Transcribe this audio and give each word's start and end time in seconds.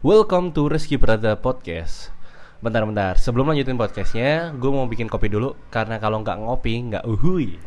Welcome 0.00 0.56
to 0.56 0.64
Reski 0.64 0.96
Prada 0.96 1.36
Podcast. 1.36 2.08
Bentar-bentar, 2.64 3.20
sebelum 3.20 3.52
lanjutin 3.52 3.76
podcastnya, 3.76 4.48
gue 4.56 4.72
mau 4.72 4.88
bikin 4.88 5.12
kopi 5.12 5.28
dulu 5.28 5.52
karena 5.68 6.00
kalau 6.00 6.24
nggak 6.24 6.40
ngopi 6.40 6.72
nggak 6.88 7.04
uhui. 7.04 7.60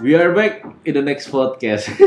We 0.00 0.16
are 0.16 0.32
back 0.32 0.64
in 0.88 0.96
the 0.96 1.04
next 1.04 1.28
podcast. 1.28 1.92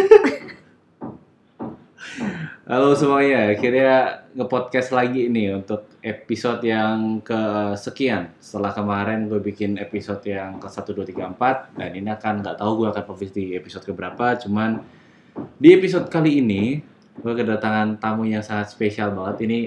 Halo 2.65 2.97
semuanya, 2.97 3.53
akhirnya 3.53 4.25
nge-podcast 4.39 4.95
lagi 4.95 5.27
nih 5.27 5.51
untuk 5.59 5.99
episode 5.99 6.63
yang 6.63 7.19
kesekian. 7.19 8.31
Setelah 8.39 8.71
kemarin 8.71 9.27
gue 9.27 9.43
bikin 9.43 9.75
episode 9.75 10.23
yang 10.23 10.63
ke 10.63 10.71
1, 10.71 10.95
2, 10.95 11.11
3, 11.11 11.35
4 11.35 11.75
dan 11.75 11.91
ini 11.91 12.07
akan 12.07 12.33
nggak 12.39 12.55
tahu 12.55 12.71
gue 12.79 12.87
akan 12.87 13.03
publish 13.03 13.35
di 13.35 13.51
episode 13.59 13.83
keberapa. 13.83 14.39
Cuman 14.39 14.79
di 15.59 15.75
episode 15.75 16.07
kali 16.07 16.39
ini 16.39 16.79
gue 17.19 17.33
kedatangan 17.35 17.99
tamu 17.99 18.23
yang 18.31 18.39
sangat 18.39 18.71
spesial 18.71 19.11
banget. 19.11 19.43
Ini 19.43 19.59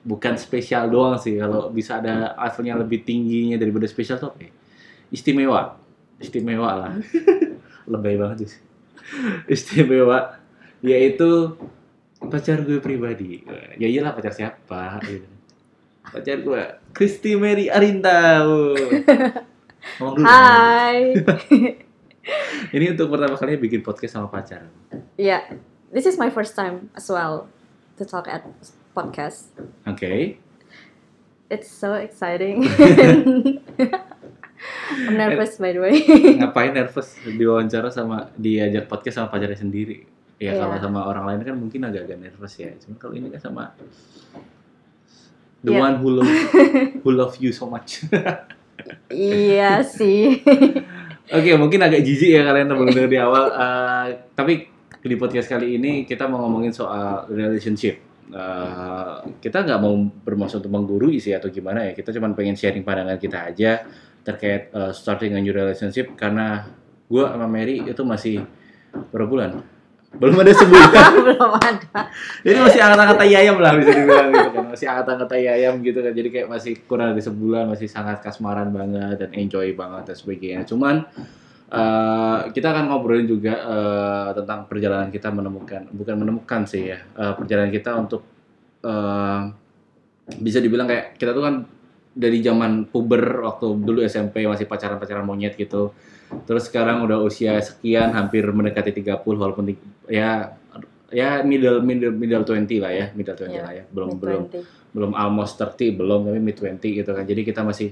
bukan 0.00 0.40
spesial 0.40 0.88
doang 0.88 1.20
sih, 1.20 1.36
kalau 1.36 1.68
bisa 1.68 2.00
ada 2.00 2.32
levelnya 2.40 2.80
lebih 2.80 3.04
tingginya 3.04 3.60
daripada 3.60 3.84
spesial 3.84 4.16
tuh 4.16 4.32
oke. 4.32 4.48
Istimewa, 5.12 5.76
istimewa 6.16 6.70
lah. 6.72 6.92
Lebay 7.92 8.16
banget 8.16 8.48
sih. 8.48 8.60
Istimewa, 9.44 10.40
yaitu 10.80 11.52
pacar 12.20 12.64
gue 12.64 12.80
pribadi 12.80 13.44
ya 13.76 13.88
iyalah 13.88 14.16
pacar 14.16 14.32
siapa 14.32 15.00
gitu. 15.04 15.28
pacar 16.08 16.36
gue 16.40 16.62
Kristi 16.96 17.36
Mary 17.36 17.68
Arinta 17.68 18.40
Ngomong 20.02 20.18
dulu. 20.18 20.26
Hai. 20.26 21.14
ini 22.74 22.84
untuk 22.90 23.06
pertama 23.06 23.38
kalinya 23.38 23.60
bikin 23.62 23.86
podcast 23.86 24.18
sama 24.18 24.26
pacar 24.26 24.66
yeah, 25.14 25.46
this 25.94 26.08
is 26.08 26.18
my 26.18 26.32
first 26.32 26.58
time 26.58 26.90
as 26.98 27.06
well 27.06 27.46
to 27.94 28.02
talk 28.02 28.26
at 28.26 28.42
podcast. 28.96 29.52
oke 29.86 30.40
It's 31.46 31.70
so 31.70 31.94
exciting. 31.94 32.66
I'm 35.06 35.14
nervous 35.14 35.62
by 35.62 35.78
the 35.78 35.78
way. 35.78 36.02
ngapain 36.42 36.74
nervous 36.74 37.14
diwawancara 37.22 37.86
sama 37.94 38.34
diajak 38.34 38.90
podcast 38.90 39.22
sama 39.22 39.30
pacarnya 39.30 39.54
sendiri 39.54 40.15
ya 40.36 40.52
Iya. 40.52 40.60
kalau 40.60 40.76
sama 40.76 41.00
orang 41.04 41.24
lain 41.26 41.40
kan 41.42 41.56
mungkin 41.56 41.80
agak-agak 41.82 42.18
nervous 42.20 42.54
ya 42.56 42.70
cuma 42.76 42.94
kalau 42.96 43.16
ini 43.16 43.32
kan 43.32 43.40
sama 43.40 43.72
the 45.62 45.72
Iya. 45.72 45.80
one 45.80 45.96
who 45.98 46.08
love, 46.20 46.32
who 47.02 47.10
love 47.10 47.34
you 47.40 47.50
so 47.50 47.64
much 47.66 48.04
iya 49.08 49.80
sih. 49.82 50.38
Oke, 51.26 51.58
mungkin 51.58 51.82
agak 51.82 52.06
jijik 52.06 52.38
ya 52.38 52.46
kalian 52.46 52.70
teman 52.70 52.86
denger 52.86 53.10
di 53.10 53.18
awal. 53.18 53.50
Eh, 53.50 54.06
tapi 54.30 54.62
di 55.02 55.16
podcast 55.18 55.50
kali 55.50 55.74
ini 55.74 56.06
kita 56.06 56.30
mau 56.30 56.38
ngomongin 56.46 56.70
soal 56.70 57.26
relationship. 57.26 57.98
Eh, 58.30 59.14
kita 59.42 59.66
nggak 59.66 59.80
mau 59.82 59.90
bermaksud 60.22 60.62
untuk 60.62 60.70
menggurui 60.70 61.18
sih 61.18 61.34
atau 61.34 61.50
gimana 61.50 61.82
ya. 61.82 61.98
Kita 61.98 62.14
cuma 62.14 62.30
pengen 62.30 62.54
sharing 62.54 62.86
pandangan 62.86 63.18
kita 63.18 63.38
aja 63.50 63.82
terkait 64.22 64.70
eh, 64.70 64.92
starting 64.94 65.34
a 65.34 65.40
new 65.42 65.50
relationship 65.50 66.14
karena 66.14 66.62
gue 67.10 67.24
sama 67.26 67.50
Mary 67.50 67.82
itu 67.82 68.02
masih 68.06 68.46
berapa 69.10 69.26
bulan? 69.26 69.50
Belum 70.16 70.36
ada 70.40 70.52
sebulan. 70.52 71.12
Belum 71.26 71.52
ada. 71.56 72.00
Jadi 72.42 72.58
masih 72.58 72.80
angkat-angkat 72.80 73.18
ayam 73.28 73.56
lah 73.60 73.72
bisa 73.76 73.90
dibilang 73.92 74.28
gitu 74.32 74.50
kan. 74.50 74.64
Masih 74.72 74.86
angkat-angkat 74.88 75.30
ayam 75.36 75.74
gitu 75.84 75.98
kan. 76.00 76.12
Jadi 76.12 76.28
kayak 76.32 76.48
masih 76.48 76.72
kurang 76.88 77.06
dari 77.12 77.24
sebulan, 77.24 77.64
masih 77.68 77.88
sangat 77.88 78.18
kasmaran 78.24 78.68
banget 78.72 79.16
dan 79.20 79.30
enjoy 79.36 79.72
banget 79.76 80.02
dan 80.12 80.16
sebagainya. 80.16 80.62
Cuman 80.64 81.04
eh, 81.70 82.38
kita 82.50 82.66
akan 82.72 82.84
ngobrolin 82.90 83.28
juga 83.28 83.54
eh, 83.54 84.28
tentang 84.36 84.64
perjalanan 84.70 85.08
kita 85.12 85.28
menemukan, 85.30 85.82
bukan 85.92 86.14
menemukan 86.16 86.60
sih 86.64 86.92
ya, 86.94 86.98
eh, 87.02 87.32
perjalanan 87.36 87.70
kita 87.70 87.90
untuk 87.98 88.22
eh, 88.84 89.40
bisa 90.42 90.58
dibilang 90.58 90.90
kayak 90.90 91.14
kita 91.20 91.30
tuh 91.30 91.44
kan 91.44 91.54
dari 92.16 92.40
zaman 92.40 92.88
puber 92.88 93.44
waktu 93.44 93.66
dulu 93.76 94.00
SMP 94.08 94.48
masih 94.48 94.64
pacaran-pacaran 94.64 95.22
monyet 95.22 95.54
gitu. 95.54 95.92
Terus 96.46 96.68
sekarang 96.70 97.02
udah 97.06 97.18
usia 97.22 97.58
sekian 97.62 98.14
hampir 98.14 98.42
mendekati 98.46 98.90
30 98.92 99.22
walaupun 99.24 99.70
ya 100.10 100.54
ya 101.10 101.40
middle 101.46 101.80
middle 101.86 102.10
middle 102.10 102.42
20 102.42 102.82
lah 102.82 102.92
ya, 102.92 103.06
middle 103.14 103.38
20 103.38 103.46
Iya, 103.50 103.62
lah 103.62 103.72
ya. 103.72 103.84
Belum 103.90 104.18
belum 104.18 104.42
20. 104.50 104.94
belum 104.94 105.12
almost 105.14 105.60
30 105.60 105.98
belum 105.98 106.20
tapi 106.30 106.40
mid 106.42 106.56
20 106.58 106.98
gitu 107.02 107.10
kan. 107.14 107.24
Jadi 107.26 107.40
kita 107.46 107.62
masih 107.62 107.90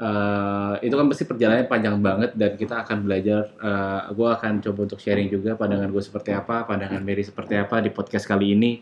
eh 0.00 0.74
itu 0.80 0.94
kan 0.96 1.06
pasti 1.12 1.28
perjalanannya 1.28 1.68
panjang 1.68 1.96
banget 2.00 2.30
dan 2.32 2.56
kita 2.56 2.80
akan 2.88 3.04
belajar 3.04 3.52
gue 4.16 4.28
akan 4.32 4.52
coba 4.64 4.78
untuk 4.88 4.96
sharing 4.96 5.28
juga 5.28 5.60
pandangan 5.60 5.92
gue 5.92 6.00
seperti 6.00 6.32
apa, 6.32 6.64
pandangan 6.64 7.04
Mary 7.04 7.20
seperti 7.20 7.60
apa 7.60 7.84
di 7.84 7.92
podcast 7.92 8.24
kali 8.24 8.56
ini. 8.56 8.80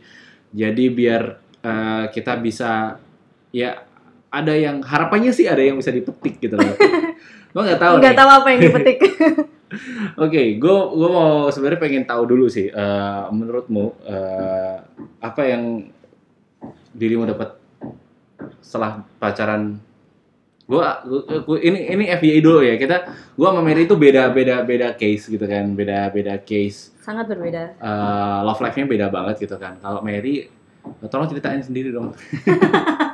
Jadi 0.54 0.84
biar 0.94 1.22
eh, 1.64 2.04
kita 2.14 2.38
bisa 2.38 2.96
ya 3.50 3.87
ada 4.28 4.52
yang 4.52 4.84
harapannya 4.84 5.32
sih 5.32 5.48
ada 5.48 5.64
yang 5.64 5.80
bisa 5.80 5.92
dipetik 5.92 6.40
gitu 6.40 6.56
loh. 6.56 6.76
Gue 7.52 7.62
nggak 7.64 7.80
tahu 7.80 7.94
Nggak 8.00 8.16
tahu 8.16 8.30
apa 8.30 8.46
yang 8.52 8.60
dipetik. 8.60 8.98
Oke, 10.24 10.56
gue 10.56 10.78
gue 10.96 11.08
mau 11.12 11.52
sebenarnya 11.52 11.76
pengen 11.76 12.08
tahu 12.08 12.24
dulu 12.24 12.48
sih, 12.48 12.72
eh, 12.72 13.22
menurutmu 13.28 14.00
eh, 14.00 14.76
apa 15.20 15.42
yang 15.44 15.92
dirimu 16.96 17.28
dapat 17.28 17.52
setelah 18.64 19.04
pacaran? 19.20 19.76
Gue 20.64 20.80
ini 21.60 21.84
ini 21.84 22.04
FBI 22.08 22.40
dulu 22.40 22.64
ya 22.64 22.80
kita, 22.80 23.12
gue 23.36 23.44
sama 23.44 23.60
Mary 23.60 23.84
itu 23.84 23.92
beda 23.92 24.32
beda 24.32 24.64
beda 24.64 24.96
case 24.96 25.28
gitu 25.28 25.44
kan, 25.44 25.76
beda 25.76 26.16
beda 26.16 26.40
case. 26.40 26.96
Sangat 27.04 27.28
berbeda. 27.28 27.76
Eh, 27.76 28.38
love 28.48 28.64
life-nya 28.64 28.88
beda 28.88 29.06
banget 29.12 29.36
gitu 29.44 29.60
kan. 29.60 29.76
Kalau 29.84 30.00
Mary, 30.00 30.48
tolong 31.12 31.28
ceritain 31.28 31.60
sendiri 31.60 31.92
dong. 31.92 32.16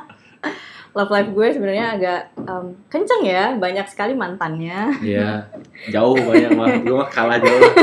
Love 0.95 1.11
life 1.11 1.29
gue 1.35 1.47
sebenarnya 1.51 1.85
agak 1.91 2.21
um, 2.47 2.71
kenceng 2.87 3.27
ya, 3.27 3.51
banyak 3.59 3.83
sekali 3.85 4.15
mantannya. 4.15 4.95
Iya, 5.03 5.43
jauh 5.93 6.15
banyak 6.15 6.55
banget. 6.55 6.79
Gue 6.87 6.95
mah 6.95 7.09
kalah 7.11 7.37
jauh. 7.37 7.61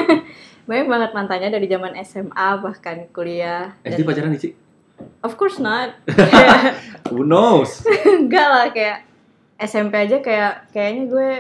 Banyak 0.62 0.87
banget 0.87 1.11
mantannya 1.11 1.50
dari 1.50 1.67
zaman 1.67 1.91
SMA 2.06 2.49
bahkan 2.62 3.11
kuliah. 3.11 3.75
SD 3.83 4.00
Dan- 4.00 4.06
pacaran 4.06 4.39
sih? 4.39 4.55
of 5.21 5.34
course 5.34 5.59
not. 5.59 5.99
Who 7.11 7.27
knows? 7.27 7.83
Enggak 8.06 8.47
lah 8.47 8.67
kayak 8.71 9.03
SMP 9.59 10.06
aja 10.06 10.23
kayak 10.23 10.71
kayaknya 10.71 11.03
gue 11.11 11.31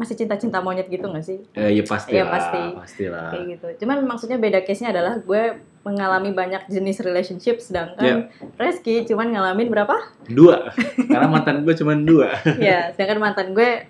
masih 0.00 0.16
cinta-cinta 0.16 0.58
monyet 0.58 0.88
gitu 0.88 1.04
gak 1.04 1.20
sih? 1.20 1.44
Eh, 1.52 1.76
ya 1.76 1.84
pasti 1.84 2.16
Iya, 2.16 2.24
lah, 2.24 2.32
pasti. 2.32 2.62
pastilah. 2.72 3.28
Kayak 3.30 3.44
gitu. 3.52 3.66
Cuman 3.84 3.96
maksudnya 4.02 4.40
beda 4.40 4.64
case-nya 4.64 4.90
adalah 4.90 5.20
gue 5.20 5.42
mengalami 5.80 6.32
banyak 6.32 6.66
jenis 6.66 7.00
relationship 7.00 7.56
sedangkan 7.56 8.28
Reski 8.56 9.04
cuman 9.04 9.28
ngalamin 9.30 9.68
berapa? 9.68 9.96
Dua, 10.26 10.72
karena 11.04 11.24
mantan 11.26 11.60
gue 11.62 11.72
cuma 11.72 11.92
dua. 11.94 12.32
ya, 12.56 12.88
sedangkan 12.92 13.20
mantan 13.20 13.52
gue 13.52 13.84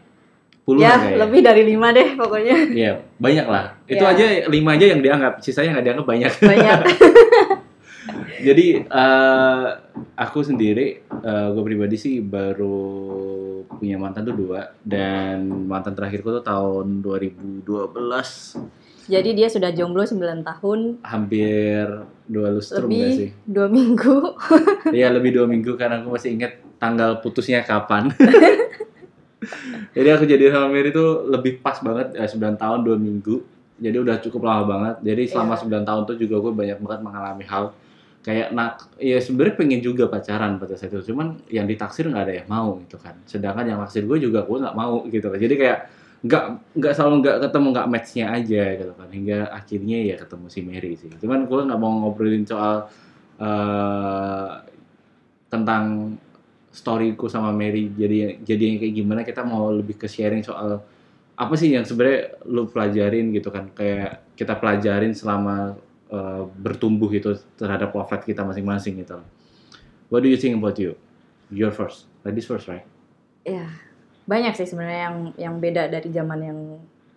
Puluhan 0.61 0.87
ya 0.87 1.19
lebih 1.19 1.41
dari 1.41 1.63
lima 1.65 1.91
deh 1.91 2.15
pokoknya. 2.15 2.57
Iya, 2.71 2.93
banyak 3.17 3.47
lah. 3.49 3.75
Itu 3.87 4.05
Iya. 4.05 4.13
aja 4.13 4.25
lima 4.47 4.77
aja 4.77 4.87
yang 4.87 5.01
dianggap, 5.01 5.41
sisanya 5.41 5.75
nggak 5.75 5.87
dianggap 5.89 6.07
banyak. 6.07 6.33
Banyak. 6.37 6.79
Jadi 8.43 8.67
eh, 8.83 9.67
aku 10.17 10.41
sendiri, 10.41 10.87
eh, 11.05 11.47
gue 11.51 11.63
pribadi 11.63 11.95
sih 11.95 12.19
baru 12.19 12.81
punya 13.71 13.97
mantan 13.97 14.25
tuh 14.25 14.35
dua 14.35 14.73
dan 14.81 15.45
mantan 15.65 15.93
terakhirku 15.93 16.33
tuh 16.33 16.43
tahun 16.43 17.01
2012, 17.01 17.65
Jadi 19.07 19.31
dia 19.35 19.49
sudah 19.49 19.71
jomblo 19.71 20.03
9 20.03 20.17
tahun, 20.41 21.03
hampir 21.03 21.83
dua 22.25 22.49
lustrum 22.51 22.87
lebih 22.87 23.11
sih? 23.13 23.31
dua 23.43 23.67
minggu. 23.67 24.17
Iya 24.97 25.11
lebih 25.11 25.31
dua 25.33 25.47
minggu 25.47 25.75
karena 25.75 25.99
aku 25.99 26.15
masih 26.15 26.31
ingat 26.33 26.53
tanggal 26.77 27.19
putusnya 27.19 27.61
kapan. 27.61 28.09
Jadi 29.97 30.09
aku 30.09 30.25
jadi 30.25 30.53
sama 30.53 30.69
Mary 30.69 30.91
tuh 30.91 31.27
lebih 31.27 31.59
pas 31.59 31.81
banget 31.81 32.13
eh, 32.15 32.29
9 32.29 32.39
tahun 32.55 32.79
2 32.85 32.95
minggu. 32.97 33.41
Jadi 33.81 33.97
udah 33.97 34.21
cukup 34.21 34.45
lama 34.45 34.65
banget. 34.69 34.95
Jadi 35.03 35.23
selama 35.27 35.57
Iya. 35.57 35.65
9 35.81 35.83
tahun 35.83 36.03
tuh 36.05 36.17
juga 36.17 36.37
gue 36.39 36.53
banyak 36.55 36.79
banget 36.79 37.01
mengalami 37.01 37.45
hal 37.45 37.65
kayak 38.21 38.53
nak 38.53 38.93
ya 39.01 39.17
sebenarnya 39.17 39.57
pengen 39.57 39.81
juga 39.81 40.05
pacaran 40.13 40.61
pada 40.61 40.77
saat 40.77 40.93
itu. 40.93 41.13
Cuman 41.13 41.41
yang 41.49 41.65
ditaksir 41.65 42.05
nggak 42.05 42.25
ada 42.29 42.35
yang 42.45 42.49
mau 42.49 42.77
gitu 42.85 43.01
kan. 43.01 43.17
Sedangkan 43.25 43.65
yang 43.65 43.81
naksir 43.81 44.05
gue 44.05 44.19
juga 44.21 44.45
gue 44.45 44.59
nggak 44.61 44.77
mau 44.77 45.05
gitu 45.09 45.27
kan 45.33 45.41
jadi 45.41 45.55
kayak 45.57 45.79
nggak 46.21 46.45
nggak 46.77 46.93
selalu 46.93 47.15
nggak 47.25 47.37
ketemu 47.49 47.67
nggak 47.73 47.89
matchnya 47.89 48.27
aja 48.29 48.63
gitu 48.77 48.93
kan. 48.93 49.09
Hingga 49.09 49.39
akhirnya 49.57 49.99
ya 50.05 50.15
ketemu 50.21 50.47
si 50.53 50.61
Mary 50.61 50.93
sih. 51.01 51.11
Cuman 51.17 51.49
gue 51.49 51.61
nggak 51.65 51.81
mau 51.81 51.93
ngobrolin 52.05 52.45
soal 52.45 52.93
eh 53.41 54.51
tentang 55.51 56.15
storyku 56.71 57.27
sama 57.27 57.51
Mary. 57.57 57.91
Jadi 57.91 58.45
jadi 58.45 58.63
yang 58.63 58.79
kayak 58.85 58.95
gimana 58.95 59.21
kita 59.25 59.43
mau 59.43 59.73
lebih 59.73 59.97
ke 59.97 60.07
sharing 60.07 60.45
soal 60.45 60.85
apa 61.41 61.55
sih 61.57 61.73
yang 61.73 61.89
sebenarnya 61.89 62.37
lu 62.47 62.69
pelajarin 62.69 63.33
gitu 63.33 63.49
kan. 63.49 63.73
Kayak 63.73 64.29
kita 64.37 64.61
pelajarin 64.61 65.17
selama 65.17 65.73
uh, 66.11 66.45
bertumbuh 66.47 67.09
itu 67.11 67.39
terhadap 67.57 67.95
life 67.95 68.23
kita 68.23 68.43
masing-masing 68.43 69.01
gitu. 69.01 69.23
What 70.11 70.23
do 70.23 70.29
you 70.29 70.37
think 70.37 70.59
about 70.59 70.77
you? 70.77 70.99
You're 71.51 71.73
first. 71.73 72.07
Ladies 72.23 72.47
first, 72.47 72.69
right? 72.69 72.85
ya 73.41 73.65
banyak 74.29 74.53
sih 74.53 74.69
sebenarnya 74.69 75.01
yang 75.09 75.17
yang 75.41 75.55
beda 75.59 75.89
dari 75.89 76.13
zaman 76.13 76.39
yang 76.45 76.59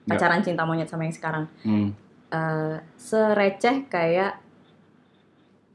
Ya. 0.03 0.15
pacaran 0.19 0.43
cinta 0.43 0.63
monyet 0.67 0.87
sama 0.91 1.03
yang 1.07 1.15
sekarang. 1.15 1.45
Hmm. 1.63 1.95
Eh, 2.27 2.75
sereceh 2.99 3.87
kayak 3.87 4.35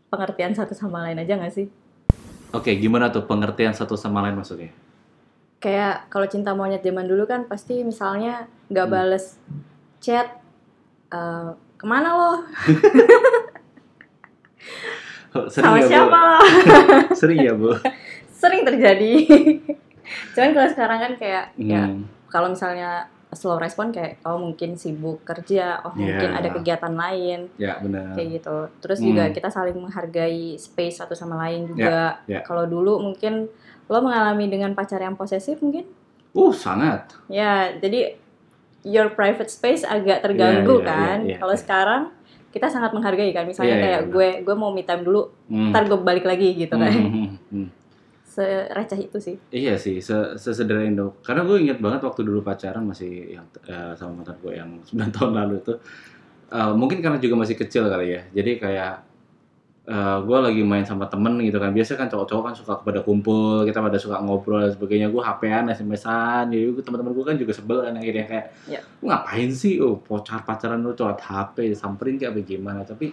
pengertian 0.09 0.53
satu 0.53 0.77
sama 0.77 1.05
lain 1.05 1.21
aja 1.21 1.37
nggak 1.37 1.55
sih? 1.55 1.67
Oke, 2.53 2.77
gimana 2.77 3.09
tuh 3.09 3.25
pengertian 3.25 3.73
satu 3.73 3.97
sama 3.97 4.25
lain 4.25 4.37
maksudnya? 4.37 4.69
Kayak 5.61 6.09
kalau 6.13 6.29
cinta 6.29 6.53
monyet 6.53 6.81
zaman 6.85 7.09
dulu 7.09 7.25
kan 7.25 7.45
pasti 7.49 7.81
misalnya 7.85 8.49
nggak 8.69 8.87
Hmm. 8.89 8.95
bales 9.01 9.25
chat, 10.01 10.29
eh, 11.09 11.51
ke 11.79 11.85
mana 11.85 12.11
lo? 12.11 12.33
Sama 15.49 15.79
ya, 15.79 15.87
siapa 15.87 16.19
lo? 16.19 16.39
Sering 17.21 17.39
ya, 17.41 17.53
Bu? 17.55 17.71
Sering 18.41 18.63
terjadi. 18.65 19.13
Cuman 20.33 20.51
kalau 20.53 20.69
sekarang 20.69 20.99
kan 21.01 21.13
kayak 21.15 21.45
ya 21.55 21.85
Hmm. 21.85 22.03
kalau 22.27 22.49
misalnya 22.49 23.07
slow 23.29 23.57
respon 23.57 23.89
kayak 23.89 24.25
oh 24.25 24.37
mungkin 24.37 24.73
sibuk 24.75 25.21
kerja, 25.23 25.85
oh 25.85 25.93
mungkin 25.93 26.29
Yeah. 26.29 26.39
ada 26.39 26.49
kegiatan 26.51 26.91
lain 26.91 27.41
Ya, 27.55 27.77
benar. 27.77 28.17
kayak 28.17 28.29
gitu. 28.35 28.57
Terus 28.81 28.99
Hmm. 28.99 29.07
juga 29.07 29.25
kita 29.29 29.49
saling 29.49 29.77
menghargai 29.77 30.57
space 30.57 30.99
satu 30.99 31.13
sama 31.13 31.37
lain 31.39 31.69
juga. 31.69 32.25
ya. 32.25 32.41
Kalau 32.41 32.65
dulu 32.65 32.99
mungkin 33.01 33.47
lo 33.85 33.99
mengalami 34.01 34.49
dengan 34.49 34.73
pacar 34.73 34.99
yang 34.99 35.15
posesif 35.15 35.61
mungkin 35.61 35.85
Uh, 36.31 36.53
sangat. 36.53 37.17
ya 37.27 37.73
jadi 37.75 38.15
your 38.83 39.11
private 39.11 39.49
space 39.49 39.83
agak 39.83 40.21
terganggu 40.21 40.79
Iya, 40.79 40.81
iya, 40.81 40.87
kan. 40.87 41.17
iya, 41.21 41.29
iya, 41.29 41.37
Kalau 41.37 41.55
sekarang 41.55 42.03
kita 42.49 42.67
sangat 42.67 42.91
menghargai 42.91 43.31
kan. 43.31 43.45
Misalnya 43.45 43.69
Iya, 43.69 43.77
iya, 43.77 43.85
kayak 43.85 44.01
benar. 44.03 44.15
gue 44.15 44.29
gue 44.43 44.55
mau 44.55 44.71
me 44.71 44.83
time 44.83 45.03
dulu, 45.03 45.23
Hmm. 45.47 45.71
ntar 45.71 45.85
gue 45.85 45.99
balik 45.99 46.25
lagi 46.25 46.55
gitu 46.55 46.75
kan. 46.75 46.93
Hmm. 46.93 47.69
Sereceh 48.29 49.01
itu 49.03 49.19
sih. 49.19 49.37
Iya 49.51 49.75
sih, 49.75 49.99
se 49.99 50.15
sesederhana 50.37 50.87
itu. 50.87 51.07
Karena 51.21 51.43
gue 51.43 51.57
inget 51.59 51.79
banget 51.79 52.01
waktu 52.01 52.23
dulu 52.23 52.41
pacaran 52.41 52.85
masih 52.85 53.35
yang 53.35 53.47
eh, 53.65 53.93
sama 53.95 54.23
mantan 54.23 54.39
gue 54.39 54.53
yang 54.55 54.71
9 54.89 55.11
tahun 55.11 55.33
lalu 55.35 55.55
itu. 55.59 55.75
eh, 56.49 56.73
mungkin 56.73 57.03
karena 57.03 57.19
juga 57.19 57.35
masih 57.37 57.57
kecil 57.57 57.85
kali 57.85 58.15
ya. 58.15 58.23
Jadi 58.31 58.57
kayak 58.57 58.93
eh, 59.89 60.19
gue 60.21 60.39
lagi 60.39 60.61
main 60.63 60.85
sama 60.85 61.09
temen 61.09 61.41
gitu 61.41 61.57
kan. 61.57 61.73
Biasa 61.73 61.97
kan 61.97 62.07
cowok-cowok 62.07 62.43
kan 62.45 62.55
suka 62.55 62.73
pada 62.79 63.01
kumpul, 63.01 63.65
kita 63.65 63.81
pada 63.81 63.97
suka 63.97 64.21
ngobrol 64.21 64.61
dan 64.61 64.71
sebagainya. 64.71 65.09
Gue 65.09 65.21
HP-an, 65.21 65.65
SMS-an. 65.69 66.45
Jadi 66.47 66.69
gue- 66.71 66.85
teman-teman 66.85 67.11
gue 67.11 67.25
kan 67.25 67.35
juga 67.35 67.53
sebel 67.53 67.79
kan 67.81 67.95
akhirnya 67.95 68.25
kayak. 68.25 68.47
"Lu 68.99 69.09
ngapain 69.09 69.49
sih? 69.51 69.81
Oh, 69.81 69.97
pacar 69.97 70.45
pacaran 70.45 70.79
lu 70.79 70.93
cowok 70.93 71.17
HP, 71.19 71.57
samperin 71.73 72.17
kayak 72.17 72.37
bagaimana? 72.37 72.85
Tapi 72.85 73.11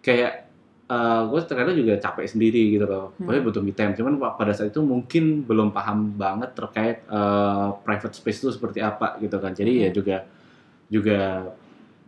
kayak 0.00 0.46
gue 1.24 1.40
terkadang 1.42 1.74
juga 1.74 1.96
capek 1.96 2.28
sendiri 2.28 2.70
gitu 2.70 2.84
loh. 2.84 3.10
Hmm. 3.10 3.26
Pokoknya 3.26 3.42
butuh 3.42 3.62
me 3.62 3.72
time. 3.72 3.92
Cuman 3.92 4.14
pa- 4.14 4.36
pada 4.36 4.52
saat 4.52 4.68
itu 4.68 4.78
mungkin 4.78 5.42
belum 5.42 5.72
paham 5.72 6.14
banget 6.14 6.54
terkait 6.54 7.02
eh, 7.04 7.68
private 7.82 8.14
space 8.14 8.38
itu 8.38 8.50
seperti 8.52 8.78
apa 8.78 9.18
gitu 9.18 9.34
kan. 9.36 9.50
Jadi 9.50 9.82
ya 9.82 9.90
Hmm. 9.90 9.96
juga 9.96 10.16
juga 10.86 11.18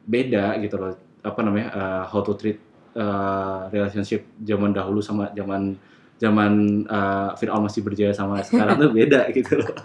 beda 0.04 0.54
gitu 0.60 0.76
loh. 0.76 0.92
Apa 1.20 1.40
namanya? 1.40 1.68
eh, 1.68 2.02
how 2.06 2.20
to 2.20 2.34
treat 2.34 2.62
eh, 2.96 3.60
relationship 3.70 4.24
zaman 4.40 4.72
dahulu 4.72 5.04
sama 5.04 5.28
zaman 5.36 5.76
zaman 6.16 6.52
eh, 6.88 7.30
Fir'aun 7.36 7.68
masih 7.68 7.84
berjaya 7.84 8.16
sama 8.16 8.40
sekarang 8.40 8.80
tuh 8.80 8.90
beda 8.96 9.28
gitu 9.36 9.60
loh. 9.60 9.76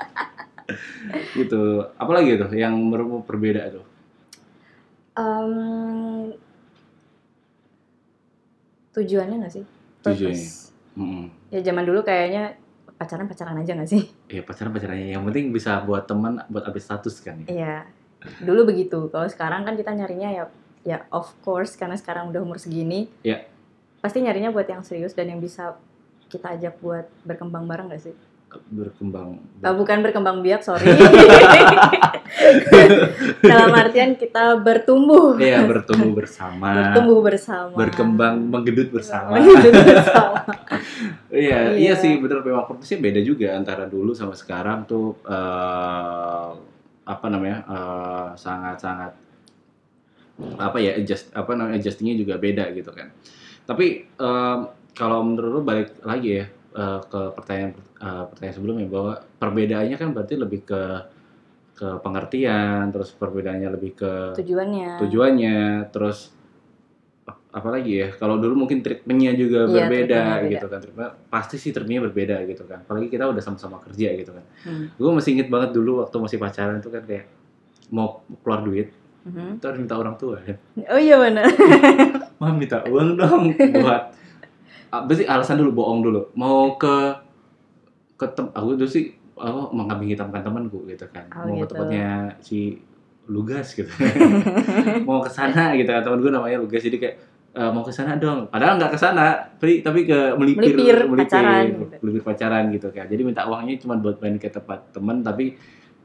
gitu. 1.35 1.83
Apalagi 1.99 2.39
tuh 2.39 2.51
yang 2.55 2.71
menurutmu 2.79 3.27
berbeda 3.27 3.67
tuh? 3.75 3.83
Em, 5.19 6.31
tujuannya 8.95 9.35
nggak 9.43 9.53
sih? 9.53 9.63
Tujuannya. 10.07 10.49
Mm-mm. 10.95 11.25
Ya 11.51 11.59
zaman 11.63 11.83
dulu 11.87 12.03
kayaknya 12.03 12.55
pacaran 12.95 13.27
pacaran 13.27 13.59
aja 13.59 13.75
nggak 13.75 13.89
sih? 13.91 14.03
Iya 14.31 14.43
pacaran 14.43 14.71
pacarannya 14.71 15.15
yang 15.15 15.23
penting 15.27 15.51
bisa 15.51 15.83
buat 15.83 16.07
teman 16.07 16.39
buat 16.47 16.63
update 16.67 16.85
status 16.85 17.19
kan 17.19 17.35
ya. 17.43 17.47
Iya. 17.51 17.75
Dulu 18.45 18.69
begitu. 18.69 19.09
Kalau 19.09 19.27
sekarang 19.27 19.65
kan 19.67 19.73
kita 19.75 19.91
nyarinya 19.97 20.29
ya 20.31 20.43
ya 20.81 21.05
of 21.13 21.29
course 21.45 21.77
karena 21.77 21.95
sekarang 21.97 22.29
udah 22.33 22.41
umur 22.41 22.57
segini. 22.57 23.09
Iya. 23.21 23.45
Pasti 24.01 24.21
nyarinya 24.21 24.49
buat 24.49 24.65
yang 24.65 24.81
serius 24.81 25.13
dan 25.13 25.29
yang 25.29 25.39
bisa 25.39 25.77
kita 26.31 26.57
ajak 26.57 26.79
buat 26.81 27.05
berkembang 27.27 27.67
bareng 27.67 27.91
gak 27.91 28.01
sih? 28.01 28.15
berkembang. 28.67 29.39
Ah, 29.63 29.71
bukan 29.71 30.03
berkembang 30.03 30.43
biak, 30.43 30.59
sorry. 30.59 30.83
Dalam 33.51 33.71
artian 33.71 34.15
kita 34.19 34.59
bertumbuh. 34.59 35.39
Iya 35.39 35.63
bertumbuh 35.63 36.11
bersama. 36.11 36.91
Bertumbuh 36.91 37.19
bersama. 37.23 37.75
Berkembang 37.77 38.35
menggedut 38.51 38.91
bersama. 38.91 39.39
Menggedut 39.39 39.71
bersama. 39.71 40.43
iya, 41.31 41.71
Iya. 41.71 41.79
iya 41.79 41.93
sih 41.95 42.19
bener 42.19 42.43
memang 42.43 42.67
purpose-nya 42.67 42.99
beda 42.99 43.21
juga 43.23 43.55
antara 43.55 43.85
dulu 43.87 44.11
sama 44.11 44.35
sekarang 44.35 44.83
tuh 44.83 45.15
eh, 45.23 46.49
apa 47.07 47.25
namanya 47.27 47.57
eh, 47.67 48.27
sangat-sangat 48.35 49.11
apa 50.57 50.77
ya 50.77 50.95
adjust 50.95 51.29
apa 51.31 51.51
namanya 51.51 51.77
adjustingnya 51.77 52.15
juga 52.15 52.35
beda 52.35 52.69
gitu 52.71 52.89
kan. 52.89 53.09
Tapi 53.63 53.85
em, 54.11 54.59
kalau 54.91 55.21
menurut 55.21 55.51
lu 55.51 55.61
balik 55.61 55.95
lagi 56.01 56.37
ya 56.37 56.45
eh, 56.71 56.99
ke 57.03 57.21
pertanyaan 57.33 57.71
eh, 57.77 58.23
pertanyaan 58.27 58.55
sebelumnya 58.55 58.87
bahwa 58.87 59.11
perbedaannya 59.35 59.95
kan 59.95 60.09
berarti 60.11 60.35
lebih 60.35 60.61
ke 60.61 60.81
ke 61.73 61.87
pengertian, 61.97 62.89
terus 62.89 63.09
perbedaannya 63.11 63.69
lebih 63.71 63.91
ke 63.95 64.13
Tujuannya. 64.37 65.01
tujuannya 65.01 65.57
terus 65.89 66.29
ap- 67.21 67.41
apa 67.51 67.69
lagi 67.71 67.97
ya 67.97 68.09
kalau 68.11 68.37
dulu 68.37 68.65
mungkin 68.65 68.81
treatmentnya 68.81 69.33
juga 69.33 69.65
Iya, 69.65 69.73
berbeda 69.79 69.89
treatmentnya 70.05 70.37
beda. 70.37 70.51
gitu 70.51 70.67
kan 70.67 70.79
Treatment- 70.79 71.15
pasti 71.27 71.55
sih 71.57 71.69
treatmentnya 71.69 72.03
berbeda 72.05 72.35
gitu 72.45 72.63
kan 72.63 72.81
apalagi 72.81 73.07
kita 73.07 73.25
udah 73.25 73.41
sama-sama 73.41 73.77
kerja 73.79 74.13
gitu 74.13 74.29
kan 74.29 74.45
Hmm. 74.61 74.85
gue 74.91 75.11
masih 75.11 75.29
inget 75.35 75.49
banget 75.49 75.69
dulu 75.71 76.01
waktu 76.01 76.15
masih 76.17 76.37
pacaran 76.37 76.77
itu 76.77 76.89
kan 76.89 77.01
kayak 77.01 77.25
mau 77.89 78.21
keluar 78.41 78.61
duit 78.61 78.93
Mhm. 79.21 79.57
itu 79.57 79.63
harus 79.63 79.79
minta 79.79 79.95
orang 79.95 80.15
tua 80.15 80.41
ya 80.41 80.55
Oh 80.87 80.97
iya 80.97 81.15
benar. 81.15 81.45
mah 82.41 82.51
minta 82.51 82.81
uang 82.83 83.13
dong 83.13 83.53
buat 83.75 84.03
Ah, 84.89 85.01
berarti 85.01 85.23
alasan 85.23 85.55
dulu 85.55 85.71
bohong 85.73 86.01
dulu 86.01 86.19
mau 86.33 86.75
ke 86.75 87.15
ke 88.15 88.25
tem 88.29 88.45
aku 88.47 88.75
dulu 88.75 88.85
sih 88.85 89.07
oh, 89.33 89.71
mengambing 89.71 90.09
hitamkan 90.09 90.41
temanku 90.41 90.83
gitu 90.85 91.07
kan 91.07 91.23
Oh, 91.31 91.47
mau 91.47 91.55
ke 91.55 91.59
gitu. 91.59 91.71
tempatnya 91.71 92.09
si 92.39 92.59
Lugas 93.25 93.71
gitu 93.71 93.87
mau 95.07 95.21
ke 95.21 95.29
sana 95.29 95.71
gitu 95.73 95.87
kan 95.87 96.01
temen 96.01 96.19
gue 96.19 96.29
namanya 96.29 96.57
Lugas 96.57 96.81
jadi 96.81 96.97
kayak 96.97 97.15
"Eh, 97.51 97.67
mau 97.69 97.81
ke 97.81 97.89
sana 97.89 98.15
dong 98.15 98.47
padahal 98.47 98.75
nggak 98.75 98.91
ke 98.91 98.99
sana 98.99 99.27
tapi 99.53 99.79
tapi 99.79 100.03
ke 100.03 100.35
melipir 100.35 100.71
Melipir, 100.71 100.97
pacaran 101.07 101.65
gitu. 101.69 101.95
melipir 101.99 102.23
pacaran 102.25 102.63
gitu 102.69 102.87
kan 102.89 103.05
jadi 103.05 103.21
minta 103.21 103.43
uangnya 103.43 103.75
cuma 103.77 103.95
buat 103.95 104.17
main 104.17 104.35
ke 104.35 104.47
tempat 104.47 104.91
temen 104.91 105.19
tapi 105.21 105.55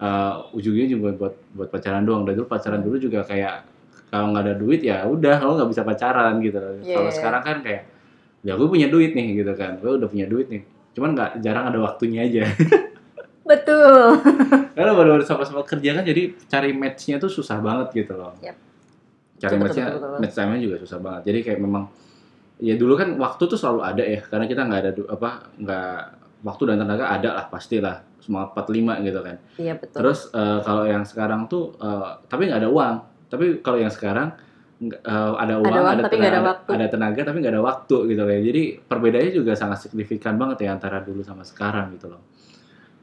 eh, 0.01 0.35
ujungnya 0.57 0.87
juga 0.89 1.09
buat 1.17 1.35
buat 1.57 1.69
pacaran 1.73 2.05
doang 2.05 2.23
dan 2.29 2.37
dulu 2.37 2.47
pacaran 2.49 2.81
dulu 2.85 2.97
juga 3.01 3.25
kayak 3.25 3.65
kalau 4.07 4.31
nggak 4.33 4.45
ada 4.47 4.55
duit 4.55 4.81
ya 4.87 5.03
udah 5.05 5.35
kalau 5.43 5.59
nggak 5.59 5.71
bisa 5.73 5.83
pacaran 5.83 6.39
gitu 6.41 6.59
loh. 6.59 6.73
Iya, 6.81 6.95
kalau 6.95 7.11
iya. 7.11 7.17
sekarang 7.17 7.43
kan 7.43 7.57
kayak 7.65 7.83
ya 8.47 8.55
gue 8.55 8.69
punya 8.71 8.87
duit 8.87 9.11
nih 9.19 9.43
gitu 9.43 9.53
kan 9.59 9.83
gue 9.83 9.91
udah 9.91 10.07
punya 10.07 10.31
duit 10.31 10.47
nih 10.47 10.63
cuman 10.95 11.19
nggak 11.19 11.31
jarang 11.43 11.67
ada 11.67 11.79
waktunya 11.83 12.23
aja 12.23 12.47
Betul. 13.51 14.23
karena 14.79 14.93
baru 14.95 15.23
sama-sama 15.27 15.67
kerja 15.67 15.99
kan 15.99 16.07
jadi 16.07 16.35
cari 16.47 16.71
matchnya 16.71 17.19
tuh 17.19 17.31
susah 17.31 17.59
banget 17.59 18.07
gitu 18.07 18.15
loh 18.15 18.39
Yap. 18.39 18.55
cari 19.43 19.55
Betul, 19.59 19.63
matchnya 19.67 19.85
betul, 19.91 19.99
betul. 19.99 20.19
match 20.23 20.35
time-nya 20.39 20.61
juga 20.63 20.77
susah 20.79 20.99
banget 21.03 21.23
jadi 21.27 21.39
kayak 21.43 21.59
memang 21.59 21.85
ya 22.63 22.75
dulu 22.79 22.95
kan 22.95 23.09
waktu 23.19 23.43
tuh 23.51 23.59
selalu 23.59 23.81
ada 23.83 24.05
ya 24.07 24.21
karena 24.23 24.47
kita 24.47 24.63
nggak 24.63 24.81
ada 24.81 24.91
apa 25.11 25.31
nggak 25.59 25.99
waktu 26.45 26.63
dan 26.69 26.77
tenaga 26.83 27.05
ada 27.09 27.31
lah 27.37 27.47
pastilah. 27.49 28.05
Semua 28.21 28.51
45 28.51 29.07
gitu 29.07 29.21
kan. 29.23 29.37
Iya 29.57 29.75
betul. 29.79 29.97
terus 30.03 30.19
eh, 30.35 30.59
kalau 30.67 30.85
yang 30.85 31.05
sekarang 31.07 31.47
tuh 31.47 31.77
eh, 31.79 32.11
tapi 32.27 32.51
nggak 32.51 32.61
ada 32.67 32.71
uang. 32.71 32.97
Tapi 33.27 33.45
kalau 33.63 33.79
yang 33.79 33.93
sekarang 33.93 34.35
eh, 34.83 35.33
ada 35.39 35.55
uang 35.63 35.73
uang, 35.73 35.95
ada, 35.97 36.03
tapi 36.05 36.17
nggak 36.19 36.33
ada 36.33 36.41
tenaga, 36.43 36.51
waktu. 36.53 36.71
ada 36.75 36.87
tenaga 36.91 37.21
tapi 37.23 37.39
nggak 37.41 37.55
ada 37.55 37.63
waktu 37.63 37.97
gitu 38.13 38.23
ya. 38.27 38.41
Jadi 38.43 38.63
perbedaannya 38.83 39.33
juga 39.33 39.53
sangat 39.55 39.79
signifikan 39.89 40.35
banget 40.37 40.67
ya 40.67 40.75
antara 40.75 41.01
dulu 41.01 41.23
sama 41.23 41.47
sekarang 41.47 41.95
gitu 41.95 42.11
loh. 42.11 42.23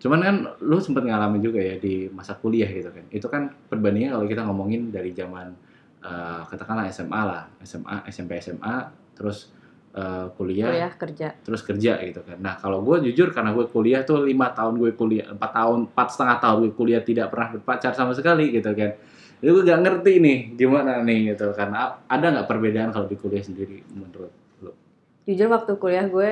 Cuman 0.03 0.19
kan 0.19 0.35
lu 0.59 0.77
sempat 0.83 1.07
ngalamin 1.07 1.39
juga 1.39 1.63
ya 1.63 1.79
di 1.79 2.11
masa 2.11 2.35
kuliah 2.35 2.67
gitu 2.67 2.91
kan. 2.91 3.07
Itu 3.07 3.31
kan 3.31 3.47
perbandingan 3.71 4.19
kalau 4.19 4.27
kita 4.27 4.41
ngomongin 4.43 4.91
dari 4.91 5.15
zaman 5.15 5.55
eh, 6.03 6.41
katakanlah 6.51 6.91
SMA 6.91 7.21
lah. 7.23 7.47
SMA 7.63 8.11
SMP 8.11 8.43
SMA 8.43 8.75
terus 9.15 9.53
eh, 9.93 10.25
kuliah, 10.35 10.69
kuliah 10.69 10.91
kerja. 10.97 11.27
terus 11.45 11.61
kerja 11.61 12.01
gitu 12.01 12.21
kan 12.25 12.37
nah 12.41 12.57
kalau 12.57 12.81
gue 12.81 13.09
jujur 13.09 13.29
karena 13.29 13.53
gue 13.53 13.65
kuliah 13.69 14.01
tuh 14.01 14.25
lima 14.25 14.49
tahun 14.51 14.77
gue 14.81 14.91
kuliah 14.97 15.29
empat 15.31 15.51
tahun 15.53 15.79
empat 15.93 16.07
setengah 16.13 16.37
tahun 16.41 16.57
gue 16.67 16.73
kuliah 16.73 17.01
tidak 17.05 17.29
pernah 17.29 17.47
berpacar 17.57 17.91
sama 17.93 18.11
sekali 18.17 18.49
gitu 18.51 18.73
kan 18.73 18.91
itu 19.43 19.49
gue 19.51 19.63
gak 19.67 19.81
ngerti 19.83 20.13
nih 20.23 20.37
gimana 20.55 21.03
nih 21.03 21.35
gitu 21.35 21.51
karena 21.51 21.99
ada 22.07 22.25
nggak 22.31 22.47
perbedaan 22.47 22.89
kalau 22.95 23.05
di 23.11 23.19
kuliah 23.19 23.43
sendiri 23.43 23.83
menurut 23.91 24.31
lu 24.63 24.71
Jujur 25.29 25.47
waktu 25.51 25.71
kuliah 25.77 26.07
gue 26.07 26.31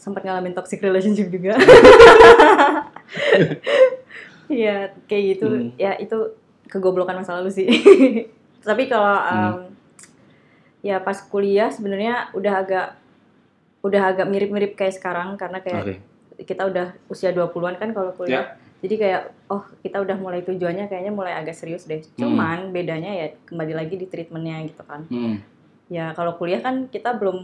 sempat 0.00 0.24
ngalamin 0.24 0.56
toxic 0.56 0.80
relationship 0.80 1.28
juga. 1.28 1.60
Iya, 4.50 4.90
kayak 5.06 5.24
gitu. 5.38 5.46
Hmm. 5.46 5.70
Ya 5.78 5.94
itu 5.94 6.34
kegoblokan 6.66 7.22
masa 7.22 7.38
lalu 7.38 7.54
sih. 7.54 7.70
Tapi 8.66 8.90
kalau 8.90 9.14
Hmm. 9.14 9.69
Ya 10.80 11.00
pas 11.00 11.16
kuliah 11.20 11.68
sebenarnya 11.68 12.32
udah 12.32 12.54
agak 12.60 12.86
udah 13.80 14.02
agak 14.12 14.26
mirip-mirip 14.28 14.76
kayak 14.76 14.96
sekarang 14.96 15.40
karena 15.40 15.60
kayak 15.64 15.82
oke 15.84 15.94
kita 16.44 16.68
udah 16.68 16.96
usia 17.12 17.30
20-an 17.32 17.76
kan 17.76 17.90
kalau 17.92 18.12
kuliah. 18.16 18.56
Jadi 18.80 18.96
kayak 18.96 19.36
oh 19.52 19.60
kita 19.84 20.00
udah 20.00 20.16
mulai 20.16 20.40
tujuannya 20.40 20.88
kayaknya 20.88 21.12
mulai 21.12 21.36
agak 21.36 21.52
serius 21.52 21.84
deh. 21.84 22.00
Cuman 22.16 22.72
bedanya 22.72 23.12
ya 23.12 23.26
kembali 23.44 23.76
lagi 23.76 24.00
di 24.00 24.08
treatmentnya 24.08 24.64
gitu 24.72 24.82
kan. 24.88 25.04
Hmm. 25.12 25.44
Ya 25.92 26.16
kalau 26.16 26.40
kuliah 26.40 26.64
kan 26.64 26.88
kita 26.88 27.12
belum 27.20 27.38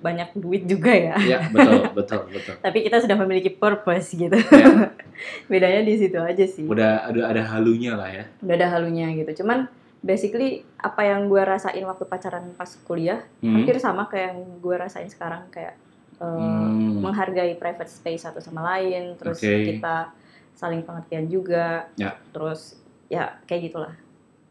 banyak 0.00 0.32
duit 0.38 0.64
juga 0.64 0.94
ya. 0.94 1.16
Ya, 1.20 1.38
betul, 1.50 1.90
betul, 1.98 2.20
betul. 2.32 2.54
Tapi 2.62 2.78
kita 2.86 3.02
sudah 3.02 3.18
memiliki 3.18 3.50
purpose 3.52 4.14
gitu. 4.14 4.38
Ya, 4.38 4.94
Bedanya 5.50 5.82
di 5.84 5.94
situ 5.98 6.16
aja 6.16 6.44
sih. 6.46 6.64
udah 6.64 7.04
ada 7.04 7.34
ada 7.34 7.42
halunya 7.50 7.98
lah 7.98 8.08
ya. 8.08 8.24
Udah 8.40 8.54
ada 8.54 8.68
halunya 8.78 9.10
gitu. 9.12 9.42
Cuman 9.42 9.66
basically 10.00 10.64
apa 10.80 11.04
yang 11.04 11.28
gue 11.28 11.38
rasain 11.38 11.84
waktu 11.84 12.04
pacaran 12.04 12.56
pas 12.56 12.68
kuliah 12.82 13.20
Hmm. 13.40 13.60
hampir 13.60 13.76
sama 13.76 14.08
kayak 14.08 14.32
yang 14.32 14.40
gue 14.58 14.74
rasain 14.74 15.06
sekarang 15.06 15.44
kayak 15.48 15.76
uh, 16.16 16.26
Hmm. 16.26 17.00
menghargai 17.00 17.56
private 17.56 17.88
space 17.88 18.24
satu 18.24 18.40
sama 18.40 18.64
lain, 18.66 19.16
terus 19.16 19.40
Oke. 19.40 19.76
kita 19.76 20.12
saling 20.52 20.84
pengertian 20.84 21.24
juga, 21.26 21.88
Ya. 21.96 22.16
terus 22.32 22.76
ya 23.08 23.40
kayak 23.44 23.72
gitulah. 23.72 23.94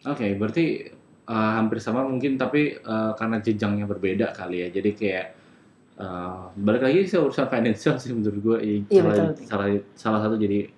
Oke, 0.03 0.33
berarti 0.33 0.89
uh, 1.25 1.51
hampir 1.57 1.77
sama 1.77 2.01
mungkin 2.01 2.37
tapi 2.37 2.73
uh, 2.75 3.13
karena 3.13 3.37
jenjangnya 3.37 3.85
berbeda 3.85 4.33
kali 4.33 4.65
ya. 4.65 4.69
Jadi 4.73 4.89
kayak 4.95 5.25
uh, 5.97 6.49
balik 6.55 6.81
lagi 6.81 7.05
sih 7.05 7.17
urusan 7.17 7.45
financial 7.45 7.97
sih 7.97 8.09
menurut 8.11 8.39
gue 8.41 8.57
Iya, 8.89 9.01
salah, 9.01 9.13
betul. 9.13 9.45
salah 9.45 9.67
salah 9.93 10.19
satu 10.25 10.35
jadi 10.35 10.69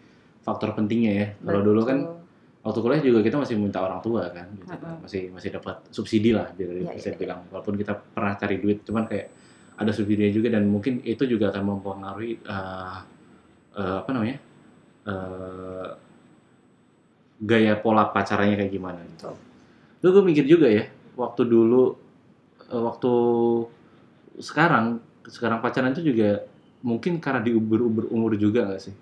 faktor 0.41 0.73
pentingnya 0.73 1.11
ya. 1.13 1.27
Kalau 1.39 1.61
dulu 1.61 1.81
kan. 1.83 1.99
Waktu 2.61 2.79
kuliah 2.81 3.01
juga 3.01 3.19
kita 3.25 3.41
masih 3.41 3.57
minta 3.57 3.81
orang 3.81 3.97
tua 4.05 4.29
kan, 4.29 4.45
gitu 4.53 4.69
kan. 4.69 4.77
Mm-mm. 4.77 4.97
masih 5.01 5.33
masih 5.33 5.49
dapat 5.49 5.81
subsidi 5.89 6.29
lah 6.29 6.45
Iya, 6.53 6.93
bisa 6.93 7.09
iya, 7.09 7.17
bilang 7.17 7.41
walaupun 7.49 7.73
kita 7.73 7.97
pernah 7.97 8.37
cari 8.37 8.61
duit, 8.61 8.85
cuman 8.85 9.09
kayak 9.09 9.27
ada 9.81 9.89
subsidinya 9.89 10.29
juga 10.29 10.53
dan 10.53 10.69
mungkin 10.69 11.01
itu 11.01 11.25
juga 11.25 11.49
akan 11.49 11.63
mempengaruhi 11.65 12.37
uh, 12.45 13.01
uh, 13.73 13.95
apa 14.05 14.09
namanya 14.13 14.37
uh, 15.09 15.89
gaya 17.41 17.73
pola 17.81 18.13
pacarannya 18.13 18.61
kayak 18.61 18.69
gimana 18.69 19.01
gitu. 19.09 19.33
Lu 20.05 20.13
gue 20.13 20.21
mikir 20.21 20.45
juga 20.45 20.69
ya, 20.69 20.85
waktu 21.17 21.49
dulu, 21.49 21.97
uh, 22.69 22.81
waktu 22.85 23.13
sekarang 24.37 25.01
sekarang 25.25 25.65
pacaran 25.65 25.97
itu 25.97 26.13
juga 26.13 26.45
mungkin 26.85 27.17
karena 27.17 27.41
diuber-uber 27.41 28.09
umur 28.13 28.37
juga 28.37 28.69
nggak 28.69 28.81
sih? 28.85 28.93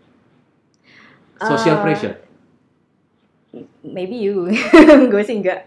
Social 1.44 1.80
Uh, 1.80 1.84
pressure. 1.84 2.16
Maybe 3.82 4.22
you, 4.22 4.46
gue 5.12 5.22
sih 5.26 5.42
enggak. 5.42 5.66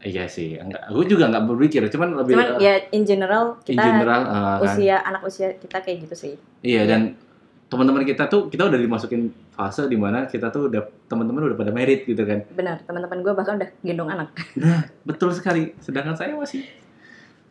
Iya 0.00 0.24
sih, 0.26 0.56
enggak. 0.56 0.88
Gue 0.88 1.04
juga 1.04 1.28
nggak 1.28 1.44
berpikir, 1.44 1.84
cuman 1.92 2.16
lebih 2.24 2.34
Cuman 2.34 2.48
uh, 2.56 2.60
ya 2.60 2.74
in 2.90 3.04
general 3.04 3.60
in 3.68 3.76
kita 3.76 3.84
general 3.84 4.20
uh, 4.24 4.56
kan. 4.58 4.64
usia 4.64 4.96
anak 5.04 5.22
usia 5.28 5.52
kita 5.60 5.78
kayak 5.84 6.08
gitu 6.08 6.14
sih. 6.16 6.34
Iya 6.64 6.88
dan 6.88 7.20
teman-teman 7.68 8.04
kita 8.04 8.28
tuh 8.28 8.52
kita 8.52 8.68
udah 8.68 8.76
dimasukin 8.80 9.32
fase 9.52 9.88
di 9.88 9.96
mana 9.96 10.28
kita 10.28 10.52
tuh 10.52 10.68
udah 10.68 10.84
teman-teman 11.08 11.52
udah 11.52 11.56
pada 11.56 11.72
merit 11.72 12.08
gitu 12.08 12.24
kan. 12.24 12.44
Benar, 12.52 12.80
teman-teman 12.84 13.20
gue 13.20 13.32
bahkan 13.36 13.54
udah 13.60 13.70
gendong 13.84 14.10
anak. 14.12 14.28
Nah, 14.56 14.88
betul 15.04 15.32
sekali. 15.32 15.76
Sedangkan 15.80 16.16
saya 16.16 16.36
masih. 16.36 16.64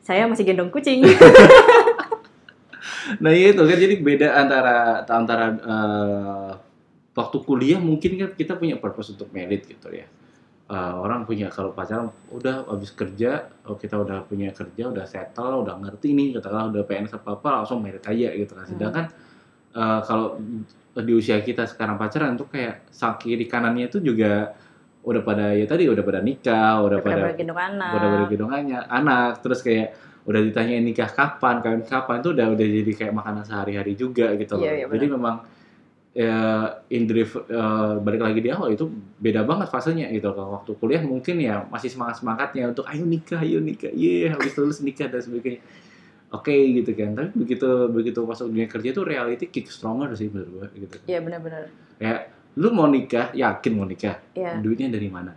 Saya 0.01 0.25
masih 0.25 0.45
gendong 0.45 0.73
kucing. 0.73 1.05
Nah, 3.19 3.31
iya 3.33 3.51
itu 3.51 3.59
kan 3.59 3.77
jadi 3.77 3.95
beda 3.99 4.27
antara 4.39 5.03
antara 5.09 5.45
uh, 5.65 6.51
waktu 7.11 7.37
kuliah 7.43 7.79
mungkin 7.79 8.15
kan 8.19 8.29
kita 8.35 8.55
punya 8.55 8.79
purpose 8.79 9.11
untuk 9.15 9.29
merit 9.35 9.67
gitu 9.67 9.91
ya. 9.91 10.07
Uh, 10.71 11.03
orang 11.03 11.27
punya 11.27 11.51
kalau 11.51 11.75
pacaran 11.75 12.07
udah 12.31 12.63
habis 12.71 12.95
kerja, 12.95 13.51
oh 13.67 13.75
kita 13.75 13.99
udah 13.99 14.23
punya 14.23 14.55
kerja, 14.55 14.87
udah 14.87 15.03
settle, 15.03 15.67
udah 15.67 15.75
ngerti 15.83 16.15
nih, 16.15 16.39
katakanlah 16.39 16.71
udah 16.71 16.83
PNS 16.87 17.19
apa 17.19 17.35
apa 17.35 17.49
langsung 17.59 17.83
merit 17.83 17.99
aja 18.07 18.31
gitu 18.31 18.55
kan. 18.55 18.63
Hmm. 18.63 18.71
Sedangkan 18.71 19.05
uh, 19.75 19.99
kalau 20.07 20.39
di 20.95 21.11
usia 21.11 21.43
kita 21.43 21.67
sekarang 21.67 21.99
pacaran 21.99 22.39
tuh 22.39 22.47
kayak 22.47 22.87
kiri 23.19 23.51
kanannya 23.51 23.91
itu 23.91 23.99
juga 23.99 24.55
udah 25.01 25.21
pada 25.25 25.51
ya 25.57 25.65
tadi 25.67 25.91
udah 25.91 26.03
pada 26.07 26.19
nikah, 26.23 26.79
udah 26.87 26.97
Pada 27.03 27.19
pada 27.19 27.35
gendong 27.35 27.59
anak. 27.59 27.91
udah 27.97 28.09
bergendongannya 28.23 28.79
anak 28.87 29.43
terus 29.43 29.59
kayak 29.65 29.97
udah 30.21 30.39
ditanya 30.45 30.77
nikah 30.77 31.09
kapan 31.09 31.59
kawin 31.65 31.81
kapan 31.81 32.21
itu 32.21 32.29
udah 32.31 32.47
udah 32.53 32.67
jadi 32.79 32.91
kayak 32.93 33.13
makanan 33.17 33.43
sehari-hari 33.43 33.97
juga 33.97 34.29
gitu 34.37 34.53
loh 34.55 34.63
Iya, 34.69 34.73
iya, 34.77 34.85
jadi 34.85 35.05
memang 35.09 35.35
ya 36.11 36.35
in 36.87 37.07
the 37.07 37.15
ref- 37.15 37.39
eh, 37.41 37.93
balik 37.97 38.19
lagi 38.19 38.39
di 38.39 38.51
awal 38.51 38.69
itu 38.69 38.83
beda 39.17 39.41
banget 39.41 39.67
fasenya 39.67 40.11
gitu 40.11 40.27
kalau 40.29 40.59
waktu 40.59 40.71
kuliah 40.75 40.99
mungkin 41.01 41.39
ya 41.39 41.63
masih 41.65 41.87
semangat 41.87 42.19
semangatnya 42.19 42.67
untuk 42.67 42.83
ayo 42.83 43.03
nikah 43.03 43.39
ayo 43.39 43.59
nikah 43.59 43.87
iya 43.89 44.35
habis 44.35 44.51
lulus 44.53 44.83
nikah 44.83 45.07
dan 45.07 45.23
sebagainya 45.23 45.63
oke 46.29 46.51
gitu 46.51 46.91
kan 46.91 47.15
tapi 47.15 47.31
begitu 47.33 47.63
begitu 47.87 48.19
masuk 48.21 48.51
dunia 48.51 48.67
kerja 48.67 48.91
itu 48.91 49.01
reality 49.01 49.47
kick 49.47 49.67
stronger 49.67 50.11
sih 50.11 50.27
menurut 50.27 50.51
gua 50.51 50.67
gitu 50.73 50.99
Iya 51.05 51.19
benar-benar. 51.19 51.71
kayak 51.95 52.19
lu 52.53 52.69
mau 52.69 52.85
nikah 52.85 53.31
yakin 53.31 53.71
mau 53.71 53.87
nikah 53.87 54.19
Iya. 54.33 54.59
duitnya 54.59 54.91
dari 54.91 55.07
mana 55.07 55.31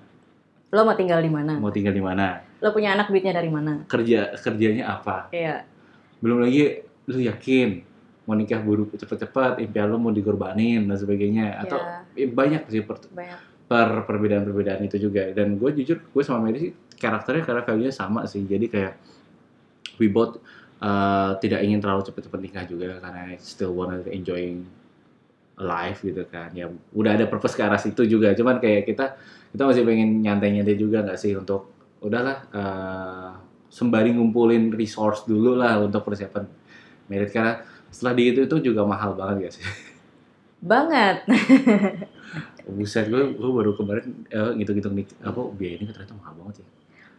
Lo 0.69 0.83
mau 0.83 0.99
tinggal 0.99 1.23
di 1.23 1.31
mana? 1.31 1.55
mau 1.55 1.71
tinggal 1.71 1.95
di 1.95 2.03
mana 2.03 2.43
Lo 2.59 2.75
punya 2.75 2.99
anak 2.99 3.07
duitnya 3.07 3.31
dari 3.31 3.47
mana? 3.47 3.87
kerja 3.87 4.35
kerjanya 4.35 4.91
apa 4.91 5.31
Iya. 5.31 5.63
belum 6.19 6.43
lagi 6.43 6.83
lu 7.07 7.23
yakin 7.23 7.94
mau 8.25 8.35
nikah 8.37 8.61
buru 8.65 8.89
cepet-cepet 8.93 9.61
impian 9.61 9.93
lu 9.93 10.01
mau 10.01 10.13
digorbanin 10.13 10.89
dan 10.89 10.97
sebagainya. 10.97 11.61
Atau 11.61 11.79
Iya, 12.15 12.25
eh, 12.25 12.31
banyak 12.31 12.63
sih 12.73 12.83
per, 12.85 13.05
banyak. 13.13 13.39
per 13.69 13.89
perbedaan-perbedaan 14.09 14.81
itu 14.85 14.97
juga. 15.09 15.29
Dan 15.33 15.61
gue 15.61 15.71
jujur 15.83 16.01
gue 16.01 16.23
sama 16.25 16.49
Mary 16.49 16.71
sih 16.71 16.73
karakternya 16.97 17.45
karena 17.45 17.63
value 17.63 17.93
sama 17.93 18.25
sih. 18.25 18.45
Jadi 18.45 18.67
kayak 18.73 18.93
we 20.01 20.09
both 20.09 20.41
uh, 20.81 21.37
tidak 21.39 21.61
ingin 21.63 21.79
terlalu 21.79 22.03
cepet-cepet 22.09 22.41
nikah 22.41 22.65
juga 22.65 22.99
karena 22.99 23.35
I 23.35 23.39
still 23.39 23.77
wanna 23.77 24.01
enjoying 24.09 24.65
life 25.61 26.03
gitu 26.03 26.25
kan. 26.27 26.51
Ya 26.57 26.67
udah 26.97 27.15
ada 27.15 27.29
purpose 27.31 27.55
ke 27.55 27.63
arah 27.63 27.79
situ 27.79 28.09
juga. 28.09 28.35
Cuman 28.35 28.59
kayak 28.59 28.89
kita 28.89 29.15
kita 29.55 29.63
masih 29.71 29.87
pengen 29.87 30.25
nyantai-nyantai 30.25 30.75
juga 30.75 31.05
nggak 31.07 31.19
sih 31.19 31.37
untuk 31.39 31.71
udahlah 32.03 32.37
uh, 32.51 33.31
sembari 33.71 34.15
ngumpulin 34.15 34.75
resource 34.75 35.27
dulu 35.27 35.55
lah 35.55 35.79
untuk 35.79 36.03
persiapan 36.03 36.47
merit. 37.07 37.31
Karena 37.31 37.63
setelah 37.95 38.13
di 38.13 38.23
itu 38.29 38.41
itu 38.43 38.57
juga 38.65 38.83
mahal 38.83 39.15
banget 39.15 39.37
gak 39.41 39.55
sih 39.55 39.65
Banget. 40.59 41.17
buset 42.67 43.07
gue 43.07 43.21
gue 43.31 43.51
baru 43.53 43.71
kemarin 43.73 44.25
eh, 44.27 44.51
ngitung-ngitung 44.55 44.95
nih 44.95 45.07
apa 45.21 45.37
biaya 45.51 45.77
ini 45.77 45.85
ternyata 45.87 46.17
mahal 46.17 46.35
banget 46.37 46.57
ya 46.59 46.67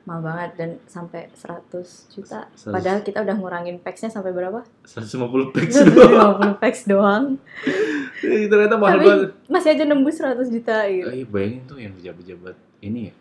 Mahal 0.04 0.22
banget 0.22 0.52
dan 0.54 0.70
sampai 0.86 1.34
100 1.34 1.66
juta. 2.14 2.46
Seratus. 2.54 2.70
Padahal 2.70 3.02
kita 3.02 3.26
udah 3.26 3.34
ngurangin 3.34 3.82
packs-nya 3.82 4.06
sampai 4.08 4.30
berapa? 4.30 4.62
150 4.84 5.50
packs 5.50 5.82
doang 5.82 6.38
150 6.38 6.62
packs 6.62 6.82
doang. 6.86 7.42
Ternyata 8.22 8.78
mahal 8.78 8.96
Tapi 8.96 9.06
banget 9.08 9.30
masih 9.48 9.70
aja 9.72 9.84
nembus 9.84 10.16
100 10.16 10.46
juta 10.48 10.86
gitu. 10.86 11.10
Eh, 11.10 11.26
bayangin 11.26 11.62
tuh 11.66 11.78
yang 11.80 11.94
pejabat-pejabat 11.96 12.54
ini 12.80 13.10
ya 13.10 13.14
Yang 13.14 13.18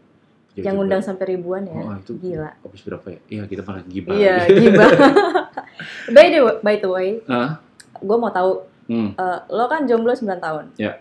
pejabat-pejabat. 0.61 0.76
undang 0.78 1.00
sampai 1.00 1.25
ribuan 1.26 1.62
ya. 1.64 1.73
oh 1.78 1.96
itu 1.96 2.12
Gila. 2.14 2.50
habis 2.52 2.80
berapa 2.82 3.06
ya 3.08 3.20
iya 3.30 3.42
kita 3.46 3.62
pernah 3.62 3.82
gibah 3.82 4.12
Iya, 4.12 4.37
gila. 4.61 4.87
by 6.11 6.26
the 6.31 6.40
way, 6.40 6.57
by 6.62 6.75
the 6.78 6.90
way, 6.90 7.09
Hah? 7.26 7.59
gue 7.99 8.16
mau 8.16 8.31
tahu 8.31 8.62
hmm. 8.90 9.16
eh, 9.16 9.38
lo 9.50 9.64
kan 9.66 9.87
jomblo 9.88 10.12
9 10.12 10.26
tahun. 10.38 10.64
Ya. 10.78 11.00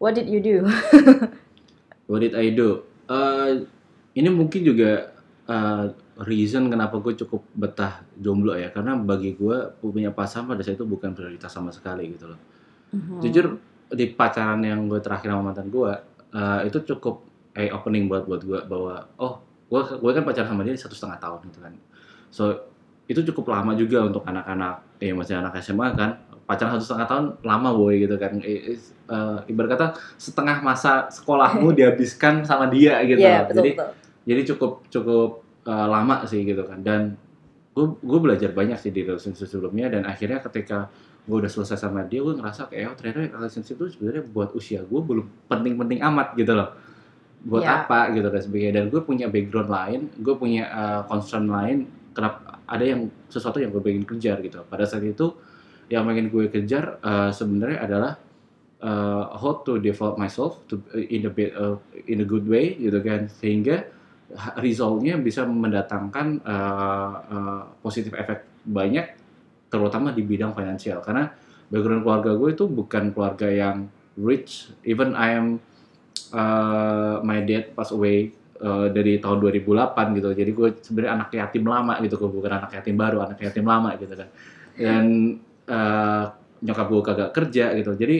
What 0.00 0.16
did 0.16 0.32
you 0.32 0.40
do? 0.40 0.64
What 2.10 2.24
did 2.24 2.34
I 2.34 2.50
do? 2.50 2.84
Eh, 3.06 3.68
ini 4.16 4.28
mungkin 4.32 4.64
juga 4.64 5.12
eh, 5.46 5.84
reason 6.24 6.68
kenapa 6.68 7.00
gue 7.00 7.16
cukup 7.16 7.42
betah 7.56 8.04
jomblo 8.20 8.52
ya 8.52 8.68
karena 8.68 8.92
bagi 8.96 9.32
gue 9.34 9.56
punya 9.80 10.12
pasangan 10.12 10.52
pada 10.52 10.60
saat 10.60 10.76
itu 10.76 10.84
bukan 10.84 11.16
prioritas 11.16 11.48
sama 11.48 11.72
sekali 11.72 12.12
gitu 12.12 12.28
loh 12.28 12.40
Mhm. 12.90 13.22
jujur 13.22 13.46
di 13.90 14.10
pacaran 14.14 14.62
yang 14.62 14.86
gue 14.90 14.98
terakhir 14.98 15.30
sama 15.30 15.50
mantan 15.50 15.70
gue 15.70 15.92
eh, 16.34 16.60
itu 16.66 16.78
cukup 16.94 17.22
eye 17.54 17.70
opening 17.70 18.06
buat 18.10 18.26
buat 18.26 18.42
gue 18.42 18.60
bahwa 18.66 19.06
oh 19.18 19.42
gue 19.70 19.80
gue 19.98 20.10
kan 20.10 20.22
pacaran 20.26 20.50
sama 20.50 20.62
dia 20.66 20.74
satu 20.74 20.94
setengah 20.94 21.18
tahun 21.22 21.40
gitu 21.50 21.58
kan 21.62 21.72
so 22.30 22.69
itu 23.10 23.26
cukup 23.34 23.50
lama 23.50 23.74
juga 23.74 24.06
untuk 24.06 24.22
anak-anak 24.22 25.02
eh 25.02 25.10
masih 25.10 25.42
anak 25.42 25.58
SMA 25.58 25.98
kan. 25.98 26.14
Pacaran 26.46 26.78
satu 26.78 26.94
setengah 26.94 27.06
tahun 27.10 27.26
lama 27.42 27.70
boy 27.74 27.94
gitu 28.06 28.14
kan. 28.14 28.38
Eh, 28.42 28.78
ibarat 29.50 29.70
kata 29.74 29.86
setengah 30.14 30.62
masa 30.62 31.10
sekolahmu 31.10 31.70
dihabiskan 31.78 32.46
sama 32.46 32.70
dia 32.70 33.02
gitu. 33.02 33.18
Iya, 33.18 33.50
betul, 33.50 33.54
jadi 33.58 33.70
betul. 33.74 33.90
jadi 34.30 34.40
cukup 34.54 34.72
cukup 34.86 35.30
eh, 35.66 35.86
lama 35.90 36.22
sih 36.30 36.46
gitu 36.46 36.62
kan. 36.62 36.78
Dan 36.86 37.18
gue 37.74 37.86
gue 37.98 38.18
belajar 38.22 38.50
banyak 38.54 38.78
sih 38.78 38.90
di 38.94 39.02
relationship 39.06 39.46
sebelumnya 39.46 39.90
dan 39.90 40.02
akhirnya 40.06 40.42
ketika 40.42 40.90
gue 41.26 41.36
udah 41.38 41.46
selesai 41.50 41.86
sama 41.86 42.02
dia 42.02 42.18
gue 42.18 42.34
ngerasa 42.34 42.66
kayak 42.66 42.86
oh 42.90 42.96
ternyata 42.98 43.30
relationship 43.38 43.78
itu 43.78 43.94
sebenarnya 43.94 44.26
buat 44.26 44.50
usia 44.58 44.82
gue 44.82 45.00
belum 45.02 45.26
penting-penting 45.46 46.02
amat 46.02 46.34
gitu 46.34 46.54
loh. 46.54 46.74
Buat 47.46 47.62
Ya. 47.62 47.86
apa 47.86 48.10
gitu 48.14 48.26
dan 48.26 48.42
sebagainya. 48.42 48.72
Dan 48.82 48.84
gue 48.90 49.02
punya 49.02 49.26
background 49.30 49.70
lain 49.70 50.00
gue 50.18 50.34
punya 50.34 50.64
eh, 50.66 51.00
concern 51.06 51.46
lain 51.46 51.86
kenapa 52.10 52.49
ada 52.70 52.84
yang 52.86 53.10
sesuatu 53.26 53.58
yang 53.58 53.74
gue 53.74 53.82
pengen 53.82 54.06
kejar 54.06 54.38
gitu. 54.40 54.62
Pada 54.70 54.86
saat 54.86 55.02
itu 55.02 55.34
yang 55.90 56.06
pengen 56.06 56.30
gue 56.30 56.46
kejar 56.46 57.02
eh, 57.02 57.30
sebenarnya 57.34 57.78
adalah 57.82 58.12
eh, 58.78 59.24
how 59.34 59.60
to 59.66 59.82
develop 59.82 60.14
myself 60.16 60.62
to 60.70 60.78
in 60.94 61.26
a 61.26 61.32
bit, 61.34 61.50
eh, 61.50 61.76
in 62.06 62.22
a 62.22 62.26
good 62.26 62.46
way 62.46 62.78
gitu 62.78 63.02
kan. 63.02 63.26
Sehingga 63.26 63.90
resultnya 64.62 65.18
bisa 65.18 65.42
mendatangkan 65.42 66.26
eh, 66.46 67.14
eh, 67.34 67.62
positif 67.82 68.14
efek 68.14 68.46
banyak 68.62 69.18
terutama 69.66 70.14
di 70.14 70.22
bidang 70.22 70.54
finansial. 70.54 71.02
Karena 71.02 71.26
background 71.66 72.06
keluarga 72.06 72.30
gue 72.38 72.50
itu 72.54 72.64
bukan 72.70 73.10
keluarga 73.10 73.50
yang 73.50 73.90
rich. 74.14 74.70
Even 74.86 75.18
I 75.18 75.34
am 75.34 75.58
uh, 76.34 77.22
my 77.22 77.42
dad 77.42 77.74
pass 77.74 77.90
away 77.94 78.34
uh, 78.60 78.86
dari 78.92 79.18
tahun 79.18 79.38
2008 79.40 80.16
gitu. 80.16 80.28
Jadi 80.36 80.50
gue 80.52 80.68
sebenarnya 80.80 81.12
anak 81.16 81.28
yatim 81.32 81.64
lama 81.66 81.94
gitu 82.04 82.14
gue 82.20 82.30
bukan 82.30 82.52
anak 82.62 82.70
yatim 82.76 82.96
baru 82.96 83.18
anak 83.24 83.38
yatim 83.40 83.66
lama 83.66 83.90
gitu 83.98 84.14
kan. 84.14 84.28
Dan 84.76 85.04
uh, 85.68 86.24
nyokap 86.60 86.86
gue 86.88 87.02
kagak 87.02 87.30
kerja 87.34 87.64
gitu. 87.76 87.92
Jadi 87.96 88.18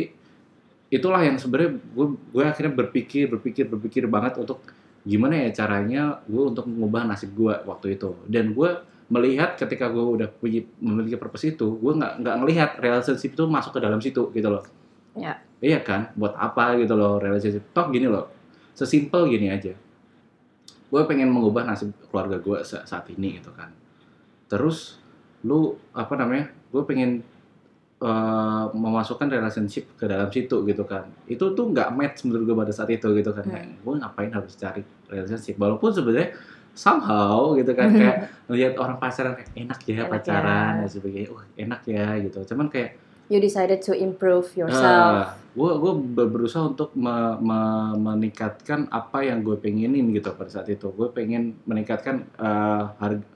itulah 0.90 1.22
yang 1.22 1.38
sebenarnya 1.38 1.78
gue 1.78 2.06
gue 2.34 2.42
akhirnya 2.44 2.72
berpikir 2.74 3.30
berpikir 3.30 3.64
berpikir 3.70 4.04
banget 4.10 4.40
untuk 4.42 4.66
gimana 5.06 5.48
ya 5.48 5.64
caranya 5.64 6.20
gue 6.26 6.42
untuk 6.44 6.66
mengubah 6.66 7.08
nasib 7.08 7.30
gue 7.36 7.54
waktu 7.64 8.00
itu. 8.00 8.16
Dan 8.26 8.52
gue 8.52 8.70
melihat 9.10 9.58
ketika 9.58 9.90
gue 9.90 10.02
udah 10.02 10.28
punya 10.30 10.62
memiliki 10.78 11.18
purpose 11.18 11.50
itu 11.50 11.78
gue 11.78 11.92
nggak 11.98 12.22
nggak 12.22 12.36
ngelihat 12.42 12.70
relationship 12.78 13.34
itu 13.34 13.44
masuk 13.46 13.74
ke 13.76 13.80
dalam 13.82 13.98
situ 13.98 14.30
gitu 14.30 14.48
loh. 14.50 14.64
Ya. 15.18 15.42
iya 15.58 15.82
kan? 15.82 16.14
Buat 16.14 16.38
apa 16.38 16.78
gitu 16.78 16.94
loh 16.94 17.18
relationship? 17.18 17.74
Toh 17.74 17.90
gini 17.90 18.06
loh 18.06 18.40
sesimpel 18.80 19.28
gini 19.28 19.52
aja 19.52 19.76
gue 20.90 21.02
pengen 21.06 21.30
mengubah 21.30 21.62
nasib 21.64 21.94
keluarga 22.06 22.36
gue 22.36 22.58
sa- 22.60 22.82
saat 22.82 23.06
ini 23.08 23.38
gitu 23.38 23.54
kan. 23.54 23.70
Terus 24.46 24.98
lu 25.40 25.72
apa 25.92 26.14
namanya 26.14 26.50
gue 26.68 26.82
pengen 26.82 27.22
eh, 28.00 28.64
memasukkan 28.72 29.28
relationship 29.28 29.92
ke 29.94 30.04
dalam 30.04 30.26
situ 30.28 30.56
gitu 30.64 30.82
kan. 30.82 31.04
Itu 31.24 31.52
tuh 31.52 31.68
nggak 31.68 31.88
match 31.92 32.24
menurut 32.24 32.44
gue 32.44 32.56
pada 32.58 32.72
saat 32.72 32.88
itu 32.88 33.06
gitu 33.12 33.30
kan. 33.30 33.44
Hmm. 33.44 33.76
gue 33.76 33.94
ngapain 33.96 34.30
harus 34.30 34.52
cari 34.54 34.80
relationship? 35.06 35.54
Walaupun 35.54 35.90
sebenarnya 35.90 36.32
somehow 36.72 37.52
gitu 37.54 37.70
kan 37.72 37.90
kayak 37.90 38.16
lihat 38.56 38.74
orang 38.74 38.96
pacaran 38.96 39.34
kayak 39.34 39.50
enak 39.54 39.80
ya 39.84 39.94
Enak 40.00 40.08
pacaran 40.08 40.70
ya. 40.72 40.80
dan 40.80 40.88
sebagainya. 40.88 41.28
Wah 41.28 41.44
enak 41.54 41.80
ya 41.84 42.06
gitu. 42.20 42.38
Cuman 42.46 42.66
kayak 42.66 42.90
You 43.30 43.38
decided 43.38 43.78
to 43.80 43.94
improve 43.94 44.50
yourself. 44.52 45.38
gue 45.50 45.72
gue 45.72 45.92
berusaha 46.24 46.62
untuk 46.64 46.94
me- 46.94 47.34
me- 47.36 47.94
meningkatkan 47.96 48.86
apa 48.88 49.22
yang 49.22 49.42
gue 49.42 49.54
pengenin 49.54 50.10
gitu 50.10 50.30
pada 50.30 50.46
saat 50.46 50.66
itu 50.66 50.86
gue 50.88 51.10
pengen 51.10 51.58
meningkatkan 51.64 52.22
eh, 52.22 52.82
harga 52.96 53.26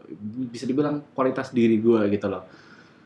bisa 0.46 0.62
dibilang 0.64 1.02
kualitas 1.10 1.50
diri 1.50 1.78
gue 1.78 2.06
gitu 2.08 2.26
loh 2.26 2.46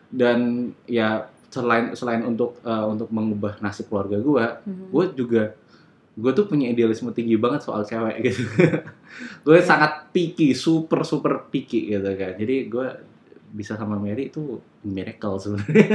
dan 0.06 0.38
ya 0.84 1.24
selain 1.48 1.92
selain 1.92 2.20
untuk 2.22 2.60
eh, 2.60 2.84
untuk 2.84 3.08
mengubah 3.08 3.56
nasib 3.58 3.88
keluarga 3.88 4.16
gue 4.18 4.44
Mhm. 4.66 4.84
gue 4.88 5.04
juga 5.16 5.42
gue 6.12 6.32
tuh 6.34 6.44
punya 6.44 6.68
idealisme 6.68 7.08
tinggi 7.10 7.36
banget 7.36 7.62
soal 7.62 7.80
cewek 7.82 8.20
gitu 8.26 8.44
gue 9.40 9.58
sangat 9.62 10.10
picky 10.10 10.52
super 10.52 11.00
super 11.00 11.48
picky 11.48 11.88
gitu 11.88 12.12
kan 12.12 12.36
jadi 12.36 12.68
gue 12.68 12.86
bisa 13.50 13.72
sama 13.72 13.96
Mary 13.96 14.28
itu 14.28 14.60
miracle 14.86 15.36
sebenarnya. 15.38 15.88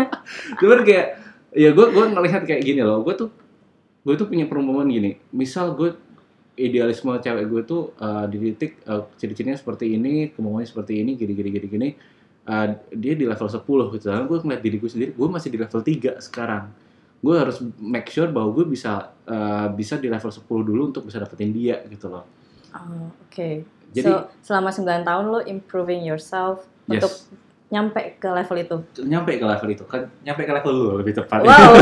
Cuman 0.60 0.80
kayak 0.86 1.06
ya 1.52 1.70
gue 1.72 1.86
gue 1.92 2.04
ngelihat 2.08 2.42
kayak 2.48 2.62
gini 2.64 2.80
loh. 2.80 3.04
Gue 3.04 3.14
tuh 3.16 3.28
gue 4.02 4.14
tuh 4.16 4.26
punya 4.28 4.48
perumpamaan 4.48 4.88
gini. 4.88 5.18
Misal 5.34 5.76
gue 5.76 5.92
idealisme 6.56 7.12
cewek 7.16 7.44
gue 7.48 7.62
tuh 7.64 7.96
uh, 8.00 8.28
di 8.28 8.52
titik 8.52 8.84
uh, 8.84 9.08
ciri-cirinya 9.16 9.56
seperti 9.56 9.96
ini 9.96 10.32
kemauannya 10.36 10.68
seperti 10.68 11.00
ini 11.00 11.16
gini 11.16 11.32
gini 11.32 11.48
gini 11.48 11.66
gini 11.66 11.88
uh, 12.44 12.76
dia 12.92 13.14
di 13.16 13.24
level 13.24 13.48
10 13.48 13.64
gitu. 13.96 14.02
Sedangkan 14.08 14.26
gue 14.28 14.38
ngeliat 14.40 14.62
diri 14.62 14.76
gue 14.80 14.90
sendiri 14.90 15.10
gue 15.16 15.28
masih 15.28 15.48
di 15.52 15.58
level 15.60 15.80
3 15.80 16.20
sekarang. 16.20 16.64
Gue 17.22 17.38
harus 17.38 17.62
make 17.78 18.10
sure 18.10 18.28
bahwa 18.28 18.50
gue 18.50 18.66
bisa 18.66 19.14
uh, 19.28 19.68
bisa 19.72 19.96
di 20.00 20.10
level 20.10 20.32
10 20.32 20.42
dulu 20.44 20.82
untuk 20.90 21.06
bisa 21.06 21.22
dapetin 21.22 21.54
dia 21.54 21.84
gitu 21.86 22.10
loh. 22.10 22.26
Oh, 22.72 23.12
Oke. 23.28 23.64
Jadi- 23.92 24.08
so, 24.08 24.32
selama 24.40 24.72
9 24.72 25.04
tahun 25.04 25.24
lo 25.28 25.40
improving 25.44 26.08
yourself 26.08 26.64
untuk 26.88 27.12
yes 27.12 27.28
nyampe 27.72 28.20
ke 28.20 28.28
level 28.28 28.56
itu. 28.60 28.76
nyampe 29.08 29.40
ke 29.40 29.46
level 29.48 29.68
itu 29.72 29.84
kan 29.88 30.04
nyampe 30.20 30.44
ke 30.44 30.52
level 30.52 30.72
lu 30.76 30.86
lebih 31.00 31.16
tepat. 31.16 31.40
Wow. 31.40 31.72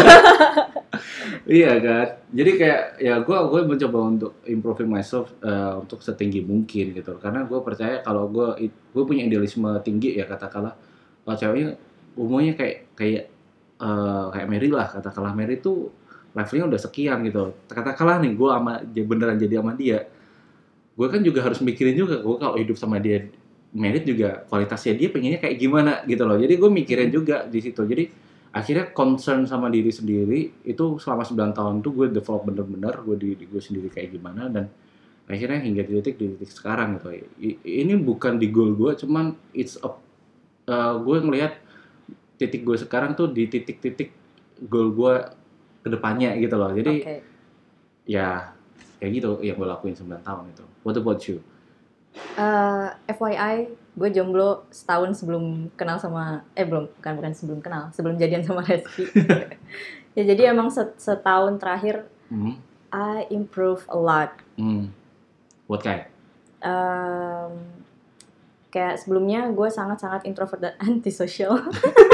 iya 1.61 1.75
kan? 1.83 2.07
Jadi 2.31 2.51
kayak 2.55 2.83
ya 3.03 3.19
gue 3.19 3.39
gue 3.51 3.61
mencoba 3.67 3.99
untuk 4.07 4.33
improving 4.47 4.87
myself 4.87 5.35
eh, 5.43 5.75
untuk 5.83 5.99
setinggi 5.99 6.47
mungkin 6.47 6.95
gitu. 6.95 7.19
Karena 7.19 7.43
gue 7.43 7.59
percaya 7.59 8.07
kalau 8.07 8.31
gue 8.31 8.71
gue 8.71 9.03
punya 9.03 9.27
idealisme 9.27 9.67
tinggi 9.83 10.15
ya 10.15 10.31
katakanlah 10.31 10.79
kalau 11.27 11.37
ceweknya 11.37 11.75
umumnya 12.15 12.55
kayak 12.55 12.95
kayak 12.95 13.25
eh, 13.83 14.27
kayak 14.31 14.47
Mary 14.47 14.71
lah 14.71 14.87
katakanlah. 14.87 15.35
Mary 15.35 15.59
itu 15.59 15.91
levelnya 16.39 16.71
udah 16.71 16.81
sekian 16.87 17.19
gitu. 17.27 17.51
Katakanlah 17.67 18.23
nih 18.23 18.39
gue 18.39 18.49
sama 18.55 18.73
dia 18.87 19.03
beneran 19.03 19.35
jadi 19.43 19.59
sama 19.59 19.75
dia. 19.75 20.07
Gue 20.95 21.11
kan 21.11 21.19
juga 21.19 21.43
harus 21.43 21.59
mikirin 21.59 21.99
juga 21.99 22.23
gue 22.23 22.37
kalau 22.39 22.55
hidup 22.55 22.79
sama 22.79 23.03
dia 23.03 23.27
merit 23.71 24.03
juga 24.03 24.43
kualitasnya 24.51 24.99
dia 24.99 25.09
pengennya 25.15 25.39
kayak 25.39 25.57
gimana 25.59 25.93
gitu 26.07 26.27
loh. 26.27 26.35
Jadi 26.35 26.55
gue 26.59 26.71
mikirin 26.71 27.11
juga 27.11 27.47
di 27.47 27.61
situ. 27.63 27.83
Jadi 27.87 28.05
akhirnya 28.51 28.91
concern 28.91 29.47
sama 29.47 29.71
diri 29.71 29.95
sendiri 29.95 30.67
itu 30.67 30.85
selama 30.99 31.23
9 31.23 31.55
tahun 31.55 31.75
tuh 31.87 31.93
gue 31.95 32.07
develop 32.11 32.51
bener-bener 32.51 32.95
gue 33.07 33.17
di, 33.17 33.31
di 33.39 33.45
gue 33.47 33.63
sendiri 33.63 33.87
kayak 33.87 34.19
gimana 34.19 34.51
dan 34.51 34.67
akhirnya 35.31 35.63
hingga 35.63 35.87
di 35.87 36.03
titik 36.03 36.19
di 36.19 36.27
titik 36.35 36.51
sekarang 36.51 36.99
gitu. 36.99 37.15
I- 37.39 37.63
ini 37.63 37.95
bukan 37.95 38.43
di 38.43 38.51
goal 38.51 38.75
gue 38.75 38.99
cuman 38.99 39.39
it's 39.55 39.79
a 39.79 39.95
uh, 40.67 40.95
gue 40.99 41.17
ngelihat 41.23 41.63
titik 42.43 42.67
gue 42.67 42.75
sekarang 42.75 43.15
tuh 43.15 43.31
di 43.31 43.47
titik-titik 43.47 44.11
goal 44.67 44.91
gue 44.99 45.15
ke 45.87 45.89
depannya 45.95 46.35
gitu 46.43 46.59
loh. 46.59 46.75
Jadi 46.75 47.07
Oke. 47.07 47.17
ya 48.11 48.51
kayak 48.99 49.13
gitu 49.15 49.39
yang 49.47 49.55
gue 49.55 49.69
lakuin 49.71 49.95
9 49.95 50.27
tahun 50.27 50.51
itu. 50.51 50.65
What 50.83 50.99
about 50.99 51.23
you 51.31 51.39
Eh, 52.17 52.89
FYI, 53.11 53.71
gue 53.95 54.09
jomblo 54.11 54.65
setahun 54.73 55.21
sebelum 55.21 55.69
kenal 55.77 56.01
sama 56.01 56.47
eh 56.57 56.65
belum 56.65 56.89
bukan 56.99 57.13
bukan 57.21 57.33
sebelum 57.37 57.61
kenal, 57.61 57.93
sebelum 57.93 58.17
jadian 58.17 58.43
sama 58.43 58.65
Reski. 58.65 59.05
ya 60.17 60.23
jadi 60.27 60.51
emang 60.51 60.73
set- 60.73 60.99
setahun 60.99 61.61
terakhir 61.61 62.09
hmm. 62.33 62.59
I 62.91 63.31
improve 63.31 63.87
a 63.87 63.99
lot. 63.99 64.35
Hmm. 64.59 64.91
what 65.71 65.87
kind 65.87 66.03
Em, 66.61 67.53
kayak 68.69 69.01
sebelumnya 69.01 69.49
gue 69.49 69.69
sangat-sangat 69.73 70.29
introvert 70.29 70.61
dan 70.61 70.75
antisocial. 70.89 71.57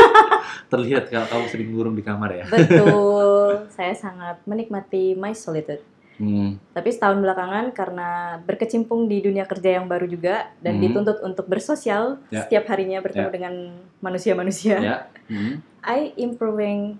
terlihat 0.72 1.10
kalau 1.10 1.26
kamu 1.26 1.46
sering 1.50 1.68
ngurung 1.74 1.94
di 1.98 2.02
kamar 2.02 2.30
ya 2.30 2.44
Betul, 2.46 3.66
saya 3.70 3.94
sangat 3.94 4.42
menikmati 4.46 5.14
my 5.18 5.34
solitude. 5.34 5.82
Hmm. 6.16 6.72
Tapi 6.72 6.88
setahun 6.90 7.18
belakangan 7.18 7.72
karena 7.72 8.08
berkecimpung 8.42 9.06
di 9.06 9.20
dunia 9.20 9.44
kerja 9.44 9.80
yang 9.80 9.86
baru 9.86 10.04
juga 10.04 10.52
dan 10.58 10.76
Mhm. 10.76 10.82
dituntut 10.82 11.18
untuk 11.20 11.46
bersosial 11.46 12.18
Ya. 12.28 12.44
setiap 12.44 12.68
harinya 12.68 13.00
bertemu 13.00 13.28
Ya. 13.28 13.34
dengan 13.34 13.54
manusia-manusia. 14.00 14.76
ya 14.78 14.96
hmm. 15.28 15.60
I 15.82 16.12
improving 16.16 16.98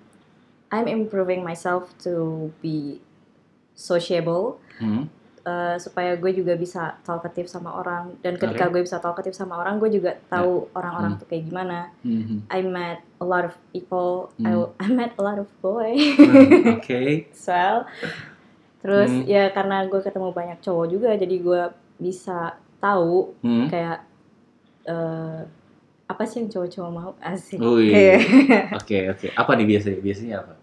I'm 0.67 0.87
improving 0.87 1.41
myself 1.41 1.95
to 2.03 2.49
be 2.59 2.99
sociable 3.73 4.59
Hmm. 4.77 5.07
uh, 5.43 5.79
supaya 5.79 6.19
gue 6.19 6.33
juga 6.35 6.53
bisa 6.53 6.99
talkative 7.01 7.47
sama 7.47 7.71
orang 7.73 8.19
dan 8.19 8.35
ketika 8.35 8.67
gue 8.67 8.83
bisa 8.83 8.99
talkative 8.99 9.31
sama 9.31 9.57
orang 9.57 9.79
gue 9.79 9.89
juga 9.91 10.19
tahu 10.27 10.67
orang-orang 10.75 11.15
Hmm. 11.15 11.21
tuh 11.23 11.27
kayak 11.27 11.45
gimana. 11.47 11.79
Hmm. 12.03 12.43
I 12.51 12.61
met 12.61 12.99
a 13.17 13.25
lot 13.25 13.47
of 13.47 13.55
people. 13.71 14.35
I, 14.43 14.53
Hmm. 14.53 14.75
I 14.77 14.87
met 14.91 15.11
a 15.15 15.23
lot 15.23 15.39
of 15.39 15.47
boy 15.63 15.95
oke 16.77 17.01
as 17.31 17.47
well. 17.47 17.87
Terus 18.87 19.11
Hmm. 19.11 19.27
ya 19.27 19.51
karena 19.51 19.83
gue 19.85 19.99
ketemu 19.99 20.31
banyak 20.31 20.59
cowok 20.61 20.87
juga 20.89 21.11
jadi 21.13 21.37
gue 21.37 21.63
bisa 21.99 22.39
tahu 22.79 23.35
Hmm. 23.41 23.67
kayak 23.67 23.99
eh, 24.85 25.41
apa 26.07 26.23
sih 26.23 26.39
yang 26.39 26.49
cowok-cowok 26.49 26.91
mau 26.93 27.11
asik. 27.19 27.59
Wih. 27.59 27.91
Kayak- 27.91 28.23
Oke 28.79 28.99
oke. 29.11 29.27
Apa 29.35 29.51
nih 29.53 29.67
biasanya? 29.69 29.99
Biasanya 30.01 30.37
apa? 30.41 30.55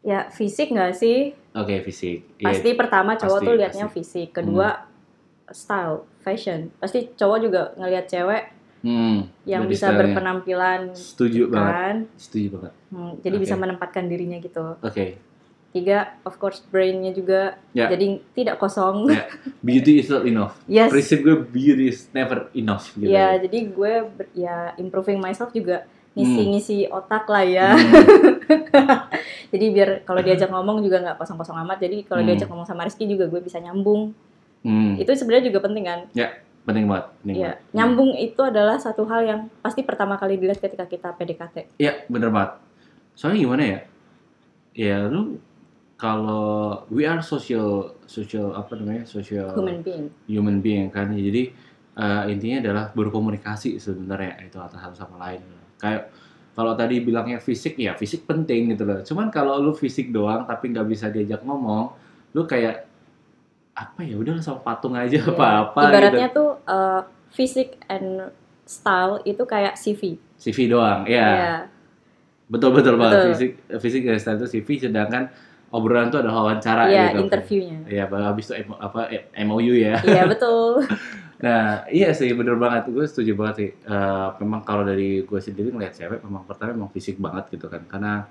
ya 0.00 0.30
fisik 0.30 0.70
nggak 0.70 0.94
sih? 0.94 1.34
Oke 1.52 1.82
fisik. 1.82 2.38
Iya. 2.38 2.46
Pasti 2.48 2.68
pertama 2.72 3.12
cowok 3.14 3.36
pasti, 3.36 3.44
tuh 3.44 3.54
liatnya 3.54 3.86
pasti. 3.86 3.96
fisik, 4.00 4.28
kedua 4.32 4.68
style, 5.48 5.94
fashion. 6.20 6.70
Pasti 6.76 7.10
cowok 7.12 7.38
juga 7.40 7.60
ngelihat 7.76 8.06
cewek 8.06 8.42
Hmm. 8.80 9.26
yang 9.42 9.66
bisa 9.66 9.90
stylenya. 9.90 9.98
berpenampilan 10.00 10.80
Setuju 10.94 11.50
banget. 11.50 11.66
kan. 11.68 11.96
Setuju 12.14 12.46
banget. 12.54 12.72
Hmm, 12.88 13.12
jadi 13.18 13.34
Oke. 13.34 13.42
bisa 13.42 13.54
menempatkan 13.56 14.04
dirinya 14.06 14.38
gitu. 14.38 14.78
Oke. 14.78 15.18
Tiga, 15.76 16.16
of 16.24 16.40
course 16.40 16.64
brainnya 16.64 17.12
juga. 17.12 17.60
Ya. 17.70 17.92
Jadi 17.92 18.24
tidak 18.32 18.56
kosong. 18.56 19.12
Ya. 19.12 19.28
Beauty 19.60 20.00
is 20.00 20.08
not 20.08 20.24
enough. 20.24 20.56
yes. 20.64 20.88
Prinsip 20.88 21.20
gue 21.20 21.36
beauty 21.36 21.92
is 21.92 22.08
never 22.10 22.48
enough. 22.52 22.96
Gitu. 22.96 23.12
Ya, 23.12 23.36
jadi 23.36 23.68
gue 23.68 23.92
ya 24.32 24.72
improving 24.76 25.20
myself 25.20 25.52
juga 25.52 25.84
ngisi-ngisi 26.16 26.88
otak 26.88 27.28
lah 27.28 27.44
ya. 27.44 27.76
Hmm. 27.76 27.92
jadi 29.52 29.64
biar 29.68 29.88
kalau 30.02 30.24
diajak 30.24 30.48
ngomong 30.48 30.80
juga 30.80 31.04
nggak 31.04 31.20
kosong-kosong 31.20 31.60
amat. 31.60 31.76
Jadi 31.78 32.08
kalau 32.08 32.24
Hmm. 32.24 32.28
diajak 32.32 32.48
ngomong 32.48 32.64
sama 32.64 32.88
Rizky 32.88 33.04
juga 33.04 33.28
gue 33.28 33.38
bisa 33.38 33.60
nyambung. 33.60 34.16
Hmm. 34.64 34.96
Itu 34.96 35.12
sebenarnya 35.12 35.52
juga 35.52 35.60
penting 35.60 35.84
kan? 35.84 36.00
Penting 36.64 36.88
banget. 36.88 37.04
Penting 37.20 37.36
Iya, 37.36 37.52
banget. 37.52 37.74
nyambung 37.76 38.10
itu 38.16 38.40
adalah 38.40 38.80
satu 38.80 39.04
hal 39.04 39.22
yang 39.22 39.40
pasti 39.60 39.84
pertama 39.84 40.16
kali 40.16 40.34
dilihat 40.34 40.58
ketika 40.58 40.82
kita 40.82 41.12
PDKT. 41.12 41.76
Iya, 41.76 42.08
bener 42.08 42.32
banget. 42.32 42.58
Soalnya 43.12 43.38
gimana 43.38 43.62
ya? 43.62 43.78
Ya 44.72 44.96
lu 45.04 45.38
kalau 45.96 46.84
we 46.88 47.02
are 47.02 47.20
social 47.20 47.96
social 48.04 48.52
apa 48.52 48.76
namanya? 48.76 49.04
social 49.04 49.48
Human 49.52 49.80
being. 49.80 50.06
human 50.26 50.56
being 50.60 50.86
kan. 50.88 51.08
Jadi 51.08 51.50
eh, 51.94 52.22
intinya 52.28 52.56
adalah 52.62 52.84
berkomunikasi 52.90 53.76
sebenarnya 53.76 54.44
itu 54.44 54.56
antara 54.56 54.80
satu 54.82 54.96
sama 54.98 55.16
lain. 55.18 55.40
Kayak 55.76 56.12
kalau 56.52 56.72
tadi 56.72 57.00
bilangnya 57.00 57.36
fisik 57.36 57.76
ya 57.76 57.92
fisik 57.92 58.24
penting 58.24 58.72
gitu 58.72 58.88
loh 58.88 59.04
cuman 59.04 59.28
kalau 59.28 59.60
lu 59.60 59.76
fisik 59.76 60.08
doang 60.08 60.48
tapi 60.48 60.72
nggak 60.72 60.88
bisa 60.88 61.12
diajak 61.12 61.44
ngomong 61.44 61.92
lu 62.32 62.48
kayak 62.48 62.88
apa 63.76 64.00
ya 64.00 64.16
udah 64.16 64.40
sama 64.40 64.64
patung 64.64 64.96
aja 64.96 65.20
Iya. 65.20 65.28
apa 65.28 65.46
apa 65.68 65.80
Ibaratnya 65.84 66.32
gitu. 66.32 66.40
tuh 66.40 66.50
uh, 66.64 67.04
fisik 67.28 67.76
and 67.86 68.32
style 68.64 69.20
itu 69.22 69.44
kayak 69.44 69.76
CV. 69.76 70.16
CV 70.40 70.58
doang 70.66 71.04
ya 71.04 71.28
Iya. 71.28 71.54
betul 72.48 72.72
betul 72.72 72.96
banget 72.96 73.36
fisik 73.36 73.50
fisik 73.76 74.08
dan 74.08 74.16
style 74.16 74.40
itu 74.40 74.48
CV 74.56 74.68
sedangkan 74.80 75.28
obrolan 75.70 76.08
tuh 76.08 76.22
ada 76.22 76.30
wawancara 76.30 76.86
Iya, 76.86 77.04
gitu 77.10 77.26
interviewnya. 77.26 77.78
ya 77.88 78.04
habis 78.06 78.48
itu 78.48 78.54
apa 78.76 79.10
MOU 79.42 79.74
ya 79.74 79.98
Iya, 80.02 80.24
betul. 80.26 80.82
Nah, 81.36 81.84
iya 81.92 82.16
sih, 82.16 82.32
bener 82.32 82.56
banget. 82.56 82.88
Gue 82.88 83.04
setuju 83.04 83.36
banget 83.36 83.54
sih. 83.60 83.70
Eh, 83.76 84.28
memang 84.40 84.64
kalau 84.64 84.88
dari 84.88 85.20
gue 85.20 85.36
sendiri 85.36 85.68
ngeliat 85.68 85.92
cewek, 85.92 86.24
memang 86.24 86.48
pertama 86.48 86.72
memang 86.72 86.88
fisik 86.88 87.20
banget 87.20 87.52
gitu 87.52 87.68
kan. 87.68 87.84
Karena 87.84 88.24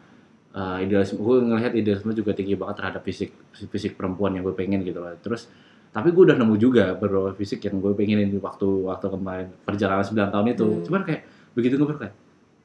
eh, 0.50 0.78
idealisme, 0.82 1.22
gue 1.22 1.38
ngelihat 1.38 1.78
idealisme 1.78 2.18
juga 2.18 2.34
tinggi 2.34 2.58
banget 2.58 2.82
terhadap 2.82 3.06
fisik 3.06 3.30
fisik 3.70 3.94
perempuan 3.94 4.34
yang 4.34 4.42
gue 4.42 4.58
pengen 4.58 4.82
gitu 4.82 5.06
loh. 5.06 5.14
Terus, 5.22 5.46
tapi 5.94 6.10
gue 6.10 6.24
udah 6.26 6.34
nemu 6.34 6.56
juga 6.58 6.98
beberapa 6.98 7.30
fisik 7.38 7.62
yang 7.70 7.78
gue 7.78 7.94
pengenin 7.94 8.26
di 8.26 8.42
waktu 8.42 8.66
waktu 8.66 9.06
kemarin 9.06 9.48
perjalanan 9.62 10.02
9 10.02 10.34
tahun 10.34 10.48
itu. 10.58 10.66
Hmm. 10.66 10.82
Cuman 10.90 11.02
kayak 11.06 11.22
begitu 11.54 11.78
gue 11.78 11.86
kayak 11.94 12.16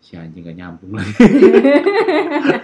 si 0.00 0.16
anjing 0.16 0.40
gak 0.40 0.56
nyambung 0.56 0.96
lagi. 0.96 1.12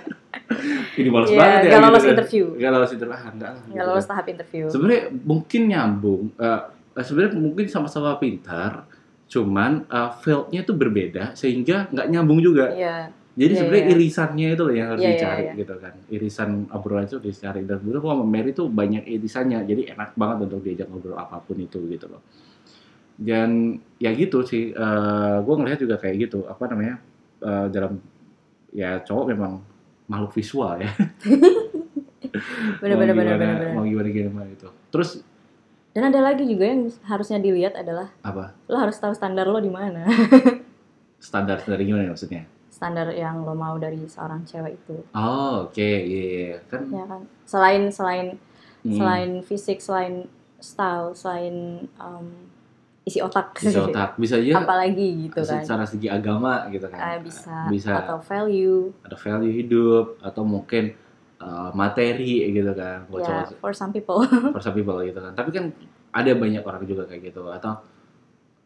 Ini 0.97 1.09
males 1.09 1.29
Iya, 1.29 1.39
banget 1.39 1.59
ya. 1.59 1.69
nggak 1.69 1.83
lolos 1.83 1.97
gitu 1.97 2.07
kan. 2.07 2.15
interview. 2.17 2.45
Gak 2.57 2.71
lolos 2.73 2.91
interview. 2.91 3.17
Ah, 3.17 3.29
enggak 3.29 3.51
lah. 3.53 3.63
Nggak 3.63 3.75
gitu 3.77 3.89
lolos 3.89 4.03
kan 4.03 4.11
tahap 4.11 4.27
interview. 4.29 4.65
sebenarnya 4.67 5.03
mungkin 5.23 5.61
nyambung 5.67 6.23
eh, 6.35 6.61
sebenarnya 6.99 7.33
mungkin 7.37 7.65
sama-sama 7.67 8.17
pintar 8.17 8.73
cuman 9.27 9.83
uh, 9.87 10.15
fieldnya 10.17 10.63
itu 10.63 10.71
berbeda 10.71 11.35
sehingga 11.35 11.91
nggak 11.91 12.07
nyambung 12.09 12.39
juga 12.39 12.71
Iya. 12.71 13.11
jadi 13.35 13.53
Iya, 13.53 13.59
sebenarnya 13.59 13.85
iya. 13.85 13.93
irisannya 13.93 14.49
itu 14.55 14.63
loh 14.63 14.71
yang 14.71 14.89
harus 14.89 15.03
Iya, 15.03 15.09
iya, 15.11 15.17
dicari 15.19 15.43
iya. 15.43 15.53
gitu 15.59 15.75
kan 15.77 15.95
irisan 16.07 16.51
obrolan 16.71 17.05
itu 17.05 17.19
dicari 17.19 17.61
dan 17.67 17.83
kalau 17.83 18.15
sama 18.15 18.25
Mary 18.25 18.55
tuh 18.55 18.71
banyak 18.71 19.03
irisannya 19.03 19.67
jadi 19.67 19.83
enak 19.93 20.15
banget 20.15 20.37
untuk 20.47 20.63
diajak 20.63 20.87
ngobrol 20.87 21.19
apa 21.19 21.43
pun 21.43 21.59
itu 21.59 21.83
gitu 21.91 22.07
loh 22.07 22.23
dan 23.19 23.51
ya 23.97 24.15
gitu 24.15 24.41
sih 24.41 24.71
eh 24.71 25.37
gue 25.43 25.55
ngelihat 25.59 25.81
juga 25.81 25.99
kayak 25.99 26.17
gitu 26.23 26.47
apa 26.47 26.65
namanya 26.71 26.95
eh, 27.41 27.67
dalam 27.67 27.99
ya 28.71 29.03
cowok 29.03 29.25
memang 29.27 29.59
makhluk 30.07 30.33
visual 30.35 30.79
ya 30.81 30.91
bener. 32.83 32.97
bener. 32.99 33.73
mau 33.75 33.85
gimana 33.87 34.09
gimana 34.11 34.49
itu 34.51 34.69
terus 34.91 35.23
Dan 35.97 36.13
ada 36.13 36.21
lagi 36.21 36.45
juga 36.45 36.69
yang 36.69 36.93
harusnya 37.09 37.41
dilihat 37.41 37.73
adalah 37.73 38.13
apa 38.21 38.53
lo 38.69 38.77
harus 38.77 39.01
tahu 39.01 39.17
standar 39.17 39.49
lo 39.49 39.57
di 39.65 39.73
mana. 39.73 40.05
standar 41.17 41.65
dari 41.65 41.89
gimana 41.89 42.13
maksudnya 42.13 42.45
standar 42.77 43.09
yang 43.17 43.41
lo 43.41 43.57
mau 43.57 43.81
dari 43.81 44.05
seorang 44.05 44.45
cewek 44.45 44.77
itu. 44.77 45.01
Oh, 45.17 45.65
oke, 45.65 45.81
iya, 45.81 46.25
iya. 46.53 46.57
kan. 46.69 46.85
Ya 46.93 47.09
kan? 47.09 47.25
Selain 47.49 47.89
selain 47.89 48.37
hmm, 48.85 49.01
selain 49.01 49.31
fisik, 49.41 49.81
selain 49.81 50.29
style, 50.61 51.17
selain 51.17 51.89
um, 51.97 52.53
isi 53.07 53.23
otak. 53.23 53.55
bisa 53.55 53.87
otak, 53.87 54.11
bisa 54.19 54.35
aja 54.43 54.67
Apalagi 54.67 55.31
gitu 55.31 55.39
kan. 55.47 55.63
secara 55.63 55.87
segi 55.87 56.11
agama 56.11 56.67
gitu 56.75 56.91
kan. 56.91 56.99
Ah, 56.99 57.17
bisa. 57.23 57.71
bisa 57.71 58.03
atau 58.03 58.19
value 58.19 58.91
ada 59.07 59.15
value 59.15 59.55
hidup 59.55 60.19
atau 60.19 60.43
mungkin 60.43 60.91
uh, 61.39 61.71
materi 61.71 62.51
gitu 62.51 62.75
kan. 62.75 63.07
Buat 63.07 63.23
ya 63.23 63.27
cowok- 63.47 63.63
for 63.63 63.73
some 63.73 63.95
people 63.95 64.27
for 64.55 64.59
some 64.59 64.75
people 64.75 64.99
gitu 65.07 65.23
kan. 65.23 65.39
Tapi 65.39 65.55
kan 65.55 65.71
ada 66.11 66.35
banyak 66.35 66.67
orang 66.67 66.83
juga 66.83 67.07
kayak 67.07 67.31
gitu 67.31 67.47
atau 67.47 67.79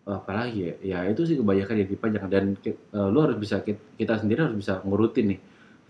apalagi 0.09 0.73
ya, 0.73 0.75
ya 0.81 0.99
itu 1.13 1.23
sih 1.29 1.37
kebanyakan 1.37 1.85
jadi 1.85 1.95
pajak 2.01 2.23
dan 2.33 2.57
uh, 2.97 3.09
lu 3.13 3.21
harus 3.21 3.37
bisa 3.37 3.61
kita, 3.61 3.79
kita 4.01 4.17
sendiri 4.17 4.49
harus 4.49 4.57
bisa 4.57 4.81
ngurutin 4.83 5.37
nih 5.37 5.41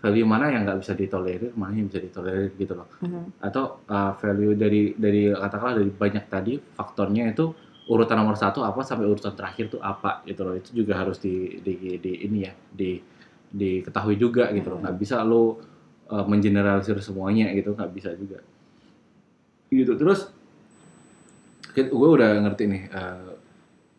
value 0.03 0.27
mana 0.27 0.51
yang 0.51 0.67
nggak 0.67 0.81
bisa 0.83 0.93
ditolerir, 0.97 1.55
mana 1.55 1.77
yang 1.77 1.87
bisa 1.87 2.03
ditolerir 2.03 2.51
gitu 2.59 2.75
loh. 2.75 2.91
Mhm. 2.99 3.39
atau 3.39 3.79
uh, 3.87 4.11
value 4.19 4.59
dari 4.59 4.91
dari 4.99 5.31
katakanlah 5.31 5.79
dari 5.79 5.91
banyak 5.95 6.25
tadi 6.27 6.53
faktornya 6.59 7.31
itu 7.31 7.55
urutan 7.89 8.17
nomor 8.19 8.37
satu 8.37 8.61
apa 8.61 8.81
sampai 8.85 9.05
urutan 9.09 9.33
terakhir 9.33 9.71
tuh 9.71 9.81
apa 9.81 10.21
gitu 10.25 10.41
loh. 10.45 10.53
Itu 10.57 10.69
juga 10.73 11.01
harus 11.01 11.17
di 11.17 11.57
di, 11.61 11.97
di 11.97 12.11
ini 12.27 12.45
ya 12.45 12.53
di 12.53 13.01
diketahui 13.51 14.15
juga 14.19 14.49
gitu 14.53 14.73
loh. 14.75 14.79
Nggak 14.83 14.97
bisa 14.97 15.21
lo 15.25 15.61
uh, 16.11 16.25
mengeneralisir 16.27 16.97
semuanya 17.01 17.49
gitu 17.55 17.73
nggak 17.73 17.91
bisa 17.91 18.13
juga. 18.15 18.39
Gitu. 19.71 19.95
Terus 19.95 20.29
gue 21.71 22.09
udah 22.19 22.43
ngerti 22.43 22.63
nih 22.67 22.83
uh, 22.91 23.31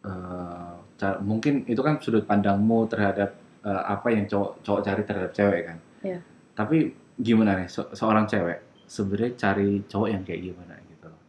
uh, 0.05 0.75
ca- 1.01 1.21
mungkin 1.25 1.65
itu 1.65 1.81
kan 1.81 1.97
sudut 2.05 2.29
pandangmu 2.29 2.85
terhadap 2.85 3.33
uh, 3.65 3.83
apa 3.89 4.13
yang 4.13 4.29
cowok 4.29 4.61
cowok 4.61 4.81
cari 4.85 5.03
terhadap 5.09 5.33
cewek 5.33 5.63
kan. 5.73 5.79
Iya. 6.03 6.19
tapi 6.53 6.93
gimana 7.15 7.55
nih 7.63 7.71
se- 7.71 7.95
seorang 7.95 8.27
cewek 8.27 8.85
sebenarnya 8.91 9.33
cari 9.39 9.87
cowok 9.87 10.09
yang 10.11 10.23
kayak 10.27 10.51
gimana 10.51 10.75
gitu 10.91 11.07
loh 11.09 11.23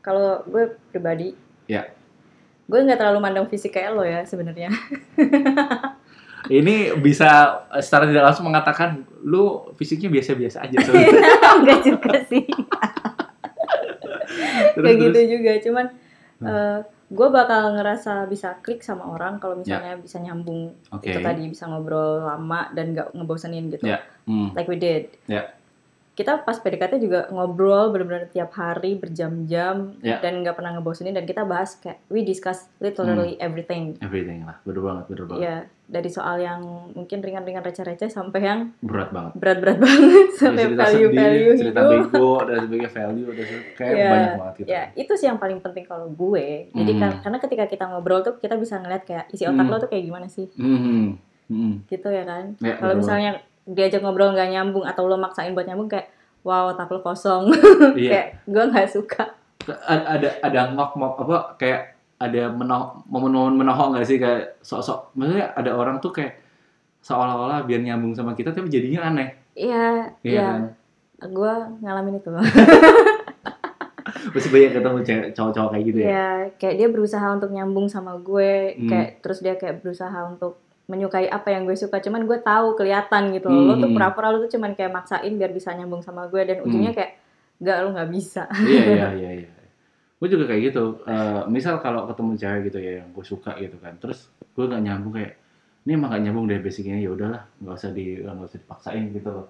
kalau 0.00 0.42
gue 0.44 0.64
pribadi 0.88 1.36
Ya. 1.64 1.86
gue 2.66 2.78
nggak 2.78 2.98
terlalu 2.98 3.18
mandang 3.18 3.46
fisik 3.46 3.72
kayak 3.72 3.92
lo 3.92 4.02
ya 4.02 4.22
sebenarnya 4.22 4.70
ini 6.50 6.96
bisa 6.96 7.28
eh, 7.68 7.78
secara 7.78 8.06
tidak 8.06 8.24
langsung 8.24 8.46
mengatakan 8.46 8.90
lu 9.20 9.70
fisiknya 9.74 10.08
biasa-biasa 10.08 10.64
aja 10.64 10.76
enggak 11.60 11.80
juga 11.84 12.14
sih 12.26 12.44
Terus, 14.70 14.84
kayak 14.86 14.98
gitu 15.00 15.20
juga 15.38 15.52
cuman 15.60 15.86
Hmm. 16.40 16.48
eh, 16.48 16.78
gue 17.12 17.28
bakal 17.28 17.76
ngerasa 17.76 18.24
bisa 18.24 18.56
klik 18.58 18.80
sama 18.80 19.12
orang 19.12 19.36
kalau 19.36 19.60
misalnya 19.60 20.00
bisa 20.00 20.16
nyambung 20.16 20.72
oke 20.88 21.04
itu 21.04 21.20
tadi 21.20 21.52
bisa 21.52 21.68
ngobrol 21.68 22.24
lama 22.24 22.72
dan 22.72 22.96
nggak 22.96 23.12
ngebosenin 23.12 23.68
gitu 23.68 23.84
Ya. 23.84 24.00
Hmm. 24.24 24.48
like 24.56 24.64
we 24.64 24.80
did 24.80 25.12
Ya. 25.28 25.52
Kita 26.20 26.36
pas 26.38 26.52
PDKT 26.54 27.00
juga 27.00 27.20
ngobrol 27.28 27.88
benar-benar 27.88 28.28
tiap 28.28 28.52
hari 28.52 28.92
berjam-jam 28.94 29.96
Ya. 30.00 30.20
dan 30.20 30.40
nggak 30.40 30.52
pernah 30.52 30.72
ngebosenin 30.72 31.12
dan 31.12 31.24
kita 31.24 31.42
bahas 31.42 31.74
kayak 31.74 32.04
we 32.06 32.20
discuss 32.22 32.68
literally 32.76 33.34
Hmm. 33.34 33.42
everything 33.42 33.96
everything 33.98 34.44
lah 34.44 34.60
bener 34.62 34.82
banget 34.82 35.04
bener 35.08 35.24
banget 35.24 35.40
ya 35.42 35.56
dari 35.86 36.06
soal 36.06 36.38
yang 36.38 36.60
mungkin 36.92 37.18
ringan-ringan 37.18 37.62
receh-receh 37.62 38.06
sampai 38.08 38.40
yang 38.42 38.60
berat 38.78 39.10
banget 39.10 39.32
berat-berat 39.34 39.78
banget 39.80 40.26
sampai 40.36 40.62
cerita 40.68 40.82
value-value 40.84 41.16
sedih, 41.48 41.58
cerita 41.58 41.80
bego 41.82 42.30
dan 42.44 42.58
sebagainya 42.60 42.90
value 42.92 43.24
sebagainya. 43.26 43.58
kayak 43.74 43.94
Ya, 43.96 44.06
banyak 44.06 44.32
banget 44.36 44.54
gitu 44.54 44.68
ya 44.68 44.82
itu 44.94 45.12
sih 45.14 45.26
yang 45.26 45.38
paling 45.38 45.58
penting 45.58 45.84
kalau 45.84 46.06
gue 46.06 46.46
jadi 46.70 46.92
Hmm. 46.92 47.00
kan 47.00 47.12
karena 47.22 47.38
ketika 47.40 47.64
kita 47.66 47.84
ngobrol 47.86 48.20
tuh 48.20 48.36
kita 48.36 48.54
bisa 48.54 48.76
ngeliat 48.76 49.02
kayak 49.02 49.26
isi 49.30 49.42
otak 49.42 49.56
Hmm. 49.58 49.72
lo 49.72 49.78
tuh 49.78 49.88
kayak 49.88 50.04
gimana 50.04 50.26
sih 50.26 50.46
Hmm. 50.52 51.16
Hmm. 51.48 51.82
gitu 51.84 52.06
ya 52.06 52.22
kan 52.22 52.54
Ya, 52.60 52.76
kalau 52.76 52.94
misalnya 52.94 53.42
diajak 53.68 54.00
ngobrol 54.00 54.32
nggak 54.32 54.50
nyambung 54.50 54.84
atau 54.84 55.06
lo 55.08 55.16
maksain 55.16 55.52
buat 55.52 55.68
nyambung 55.68 55.88
kayak 55.88 56.08
wow 56.44 56.72
otak 56.72 56.88
lo 56.88 57.00
kosong. 57.04 57.52
Iya. 58.00 58.10
Kayak 58.10 58.26
gue 58.48 58.64
nggak 58.72 58.88
suka. 58.88 59.22
Ada 59.86 60.40
ada 60.40 60.60
ngok 60.72 60.90
ngok 60.96 61.14
apa 61.28 61.36
kayak 61.60 61.80
ada 62.20 62.52
menoh 62.52 63.00
momen-momen 63.08 63.60
menohok 63.64 63.96
nggak 63.96 64.06
sih? 64.08 64.16
Kayak 64.20 64.60
sok-sok 64.64 65.12
maksudnya 65.16 65.52
ada 65.56 65.70
orang 65.76 66.00
tuh 66.00 66.12
kayak 66.12 66.40
seolah-olah 67.00 67.64
biar 67.64 67.80
nyambung 67.80 68.12
sama 68.12 68.36
kita 68.36 68.52
tapi 68.52 68.68
jadinya 68.72 69.08
aneh. 69.08 69.36
Iya 69.56 70.12
iya 70.24 70.32
iya. 70.32 70.44
kan? 70.48 70.62
Gue 71.32 71.52
ngalamin 71.84 72.20
itu. 72.20 72.30
Pasti 74.30 74.48
banyak 74.52 74.72
ketemu 74.78 74.98
cowok-cowok 75.34 75.70
kayak 75.74 75.84
gitu 75.90 75.98
ya? 76.02 76.06
Iya, 76.06 76.28
kayak 76.60 76.74
dia 76.78 76.88
berusaha 76.92 77.26
untuk 77.34 77.50
nyambung 77.50 77.86
sama 77.90 78.14
gue, 78.20 78.76
Hmm. 78.78 78.88
kayak 78.90 79.08
terus 79.24 79.38
dia 79.42 79.54
kayak 79.58 79.82
berusaha 79.82 80.18
untuk 80.28 80.60
menyukai 80.90 81.30
apa 81.30 81.48
yang 81.48 81.62
gue 81.62 81.74
suka. 81.74 81.96
Cuman 81.98 82.26
gue 82.26 82.38
tahu 82.38 82.74
kelihatan 82.74 83.30
gitu 83.30 83.46
loh. 83.46 83.62
Lo 83.64 83.74
tuh 83.76 83.86
Hmm. 83.86 83.94
pura-pura 83.94 84.28
lo 84.28 84.42
tuh 84.42 84.50
cuman 84.50 84.74
kayak 84.74 84.90
maksain 84.90 85.30
biar 85.32 85.50
bisa 85.50 85.70
nyambung 85.70 86.02
sama 86.02 86.26
gue 86.26 86.42
dan 86.42 86.58
ujungnya 86.60 86.90
kayak 86.90 87.12
gak 87.56 87.76
lo 87.80 87.88
nggak 87.92 88.10
bisa. 88.10 88.50
iya 88.66 88.82
iya 88.96 89.08
iya 89.14 89.30
iya 89.40 89.50
gue 90.20 90.28
juga 90.28 90.44
kayak 90.48 90.62
gitu 90.68 90.84
Eh, 91.02 91.42
misal 91.46 91.78
kalau 91.78 92.04
ketemu 92.04 92.36
cewek 92.36 92.60
gitu 92.68 92.78
ya 92.78 92.92
yang 93.00 93.08
gue 93.08 93.24
suka 93.24 93.56
gitu 93.56 93.76
kan 93.78 93.96
terus 93.96 94.28
gue 94.52 94.64
nggak 94.64 94.82
nyambung 94.82 95.14
kayak 95.14 95.32
ini 95.80 95.96
emang 95.96 96.12
gak 96.12 96.22
nyambung 96.24 96.44
dari 96.44 96.60
basicnya 96.60 96.96
ya 96.96 97.08
udahlah 97.08 97.40
nggak 97.56 97.72
usah 97.74 97.90
di 97.90 98.20
nggak 98.20 98.44
usah 98.44 98.60
dipaksain 98.60 99.04
gitu 99.12 99.28
loh 99.30 99.46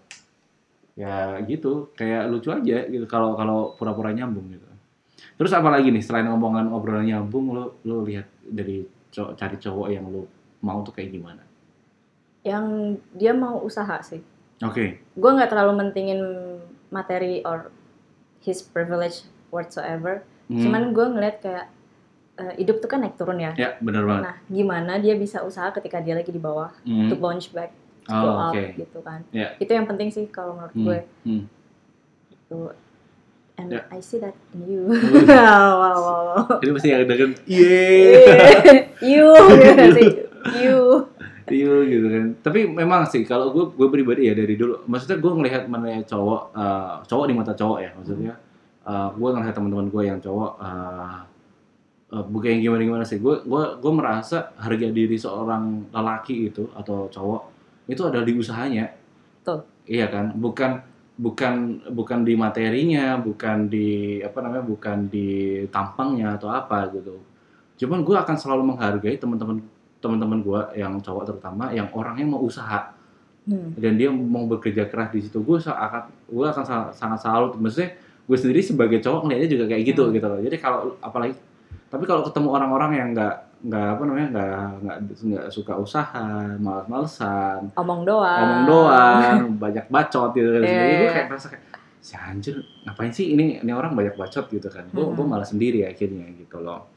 ya 0.95 1.15
gitu 1.43 1.91
kayak 1.95 2.29
lucu 2.29 2.51
aja 2.51 2.87
gitu 2.87 3.07
kalau 3.07 3.35
kalau 3.35 3.75
pura-pura 3.75 4.13
nyambung 4.13 4.47
gitu 4.47 4.67
terus 5.35 5.51
apa 5.51 5.73
lagi 5.73 5.91
nih 5.91 6.05
selain 6.05 6.29
omongan 6.29 6.71
obrolan 6.71 7.03
nyambung 7.03 7.51
lo 7.51 7.81
lo 7.83 8.05
lihat 8.05 8.29
dari 8.43 8.85
cowok 9.11 9.33
cari 9.35 9.57
cowok 9.57 9.87
yang 9.91 10.07
lo 10.07 10.23
mau 10.61 10.81
tuh 10.81 10.93
kayak 10.93 11.11
gimana 11.11 11.43
Yang 12.41 12.65
dia 13.13 13.33
mau 13.33 13.61
usaha 13.61 14.01
sih. 14.01 14.21
oke 14.59 14.85
Gue 15.13 15.31
nggak 15.31 15.49
terlalu 15.49 15.73
mentingin 15.79 16.21
materi 16.89 17.41
or 17.43 17.69
his 18.41 18.61
privilege 18.61 19.23
whatsoever. 19.49 20.25
Hmm, 20.47 20.59
Cuman 20.59 20.83
gue 20.91 21.07
ngeliat 21.07 21.37
kayak 21.39 21.67
eh, 22.37 22.55
hidup 22.57 22.79
tuh 22.79 22.89
kan 22.89 23.01
naik 23.01 23.15
turun 23.15 23.37
ya. 23.37 23.53
ya 23.55 23.77
benar 23.79 24.03
banget 24.03 24.23
Nah, 24.23 24.37
gimana 24.47 24.93
dia 24.97 25.13
bisa 25.15 25.41
usaha 25.41 25.69
ketika 25.71 25.99
dia 25.99 26.13
lagi 26.13 26.29
di 26.29 26.39
bawah 26.39 26.73
Hmm, 26.83 27.07
to 27.07 27.17
launch 27.17 27.53
back, 27.53 27.71
to 28.03 28.11
oh, 28.11 28.19
go 28.19 28.31
up 28.43 28.55
gitu 28.57 28.99
kan. 29.01 29.21
Ya. 29.31 29.53
Itu 29.57 29.71
yang 29.71 29.85
penting 29.85 30.09
sih 30.09 30.25
kalau 30.27 30.57
menurut 30.57 30.73
Hmm, 30.73 30.83
gue. 30.83 30.99
hmm. 31.23 31.43
Gitu. 32.29 32.61
And 33.55 33.69
Ya. 33.71 33.85
I 33.89 34.01
see 34.01 34.17
that 34.19 34.33
in 34.51 34.65
you. 34.65 34.83
Wow, 35.29 35.69
wow, 35.77 35.99
wow. 36.01 36.45
Jadi 36.59 36.71
pasti 36.73 36.89
yang 36.89 37.05
dengan 37.05 37.31
iya 37.53 37.85
you, 39.05 39.29
gitu 39.55 39.89
sih. 39.95 40.09
You. 40.59 41.07
iya 41.51 41.75
gitu 41.83 42.07
kan 42.07 42.27
tapi 42.47 42.71
memang 42.71 43.03
sih 43.11 43.27
kalau 43.27 43.51
gue 43.51 43.75
gue 43.75 43.89
pribadi 43.91 44.31
ya 44.31 44.35
dari 44.39 44.55
dulu 44.55 44.87
maksudnya 44.87 45.19
gue 45.19 45.33
ngelihat 45.35 45.63
mana 45.67 45.99
cowok 46.07 46.43
eh, 46.55 46.95
cowok 47.11 47.25
di 47.27 47.35
mata 47.35 47.53
cowok 47.53 47.79
ya 47.83 47.91
maksudnya 47.99 48.35
eh, 48.87 49.09
gue 49.11 49.29
ngelihat 49.35 49.55
teman-teman 49.59 49.87
gue 49.91 50.03
yang 50.07 50.19
cowok 50.23 50.53
eh, 50.63 51.19
eh, 52.15 52.25
bukan 52.31 52.49
yang 52.55 52.63
gimana 52.71 52.83
gimana 52.87 53.05
sih 53.05 53.19
gue 53.19 53.35
gue 53.43 53.63
gue 53.83 53.93
merasa 53.93 54.55
harga 54.57 54.89
diri 54.95 55.17
seorang 55.19 55.91
lelaki 55.91 56.55
itu 56.55 56.71
atau 56.79 57.11
cowok 57.11 57.43
itu 57.91 58.03
adalah 58.07 58.23
di 58.23 58.35
usahanya 58.39 58.87
Betul. 59.43 59.67
iya 59.91 60.07
kan 60.07 60.31
bukan 60.39 60.87
bukan 61.21 61.85
bukan 61.93 62.25
di 62.25 62.33
materinya 62.33 63.19
bukan 63.21 63.69
di 63.69 64.21
apa 64.25 64.39
namanya 64.41 64.65
bukan 64.65 65.11
di 65.11 65.61
tampangnya 65.69 66.39
atau 66.39 66.49
apa 66.49 66.89
gitu 66.95 67.21
cuman 67.85 68.07
gue 68.07 68.17
akan 68.17 68.37
selalu 68.39 68.63
menghargai 68.73 69.21
teman-teman 69.21 69.61
teman-teman 70.01 70.41
gue 70.41 70.61
yang 70.75 70.97
cowok 70.97 71.23
terutama 71.27 71.71
yang 71.71 71.89
orangnya 71.91 72.27
mau 72.27 72.41
usaha 72.41 72.97
Hmm. 73.41 73.73
dan 73.75 73.97
dia 73.97 74.09
mau 74.09 74.45
bekerja 74.47 74.85
keras 74.85 75.11
di 75.11 75.21
situ 75.21 75.41
gue 75.41 75.57
akan 75.59 76.03
gue 76.27 76.47
akan 76.47 76.61
sa- 76.63 76.93
sangat 76.93 77.21
salut 77.21 77.57
maksudnya 77.57 77.97
gue 78.23 78.37
sendiri 78.37 78.61
sebagai 78.61 78.99
cowok 78.99 79.25
ngeliatnya 79.25 79.49
juga 79.51 79.65
kayak 79.67 79.83
gitu 79.87 80.03
Hmm. 80.05 80.13
gitu 80.13 80.27
loh 80.27 80.41
jadi 80.41 80.57
kalau 80.57 80.81
apalagi 80.99 81.35
tapi 81.89 82.05
kalau 82.05 82.21
ketemu 82.23 82.49
orang-orang 82.51 82.91
yang 82.95 83.09
nggak 83.11 83.35
nggak 83.63 83.87
apa 83.91 84.03
namanya 84.03 84.29
nggak 84.31 84.49
nggak 84.79 84.97
nggak 85.21 85.47
suka 85.49 85.73
usaha 85.75 86.27
malas-malesan 86.85 87.73
Omong 87.75 88.03
doang. 88.03 88.39
ngomong 88.39 88.63
doang 88.67 89.41
banyak 89.65 89.87
bacot 89.87 90.31
gitu 90.33 90.49
kan 90.51 90.61
Sebenarnya 90.61 90.85
gue 90.93 91.03
iya. 91.03 91.13
kayak 91.15 91.29
merasa 91.29 91.47
kayak 91.49 91.65
si 91.99 92.13
anjir 92.15 92.55
ngapain 92.83 93.11
sih 93.11 93.27
ini 93.31 93.45
ini 93.59 93.73
orang 93.73 93.93
banyak 93.93 94.15
bacot 94.15 94.49
gitu 94.49 94.69
kan 94.69 94.85
gue 94.87 95.01
gue 95.03 95.17
Mhm. 95.17 95.29
malah 95.29 95.45
sendiri 95.45 95.85
akhirnya 95.85 96.29
gitu 96.35 96.57
loh 96.59 96.89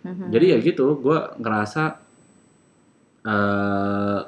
Mhm. 0.00 0.30
jadi 0.30 0.46
ya 0.48 0.58
gitu 0.60 0.94
gue 0.96 1.18
ngerasa 1.36 2.06
eh 3.26 4.20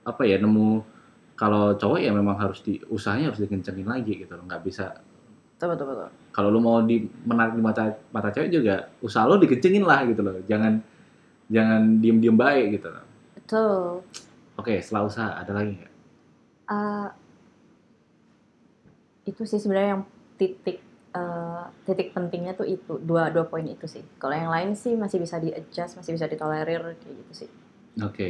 apa 0.00 0.22
ya 0.24 0.40
nemu 0.40 0.80
kalau 1.36 1.76
cowok 1.76 2.00
ya 2.00 2.12
memang 2.12 2.36
harus 2.40 2.64
di 2.64 2.80
usahanya 2.88 3.32
harus 3.32 3.40
dikencengin 3.40 3.88
lagi 3.88 4.24
gitu 4.24 4.32
loh 4.36 4.44
nggak 4.48 4.64
bisa 4.64 4.96
betul 5.56 5.76
betul 5.76 5.86
betul. 5.92 6.08
kalau 6.32 6.48
lu 6.48 6.60
mau 6.60 6.80
di 6.80 7.04
menarik 7.28 7.56
di 7.56 7.62
mata 7.62 8.00
mata 8.12 8.32
cewek 8.32 8.48
juga 8.48 8.88
usaha 9.04 9.28
lo 9.28 9.36
dikencengin 9.36 9.84
lah 9.84 10.08
gitu 10.08 10.24
loh 10.24 10.40
jangan 10.48 10.80
jangan 11.52 12.00
diem 12.00 12.18
diem 12.18 12.36
baik 12.36 12.80
gitu 12.80 12.88
loh 12.88 13.04
Betul. 13.36 14.00
oke 14.56 14.72
setelah 14.80 15.04
usaha 15.04 15.30
ada 15.36 15.52
lagi 15.52 15.76
nggak 15.76 15.90
Ah, 16.70 17.10
itu 19.26 19.42
sih 19.42 19.58
sebenarnya 19.58 19.98
yang 19.98 20.04
titik 20.38 20.78
eh, 21.10 21.62
titik 21.82 22.14
pentingnya 22.14 22.54
tuh 22.54 22.62
itu 22.62 23.02
dua 23.02 23.34
dua 23.34 23.42
poin 23.50 23.66
itu 23.66 23.90
sih. 23.90 24.06
Kalau 24.22 24.38
yang 24.38 24.54
lain 24.54 24.78
sih 24.78 24.94
masih 24.94 25.18
bisa 25.18 25.42
di 25.42 25.50
adjust, 25.50 25.98
masih 25.98 26.14
bisa 26.14 26.30
ditolerir 26.30 26.94
kayak 27.02 27.14
gitu 27.26 27.32
sih. 27.34 27.50
Oke 27.96 28.28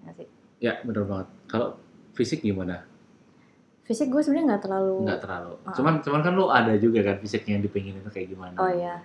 Ya 0.00 0.10
sih. 0.12 0.26
ya 0.60 0.72
bener 0.82 1.04
banget 1.04 1.28
kalau 1.46 1.78
fisik 2.12 2.40
gimana 2.40 2.82
Fisik 3.82 4.08
gue 4.08 4.16
sebenarnya 4.18 4.48
nggak 4.50 4.62
terlalu. 4.64 4.96
nggak 5.04 5.20
terlalu 5.20 5.52
Ah. 5.62 5.72
cuman 5.72 5.94
cuman 6.00 6.20
kan 6.20 6.32
lu 6.32 6.46
ada 6.48 6.72
juga 6.74 7.00
kan 7.02 7.16
fisiknya 7.18 7.52
yang 7.54 7.62
dipengin 7.62 7.94
itu 7.94 8.08
kayak 8.08 8.28
gimana 8.28 8.56
Oh 8.56 8.68
ya. 8.68 8.96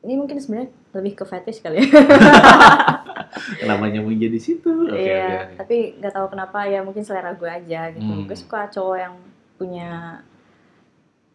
Ini 0.00 0.16
mungkin 0.16 0.34
sebenarnya 0.34 0.68
lebih 0.92 1.12
ke 1.14 1.24
fetish 1.24 1.60
kali 1.60 1.78
ya. 1.78 1.86
namanya 3.68 4.00
mau 4.00 4.10
jadi 4.10 4.34
situ 4.34 4.88
Iya, 4.88 4.90
oke 4.90 5.04
oke. 5.44 5.54
tapi 5.58 5.76
nggak 5.94 6.12
tahu 6.12 6.26
kenapa 6.28 6.58
ya 6.64 6.80
mungkin 6.80 7.02
selera 7.02 7.30
gue 7.32 7.46
aja 7.46 7.80
gitu. 7.90 8.02
Hmm. 8.02 8.24
Gue 8.24 8.34
suka 8.34 8.66
cowok 8.66 8.96
yang 8.98 9.14
punya 9.54 9.90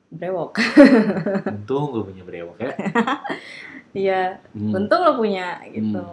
brewok. 0.09 0.57
untung 1.47 1.91
gue 1.91 2.03
punya 2.03 2.23
brewok 2.23 2.57
ya 2.57 2.71
Iya, 3.95 4.21
Hmm. 4.51 4.75
untung 4.75 4.99
lo 4.99 5.15
punya 5.15 5.63
gitu. 5.65 6.03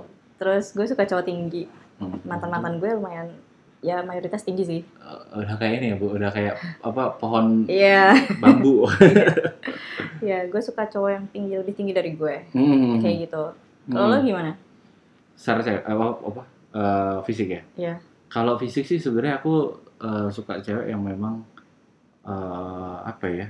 Terus 0.42 0.74
gue 0.74 0.82
suka 0.84 1.06
cowok 1.06 1.22
tinggi. 1.22 1.70
Hmm. 1.96 2.18
Mantan-mantan 2.26 2.76
gue 2.76 2.90
lumayan 2.90 3.30
ya 3.78 4.02
mayoritas 4.02 4.42
tinggi 4.42 4.62
sih. 4.62 4.80
Uh, 4.98 5.38
udah 5.38 5.54
kayak 5.54 5.78
ini 5.78 5.86
ya 5.90 5.96
bu 5.96 6.10
udah 6.10 6.30
kayak 6.30 6.54
apa 6.80 7.14
pohon 7.16 7.62
Iya, 7.64 8.10
bambu 8.38 8.90
iya 10.26 10.46
gue 10.46 10.58
suka 10.58 10.82
cowok 10.84 11.10
yang 11.12 11.24
tinggi 11.28 11.54
lebih 11.56 11.74
tinggi 11.74 11.92
dari 11.92 12.10
gue. 12.12 12.50
Hmm. 12.50 12.98
Kayak 12.98 13.30
gitu. 13.30 13.44
Kalau 13.88 14.06
lo 14.08 14.18
Hmm. 14.18 14.26
gimana? 14.26 14.52
secara 15.32 15.58
cewek 15.60 15.82
apa 15.82 16.06
apa 16.22 16.42
eh, 16.70 17.18
fisik 17.24 17.48
ya 17.50 17.62
Iya. 17.74 17.94
kalau 18.28 18.54
fisik 18.54 18.84
sih 18.84 19.00
sebenarnya 19.00 19.40
aku 19.40 19.74
eh, 19.98 20.28
suka 20.30 20.60
cewek 20.60 20.86
yang 20.86 21.02
memang 21.02 21.42
eh, 22.22 22.96
apa 23.02 23.26
ya 23.26 23.48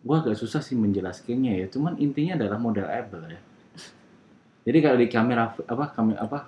gua 0.00 0.20
agak 0.20 0.36
susah 0.36 0.60
sih 0.60 0.76
menjelaskannya 0.76 1.58
ya 1.58 1.66
cuman 1.66 1.96
intinya 1.96 2.36
adalah 2.36 2.60
model 2.60 2.86
able 2.86 3.24
ya 3.26 3.40
jadi 4.64 4.78
kalau 4.80 4.96
di 4.96 5.08
kamera 5.12 5.52
apa 5.52 5.84
kamera 5.92 6.18
apa 6.24 6.38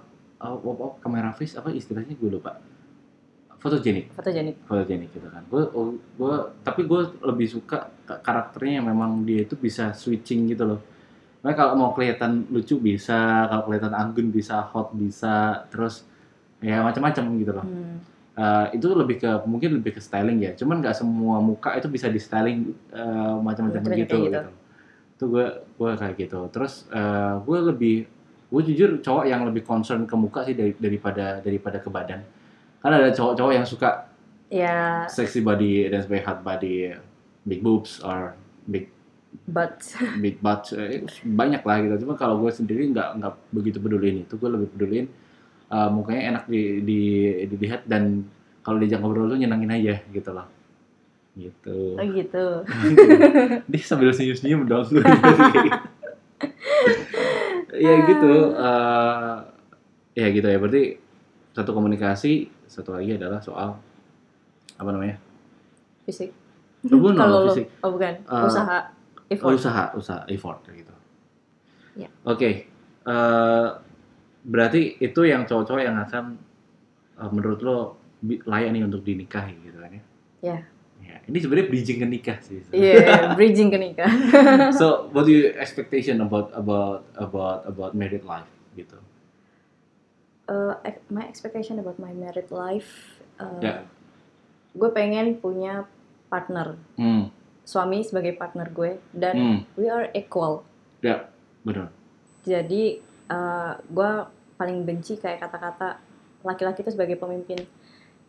apa, 0.40 0.56
apa, 0.56 0.86
kamera 1.04 1.30
face 1.36 1.56
apa 1.56 1.68
istilahnya 1.68 2.16
gue 2.16 2.30
lupa. 2.32 2.56
Fotogenik 3.56 4.12
Fotogenik. 4.12 4.56
fotogenik 4.64 5.10
gitu 5.12 5.28
kan. 5.28 5.44
Gue 5.48 5.68
gue 6.16 6.34
tapi 6.64 6.84
gue 6.88 7.00
lebih 7.24 7.46
suka 7.48 7.92
ka- 8.08 8.20
karakternya 8.24 8.80
yang 8.80 8.86
memang 8.88 9.24
dia 9.24 9.44
itu 9.44 9.56
bisa 9.56 9.92
switching 9.92 10.48
gitu 10.48 10.64
loh. 10.64 10.80
Nah, 11.44 11.52
kalau 11.54 11.78
mau 11.78 11.90
kelihatan 11.92 12.48
lucu 12.48 12.80
bisa 12.80 13.46
kalau 13.48 13.68
kelihatan 13.68 13.92
anggun 13.92 14.32
bisa 14.32 14.64
hot 14.72 14.92
bisa 14.96 15.64
terus 15.68 16.04
ya 16.64 16.80
macam-macam 16.80 17.24
gitu 17.36 17.52
loh. 17.52 17.66
Hmm. 17.68 17.96
Eh, 18.36 18.66
itu 18.76 18.86
lebih 18.92 19.16
ke 19.24 19.30
mungkin 19.48 19.80
lebih 19.80 19.96
ke 19.96 20.00
styling 20.04 20.40
ya. 20.40 20.52
Cuman 20.56 20.84
nggak 20.84 20.96
semua 20.96 21.40
muka 21.40 21.76
itu 21.76 21.88
bisa 21.88 22.08
di 22.08 22.20
styling 22.20 22.72
eh, 22.92 23.36
macam-macam 23.40 23.80
gitu, 23.80 23.88
kayak 23.92 24.00
gitu. 24.08 24.16
gitu 24.24 24.65
itu 25.16 25.24
gue 25.32 25.46
gue 25.78 25.90
kayak 25.96 26.14
gitu. 26.20 26.40
Terus 26.52 26.86
eh, 26.92 27.34
gue 27.42 27.58
lebih 27.72 27.96
gue 28.52 28.62
jujur 28.72 28.90
cowok 29.02 29.24
yang 29.26 29.42
lebih 29.48 29.62
concern 29.66 30.06
ke 30.06 30.14
muka 30.14 30.46
sih 30.46 30.54
dari- 30.54 30.78
daripada 30.78 31.40
daripada 31.42 31.78
ke 31.82 31.88
badan. 31.90 32.20
Karena 32.82 32.96
ada 33.02 33.10
cowok-cowok 33.16 33.52
yang 33.56 33.66
suka 33.66 33.90
Ya, 34.50 35.06
sexy 35.06 35.40
body 35.42 35.86
dan 35.90 36.02
sebagai 36.02 36.24
hot 36.26 36.40
body 36.42 36.94
big 37.46 37.60
boobs 37.62 38.02
or 38.02 38.34
big 38.66 38.90
but 39.46 39.78
big 40.22 40.38
butt 40.42 40.70
eh, 40.74 41.06
banyak 41.22 41.62
lah 41.62 41.76
gitu. 41.84 41.94
Cuma 42.06 42.14
kalau 42.18 42.42
gue 42.42 42.50
sendiri 42.52 42.90
nggak 42.90 43.08
nggak 43.22 43.34
begitu 43.54 43.78
peduliin 43.82 44.26
itu 44.26 44.34
gue 44.38 44.50
lebih 44.50 44.68
peduliin 44.74 45.06
eh, 45.72 45.90
mukanya 45.92 46.22
enak 46.36 46.44
di, 46.50 46.82
di 46.82 47.00
dilihat 47.50 47.86
dan 47.86 48.26
kalau 48.66 48.78
diajak 48.82 49.00
ngobrol 49.02 49.30
tuh 49.30 49.38
nyenengin 49.38 49.72
aja 49.72 49.94
gitu 50.10 50.30
loh 50.34 50.46
gitu 51.36 51.94
oh 51.94 52.06
gitu. 52.10 52.44
dia 53.70 53.82
sambil 53.84 54.08
senyum-senyum 54.10 54.64
dong 54.64 54.88
ya 57.76 57.94
gitu 58.08 58.32
eh, 58.56 59.34
ya 60.16 60.26
gitu 60.32 60.46
ya 60.48 60.56
berarti 60.56 60.96
satu 61.52 61.70
komunikasi 61.72 62.48
satu 62.66 62.96
lagi 62.96 63.16
adalah 63.16 63.40
soal 63.40 63.76
apa 64.76 64.90
namanya 64.90 65.16
Fisik. 66.06 66.30
Oh, 66.86 67.02
bukan, 67.02 67.18
Kalau 67.18 67.50
fisik. 67.50 67.66
oh 67.82 67.90
bukan, 67.90 68.14
Eh, 68.22 68.44
usaha 68.46 68.78
Oh, 69.26 69.34
effort. 69.34 69.58
usaha, 69.58 69.84
usaha, 69.98 70.22
effort 70.30 70.62
gitu. 70.70 70.94
Ya. 71.98 72.06
Oke, 72.22 72.70
eh, 73.02 73.66
berarti 74.46 74.94
itu 75.02 75.20
yang 75.26 75.42
cowok-cowok 75.42 75.82
yang 75.82 75.98
akan 75.98 76.38
eh, 77.18 77.30
menurut 77.34 77.58
lo 77.58 77.98
layak 78.22 78.70
nih 78.70 78.86
untuk 78.86 79.02
dinikahi 79.02 79.58
gitu 79.66 79.82
kan 79.82 79.90
ya? 79.90 80.02
Ya. 80.46 80.58
Ya, 81.02 81.20
ini 81.28 81.38
sebenarnya 81.40 81.68
bridging 81.68 81.98
ke 82.00 82.06
nikah 82.06 82.38
sih. 82.40 82.60
Iya, 82.72 83.34
bridging 83.36 83.68
ke 83.68 83.78
nikah. 83.78 84.10
so, 84.80 85.10
what 85.12 85.28
do 85.28 85.32
you 85.32 85.52
expectation 85.56 86.22
about 86.22 86.52
about 86.56 87.04
about 87.18 87.66
about 87.68 87.92
married 87.92 88.24
life 88.24 88.48
gitu? 88.78 88.96
Uh, 90.46 90.78
my 91.10 91.26
expectation 91.26 91.82
about 91.82 91.98
my 91.98 92.14
married 92.14 92.48
life, 92.54 93.18
uh, 93.42 93.58
Ya. 93.58 93.82
gue 94.78 94.90
pengen 94.94 95.42
punya 95.42 95.90
partner, 96.30 96.78
Hmm, 96.94 97.34
suami 97.66 98.06
sebagai 98.06 98.38
partner 98.38 98.70
gue, 98.70 99.02
dan 99.10 99.34
hmm, 99.34 99.58
we 99.74 99.90
are 99.90 100.06
equal. 100.14 100.62
benar. 101.66 101.90
Jadi 102.46 103.02
uh, 103.26 103.74
gue 103.90 104.10
paling 104.54 104.86
benci 104.86 105.18
kayak 105.18 105.42
kata-kata 105.42 105.98
laki-laki 106.46 106.86
itu 106.86 106.94
sebagai 106.94 107.18
pemimpin. 107.18 107.66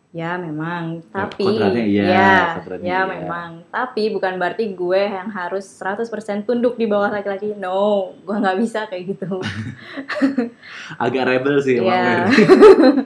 Ya 0.08 0.40
memang, 0.40 1.04
Ya, 1.04 1.12
tapi 1.12 1.44
iya, 1.44 1.84
ya, 1.84 2.08
ya 2.08 2.32
iya. 2.80 3.00
memang. 3.04 3.60
Tapi 3.68 4.08
bukan 4.08 4.40
berarti 4.40 4.72
gue 4.72 5.02
yang 5.04 5.28
harus 5.28 5.68
100% 5.76 6.48
tunduk 6.48 6.80
di 6.80 6.88
bawah 6.88 7.12
laki-laki. 7.12 7.52
No, 7.52 8.16
gue 8.24 8.32
nggak 8.32 8.56
bisa 8.56 8.88
kayak 8.88 9.04
gitu. 9.12 9.28
Agak 11.04 11.28
rebel 11.28 11.60
sih 11.60 11.76
emang. 11.76 11.92
Iya. 11.92 12.24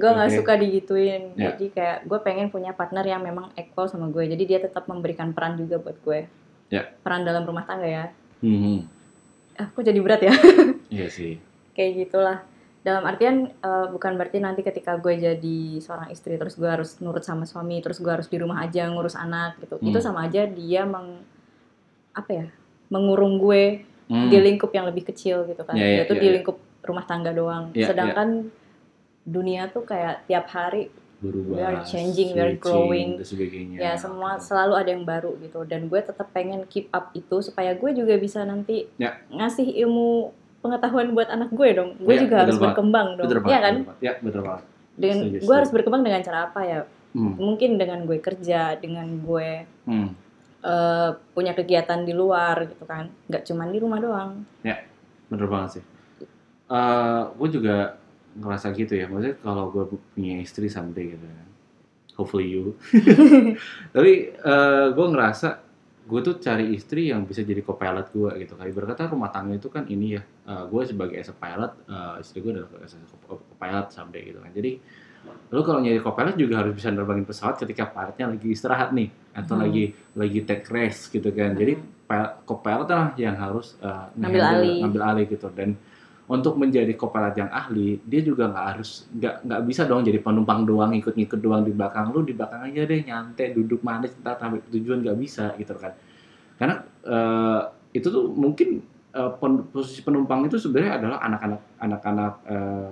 gue 0.00 0.10
nggak 0.12 0.30
Oke. 0.30 0.38
suka 0.38 0.52
digituin. 0.54 1.34
Ya. 1.34 1.50
Jadi 1.50 1.74
kayak 1.74 2.06
gue 2.06 2.18
pengen 2.22 2.46
punya 2.48 2.70
partner 2.70 3.02
yang 3.02 3.26
memang 3.26 3.50
equal 3.58 3.90
sama 3.90 4.06
gue. 4.06 4.22
Jadi 4.22 4.42
dia 4.46 4.58
tetap 4.62 4.86
memberikan 4.86 5.34
peran 5.34 5.58
juga 5.58 5.82
buat 5.82 5.98
gue. 5.98 6.30
Ya. 6.70 6.94
Peran 7.02 7.26
dalam 7.26 7.42
rumah 7.42 7.66
tangga 7.66 7.86
ya. 7.86 8.06
Hmm, 8.38 8.86
Ah, 9.56 9.72
kok 9.72 9.82
jadi 9.82 9.98
berat 10.04 10.20
ya? 10.20 10.34
iya 10.92 11.08
sih. 11.08 11.40
kayak 11.76 12.06
gitulah 12.06 12.44
dalam 12.86 13.02
artian 13.02 13.50
eh, 13.50 13.86
bukan 13.88 14.14
berarti 14.14 14.38
nanti 14.38 14.62
ketika 14.62 14.94
gue 14.94 15.18
jadi 15.18 15.58
seorang 15.76 16.06
istri 16.08 16.38
terus 16.38 16.54
gue 16.54 16.66
harus 16.66 17.02
nurut 17.02 17.20
sama 17.20 17.42
suami 17.42 17.82
terus 17.82 17.98
gue 17.98 18.06
harus 18.08 18.30
di 18.30 18.38
rumah 18.38 18.62
aja 18.62 18.86
ngurus 18.86 19.18
anak 19.18 19.58
gitu 19.58 19.74
Hmm. 19.76 19.88
itu 19.88 19.98
sama 19.98 20.22
aja 20.22 20.46
dia 20.46 20.86
meng 20.86 21.18
apa 22.12 22.30
ya 22.32 22.46
mengurung 22.88 23.36
gue 23.36 23.82
Hmm, 24.06 24.30
di 24.30 24.38
lingkup 24.38 24.70
yang 24.70 24.86
lebih 24.86 25.02
kecil 25.04 25.42
gitu 25.44 25.66
kan 25.66 25.74
Ya, 25.74 25.82
ya, 25.82 25.94
yaitu 25.98 26.14
ya, 26.14 26.20
di 26.22 26.26
ya. 26.28 26.32
lingkup 26.38 26.56
rumah 26.80 27.02
tangga 27.02 27.34
doang. 27.34 27.74
Iya, 27.74 27.90
Sedangkan 27.90 28.54
dunia 29.26 29.66
tuh 29.66 29.82
kayak 29.82 30.22
tiap 30.24 30.46
hari 30.46 30.94
berubah 31.18 31.58
We 31.58 31.62
are 31.64 31.80
changing, 31.82 32.28
we 32.30 32.40
are 32.40 32.54
growing. 32.54 33.18
dan 33.18 33.26
sebagainya 33.26 33.76
ya 33.76 33.92
semua 33.96 34.38
selalu 34.38 34.74
ada 34.76 34.90
yang 34.92 35.02
baru 35.02 35.34
gitu 35.40 35.64
dan 35.64 35.90
gue 35.90 35.98
tetap 35.98 36.30
pengen 36.30 36.62
keep 36.66 36.86
up 36.92 37.10
itu 37.10 37.42
supaya 37.42 37.74
gue 37.74 37.90
juga 37.90 38.14
bisa 38.14 38.44
nanti 38.44 38.86
Ya. 38.94 39.18
ngasih 39.26 39.74
ilmu 39.76 40.30
pengetahuan 40.66 41.08
buat 41.12 41.28
anak 41.28 41.50
gue 41.50 41.68
dong. 41.72 41.90
Gue 41.96 42.12
Ya, 42.12 42.20
juga 42.20 42.36
harus 42.42 42.54
banget. 42.54 42.66
berkembang 42.66 43.08
dong. 43.14 43.24
betul 43.24 43.38
Iya 43.38 43.42
banget 43.42 43.62
kan? 43.62 43.74
betul 43.78 43.96
ya 44.00 44.12
betul 44.20 44.42
banget 44.42 44.64
Dengan 44.96 45.16
Setuju, 45.22 45.38
gue 45.40 45.54
harus 45.54 45.70
berkembang 45.70 46.02
dengan 46.02 46.20
cara 46.20 46.38
apa 46.44 46.60
ya? 46.62 46.80
hmm. 47.12 47.34
Mungkin 47.38 47.70
dengan 47.76 47.98
gue 48.04 48.18
kerja, 48.18 48.60
dengan 48.74 49.06
gue 49.18 49.50
Hmm. 49.84 50.08
eh, 50.60 51.10
punya 51.30 51.52
kegiatan 51.52 52.02
di 52.02 52.10
luar 52.10 52.66
gitu 52.66 52.82
kan. 52.82 53.06
Nggak 53.24 53.42
cuma 53.44 53.64
di 53.64 53.78
rumah 53.78 53.98
doang. 53.98 54.30
bener 55.26 55.46
banget 55.46 55.70
sih 55.72 55.84
Eh 56.66 57.22
gue 57.32 57.48
juga 57.52 57.98
ngerasa 58.34 58.70
gitu 58.70 58.94
ya 58.94 59.06
maksudnya 59.06 59.34
kalau 59.40 59.70
gue 59.70 59.84
punya 60.12 60.38
istri 60.38 60.66
someday 60.66 61.10
gitu 61.10 61.24
kan 61.24 61.48
hopefully 62.14 62.46
you 62.46 62.78
tapi 63.94 64.30
eh 64.32 64.86
gue 64.88 65.06
ngerasa 65.08 65.65
gue 66.06 66.20
tuh 66.22 66.38
cari 66.38 66.70
istri 66.70 67.10
yang 67.10 67.26
bisa 67.26 67.42
jadi 67.42 67.58
co-pilot 67.60 68.14
gue 68.14 68.30
gitu 68.38 68.54
kali 68.54 68.70
berkata 68.70 69.10
rumah 69.10 69.26
tangga 69.26 69.58
itu 69.58 69.66
kan 69.66 69.84
ini 69.86 70.14
ya 70.14 70.22
eh, 70.22 70.64
gue 70.64 70.82
sebagai 70.86 71.18
as 71.18 71.26
a 71.26 71.34
pilot 71.34 71.72
eh, 71.84 72.22
istri 72.22 72.38
gue 72.40 72.54
adalah 72.54 72.70
as 72.78 72.94
a 72.94 72.98
co- 73.26 73.42
co-pilot 73.42 73.86
someday 73.90 74.22
gitu 74.24 74.38
kan. 74.38 74.54
Jadi 74.54 74.78
lu 75.50 75.60
kalau 75.60 75.82
nyari 75.82 75.98
co-pilot 75.98 76.38
juga 76.38 76.62
harus 76.62 76.72
bisa 76.72 76.94
nerbangin 76.94 77.26
pesawat 77.26 77.58
ketika 77.58 77.90
pilotnya 77.90 78.30
lagi 78.30 78.46
istirahat 78.46 78.94
nih 78.94 79.10
atau 79.34 79.58
Hmm. 79.58 79.66
lagi 79.66 79.84
lagi 80.14 80.40
take 80.42 80.66
rest 80.70 81.10
gitu 81.10 81.26
kan. 81.30 81.52
Jadi 81.52 81.74
pil- 82.06 82.32
co-pilot 82.46 82.86
lah 82.86 83.10
yang 83.18 83.34
harus 83.34 83.74
eh, 83.78 84.04
Ngambil 84.14 84.42
alih. 84.42 84.74
ngambil 84.86 85.02
alih 85.02 85.24
gitu. 85.26 85.50
Dan 85.50 85.74
untuk 86.26 86.58
menjadi 86.58 86.90
co-pilot 86.98 87.38
yang 87.38 87.50
ahli 87.54 88.02
dia 88.02 88.18
juga 88.18 88.50
nggak 88.50 88.66
harus 88.74 89.06
nggak 89.14 89.34
nggak 89.46 89.60
bisa 89.62 89.86
dong 89.86 90.02
jadi 90.02 90.18
penumpang 90.18 90.66
doang 90.66 90.90
ikut-ikut 90.90 91.38
doang 91.38 91.62
di 91.62 91.70
belakang. 91.70 92.10
Lu 92.10 92.26
di 92.26 92.34
belakang 92.34 92.66
aja 92.66 92.82
deh 92.82 93.00
nyantai 93.06 93.54
duduk 93.54 93.78
manis 93.86 94.10
ntar 94.18 94.34
sampai 94.34 94.58
tujuan 94.74 95.06
nggak 95.06 95.18
bisa 95.22 95.54
gitu 95.54 95.78
kan. 95.78 95.94
Karena 96.58 96.82
eh, 97.06 97.60
itu 97.94 98.10
tuh 98.10 98.26
mungkin 98.34 98.82
eh, 99.14 99.30
pen- 99.38 99.70
posisi 99.70 100.02
penumpang 100.02 100.50
itu 100.50 100.58
sebenarnya 100.58 100.98
adalah 100.98 101.18
anak-anak 101.22 101.60
anak-anak 101.78 102.32
eh, 102.50 102.90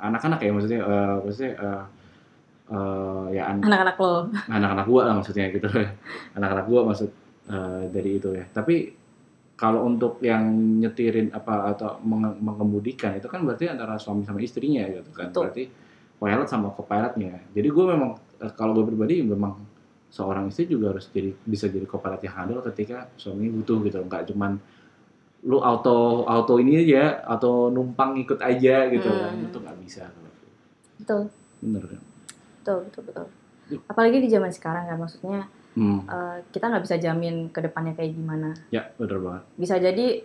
anak-anak 0.00 0.38
ya 0.40 0.50
maksudnya 0.56 0.80
eh, 0.80 1.16
maksudnya 1.20 1.52
eh, 1.60 1.82
eh, 2.72 3.24
ya 3.36 3.42
an- 3.50 3.60
Anak-anak 3.60 3.96
lo. 4.00 4.12
anak-anak 4.48 4.86
gua 4.88 5.02
lah 5.04 5.14
maksudnya 5.20 5.52
gitu. 5.52 5.68
Anak-anak 6.40 6.64
gua 6.64 6.80
maksud 6.88 7.10
eh, 7.44 7.82
dari 7.92 8.10
itu 8.16 8.32
ya. 8.32 8.44
Tapi 8.48 8.96
kalau 9.60 9.84
untuk 9.84 10.24
yang 10.24 10.40
nyetirin 10.80 11.28
apa 11.36 11.76
atau 11.76 12.00
menge- 12.00 12.40
mengemudikan 12.40 13.12
itu 13.20 13.28
kan 13.28 13.44
berarti 13.44 13.68
antara 13.68 14.00
suami 14.00 14.24
sama 14.24 14.40
istrinya 14.40 14.88
gitu 14.88 15.12
kan. 15.12 15.28
Betul. 15.28 15.42
berarti 15.44 15.64
pilot 16.16 16.48
sama 16.48 16.72
co-pilotnya. 16.72 17.44
Jadi 17.52 17.68
gue 17.68 17.84
memang 17.84 18.16
eh, 18.40 18.52
kalau 18.56 18.72
gue 18.72 18.88
pribadi 18.88 19.20
memang 19.20 19.60
seorang 20.08 20.48
istri 20.48 20.64
juga 20.64 20.96
harus 20.96 21.12
jadi 21.12 21.36
bisa 21.44 21.68
jadi 21.68 21.84
co-pilot 21.84 22.24
yang 22.24 22.34
handal 22.40 22.64
ketika 22.72 23.12
suami 23.20 23.52
butuh 23.52 23.84
gitu 23.84 24.00
nggak 24.00 24.32
cuman 24.32 24.56
lu 25.44 25.60
auto 25.60 26.24
auto 26.24 26.56
ini 26.56 26.84
aja 26.84 27.20
atau 27.24 27.68
numpang 27.68 28.16
ikut 28.16 28.40
aja 28.40 28.88
gitu 28.88 29.08
kan. 29.12 29.36
Hmm. 29.36 29.44
itu 29.44 29.58
nggak 29.60 29.78
bisa. 29.84 30.08
Betul, 30.96 31.28
bener 31.60 31.84
kan? 31.84 32.00
Betul, 32.60 32.78
betul, 32.88 33.02
betul. 33.12 33.26
Apalagi 33.88 34.24
di 34.24 34.28
zaman 34.32 34.48
sekarang 34.52 34.88
kan 34.88 34.96
maksudnya 34.96 35.48
hmm. 35.72 36.00
eh, 36.04 36.36
kita 36.48 36.64
nggak 36.66 36.84
bisa 36.84 36.96
jamin 36.96 37.48
ke 37.48 37.60
depannya 37.60 37.92
kayak 37.92 38.12
gimana. 38.12 38.50
ya 38.68 38.88
bener 38.94 39.18
banget 39.18 39.42
Bisa 39.56 39.76
jadi 39.76 40.24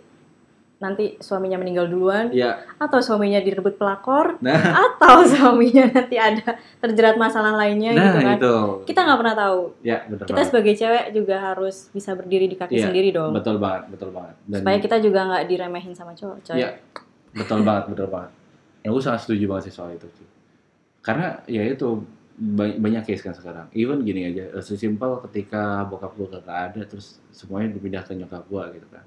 nanti 0.76 1.16
suaminya 1.16 1.56
meninggal 1.56 1.88
duluan 1.88 2.28
ya 2.30 2.60
atau 2.76 3.00
suaminya 3.00 3.40
direbut 3.40 3.80
pelakor 3.80 4.36
nah 4.44 4.60
atau 4.92 5.24
suaminya 5.24 5.88
nanti 5.88 6.20
ada 6.20 6.52
terjerat 6.76 7.16
masalah 7.16 7.56
lainnya 7.56 7.96
gitu 7.96 8.18
nah 8.20 8.24
kan. 8.26 8.36
itu 8.36 8.54
Kita 8.84 9.00
nggak 9.08 9.18
pernah 9.24 9.36
tahu. 9.38 9.60
ya 9.80 10.04
bener 10.04 10.24
Kita 10.28 10.36
banget 10.36 10.48
sebagai 10.52 10.74
cewek 10.76 11.04
juga 11.16 11.36
harus 11.40 11.88
bisa 11.88 12.12
berdiri 12.12 12.44
di 12.44 12.56
kaki 12.60 12.76
Iya, 12.76 12.92
sendiri 12.92 13.08
dong. 13.08 13.32
betul 13.32 13.56
banget 13.56 13.88
betul 13.88 14.12
banget 14.12 14.36
dan 14.44 14.58
Supaya 14.60 14.76
kita 14.76 14.96
juga 15.00 15.20
nggak 15.24 15.44
diremehin 15.48 15.94
sama 15.96 16.12
cowok. 16.12 16.44
coy. 16.44 16.56
Iya. 16.60 16.70
betul 17.32 17.60
banget 17.64 17.84
betul 17.88 18.08
banget 18.12 18.30
ya 18.84 18.88
gue 18.92 19.02
sangat 19.02 19.20
setuju 19.24 19.44
banget 19.48 19.64
sih 19.66 19.74
soal 19.74 19.90
itu 19.96 20.08
karena 21.00 21.40
ya 21.46 21.62
itu 21.64 22.04
banyak 22.36 23.02
case 23.08 23.24
kan 23.24 23.32
sekarang. 23.32 23.66
Even 23.72 24.04
gini 24.04 24.28
aja 24.28 24.52
eh, 24.52 24.64
sesimpel 24.64 25.24
ketika 25.28 25.88
bokap 25.88 26.12
gue 26.20 26.28
gak 26.28 26.44
ada 26.44 26.80
terus 26.84 27.16
semuanya 27.32 27.72
dipindah 27.72 28.04
ke 28.04 28.12
nyokap 28.12 28.44
gue 28.44 28.62
gitu 28.80 28.88
kan. 28.92 29.04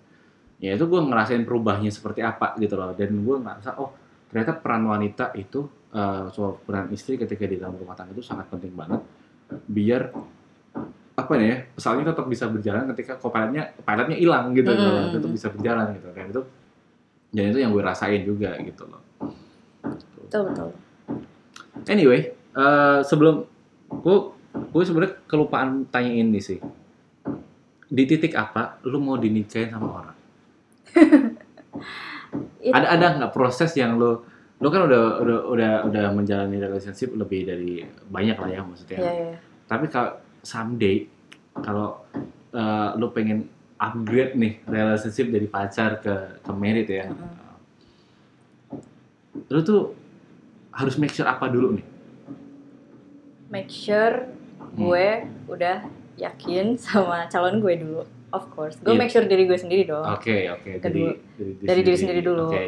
Ya 0.60 0.76
itu 0.76 0.86
gue 0.90 1.00
ngerasain 1.00 1.46
perubahannya 1.46 1.94
seperti 1.94 2.26
apa 2.26 2.58
gitu 2.58 2.74
loh. 2.74 2.92
Dan 2.98 3.22
gue 3.22 3.36
ngerasa 3.38 3.78
oh 3.78 3.94
ternyata 4.34 4.58
peran 4.58 4.84
wanita 4.90 5.32
itu 5.38 5.70
eh, 5.94 6.26
soal 6.34 6.58
peran 6.66 6.90
istri 6.90 7.22
ketika 7.22 7.46
di 7.46 7.62
dalam 7.62 7.78
rumah 7.78 7.94
tangga 7.94 8.18
itu 8.18 8.26
sangat 8.26 8.50
penting 8.50 8.74
banget 8.74 9.02
biar 9.66 10.14
apa 11.18 11.32
nih 11.36 11.48
ya 11.52 11.58
pesawatnya 11.76 12.16
tetap 12.16 12.26
bisa 12.32 12.46
berjalan 12.48 12.86
ketika 12.96 13.20
co-pilotnya 13.20 13.76
pilotnya 13.84 14.16
hilang 14.16 14.56
gitu 14.56 14.72
Mm. 14.72 14.80
loh 14.80 15.06
tetap 15.12 15.32
bisa 15.36 15.48
berjalan 15.52 15.86
gitu 16.00 16.08
dan 16.16 16.26
itu 16.32 16.42
dan 17.36 17.44
itu 17.52 17.60
yang 17.60 17.72
gue 17.76 17.84
rasain 17.84 18.22
juga 18.24 18.56
gitu 18.62 18.84
loh. 18.88 19.02
Betul 20.26 20.42
betul. 20.54 20.70
anyway 21.90 22.32
eh, 22.60 23.00
sebelum 23.08 23.48
gue 23.90 24.18
gue 24.52 24.84
sebenarnya 24.84 25.16
kelupaan 25.26 25.88
tanya 25.88 26.12
ini 26.12 26.44
sih. 26.44 26.60
Di 27.90 28.04
titik 28.06 28.36
apa 28.36 28.78
lu 28.84 29.00
mau 29.00 29.16
dinikahin 29.16 29.72
sama 29.72 29.88
orang? 30.04 30.18
It- 32.60 32.76
ada 32.76 32.88
ada 32.94 33.06
nggak 33.18 33.34
proses 33.34 33.72
yang 33.74 33.96
lu 33.96 34.20
lu 34.60 34.68
kan 34.68 34.84
udah 34.84 35.24
udah 35.24 35.38
udah 35.48 35.72
udah 35.88 36.06
menjalani 36.12 36.60
relationship 36.60 37.16
lebih 37.16 37.48
dari 37.48 37.80
banyak 38.12 38.36
lah 38.36 38.50
ya 38.52 38.62
maksudnya. 38.62 39.00
Iya 39.00 39.14
iya. 39.16 39.36
tapi 39.66 39.88
kalau 39.88 40.20
someday 40.44 41.08
kalau 41.64 42.04
eh, 42.52 42.90
lu 43.00 43.08
pengen 43.16 43.48
upgrade 43.80 44.36
nih 44.36 44.60
relationship 44.68 45.32
dari 45.32 45.48
pacar 45.48 46.04
ke 46.04 46.44
ke 46.44 46.52
married 46.52 46.92
ya. 46.92 47.08
Mm-mm. 47.08 47.48
lu 49.48 49.60
tuh 49.64 49.96
harus 50.76 51.00
make 51.00 51.16
sure 51.16 51.26
apa 51.26 51.48
dulu 51.48 51.80
nih 51.80 51.86
Make 53.50 53.68
sure 53.68 54.30
gue 54.72 55.08
udah 55.46 55.82
yakin 56.16 56.78
sama 56.82 57.26
calon 57.28 57.60
gue 57.60 57.74
dulu. 57.76 58.02
Of 58.30 58.54
course. 58.54 58.78
Gue 58.78 58.94
Iya. 58.94 59.00
make 59.00 59.10
sure 59.10 59.26
diri 59.26 59.44
gue 59.44 59.58
sendiri 59.58 59.84
dong. 59.86 60.06
oke 60.06 60.30
oke 60.52 60.70
dari, 60.70 60.80
Kedua. 60.80 61.10
dari, 61.36 61.52
Dari 61.60 61.82
diri 61.82 61.98
sendiri 61.98 62.22
dulu. 62.22 62.46
oke 62.48 62.66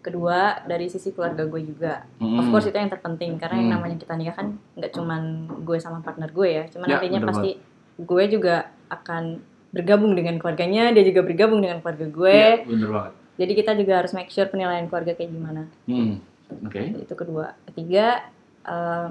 Kedua 0.00 0.38
dari 0.62 0.86
sisi 0.86 1.10
keluarga 1.10 1.44
gue 1.44 1.60
juga. 1.60 2.06
Mm-mm. 2.16 2.38
Of 2.38 2.46
course 2.48 2.64
itu 2.64 2.74
yang 2.74 2.88
terpenting 2.88 3.36
karena 3.36 3.54
yang 3.56 3.68
Hmm. 3.68 3.74
namanya 3.76 3.96
kita 3.98 4.14
nikah 4.14 4.34
kan 4.34 4.46
nggak 4.72 4.92
cuman 4.92 5.22
gue 5.60 5.76
sama 5.76 5.98
partner 5.98 6.30
gue 6.30 6.48
ya, 6.48 6.64
cuman 6.68 6.86
Ya, 6.86 6.92
nantinya 6.96 7.20
pasti 7.26 7.50
gue 7.98 8.24
juga 8.30 8.56
akan 8.86 9.42
bergabung 9.68 10.14
dengan 10.14 10.38
keluarganya, 10.38 10.88
dia 10.90 11.02
juga 11.02 11.20
bergabung 11.20 11.58
dengan 11.58 11.82
keluarga 11.82 12.06
gue. 12.06 12.38
Iya, 12.54 12.64
bener 12.64 12.88
banget 12.88 13.12
Jadi 13.36 13.52
kita 13.52 13.70
juga 13.74 13.92
harus 13.98 14.12
make 14.14 14.30
sure 14.30 14.46
penilaian 14.46 14.86
keluarga 14.86 15.12
kayak 15.12 15.28
gimana. 15.28 15.68
Hmm, 15.84 16.22
oke 16.62 16.80
Itu 17.02 17.12
kedua. 17.12 17.52
Ketiga, 17.66 18.24
eh, 18.62 19.08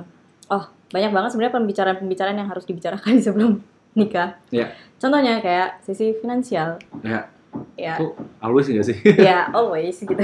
oh 0.47 0.63
banyak 0.89 1.11
banget 1.11 1.29
sebenarnya 1.33 1.55
pembicaraan-pembicaraan 1.55 2.37
yang 2.37 2.49
harus 2.49 2.63
dibicarakan 2.63 3.19
sebelum 3.25 3.51
nikah. 3.93 4.35
Iya. 4.49 4.71
Contohnya 4.95 5.39
kayak 5.39 5.81
sisi 5.81 6.15
finansial. 6.17 6.79
ya 7.01 7.31
Ya, 7.79 7.95
tuh 7.95 8.11
always 8.43 8.67
nggak 8.67 8.83
sih 8.83 8.97
ya 9.31 9.47
always 9.49 9.95
gitu. 9.95 10.19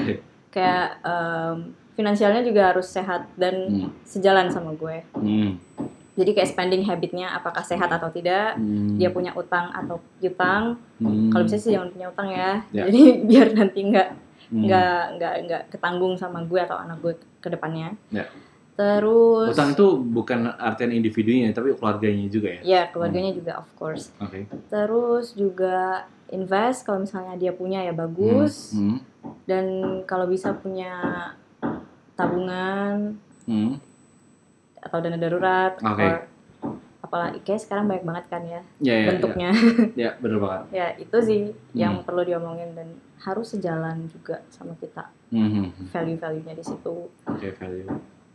Iya. 0.00 0.16
kayak 0.48 0.86
em, 1.04 1.76
finansialnya 1.92 2.40
juga 2.40 2.72
harus 2.72 2.88
sehat 2.88 3.28
dan 3.36 3.68
Hmm, 3.68 3.92
sejalan 4.02 4.48
sama 4.48 4.72
gue. 4.72 5.04
hmm, 5.12 5.60
Jadi 6.16 6.30
kayak 6.32 6.48
spending 6.48 6.80
habitnya 6.84 7.36
apakah 7.36 7.60
sehat 7.60 7.92
atau 7.92 8.08
tidak, 8.08 8.56
hmm, 8.56 8.96
dia 8.96 9.12
punya 9.12 9.36
utang 9.36 9.68
atau 9.70 10.00
piutang. 10.16 10.80
hmm, 10.96 11.28
Kalau 11.28 11.44
bisa 11.44 11.60
sih 11.60 11.76
jangan 11.76 11.92
punya 11.92 12.08
utang 12.08 12.28
ya. 12.32 12.64
Ya. 12.72 12.88
Jadi 12.88 13.00
biar 13.28 13.52
nanti 13.52 13.80
nggak 13.84 14.08
hmm. 14.48 14.62
nggak 14.64 15.00
nggak 15.20 15.34
nggak 15.44 15.62
ketanggung 15.68 16.16
sama 16.16 16.40
gue 16.42 16.60
atau 16.60 16.80
anak 16.80 16.96
gue 16.98 17.12
ke 17.38 17.48
depannya. 17.52 17.92
Terus 18.80 19.52
utang 19.52 19.70
itu 19.70 19.86
bukan 20.00 20.40
artian 20.50 20.88
individunya 20.90 21.52
tapi 21.52 21.72
keluarganya 21.72 22.26
juga 22.26 22.48
ya 22.50 22.60
ya 22.62 22.82
keluarganya 22.88 23.32
juga 23.32 23.52
of 23.58 23.68
course. 23.74 24.08
oke 24.16 24.48
Terus 24.66 25.34
juga 25.34 26.08
invest 26.28 26.82
kalau 26.82 27.04
misalnya 27.04 27.36
dia 27.36 27.52
punya 27.52 27.82
ya 27.82 27.92
bagus 27.92 28.72
hmm, 28.72 28.98
dan 29.44 29.64
kalau 30.04 30.24
bisa 30.24 30.54
punya 30.54 30.92
tabungan 32.14 33.16
hmm, 33.44 33.76
atau 34.80 34.98
dana 34.98 35.16
darurat 35.16 35.76
Oke. 35.78 36.00
or 36.00 36.14
apalagi 37.02 37.42
kayak 37.42 37.60
sekarang 37.60 37.84
banyak 37.84 38.06
banget 38.06 38.24
kan 38.28 38.42
ya 38.44 38.60
ya, 38.78 38.86
ya, 38.86 38.94
ya, 38.94 39.08
bentuknya. 39.10 39.50
ya 40.06 40.10
bener 40.16 40.38
banget 40.38 40.64
ya 40.70 40.86
itu 40.96 41.16
sih 41.20 41.42
yang 41.74 41.94
Hmm. 41.96 42.06
perlu 42.06 42.22
diomongin 42.22 42.70
dan 42.72 42.88
harus 43.18 43.50
sejalan 43.50 44.08
juga 44.08 44.40
sama 44.48 44.72
kita 44.74 45.10
Hmm, 45.30 45.46
hmm, 45.46 45.66
hmm. 45.68 45.86
value-value-nya 45.90 46.54
di 46.54 46.64
situ. 46.64 46.96
oke 47.06 47.48
value 47.56 47.86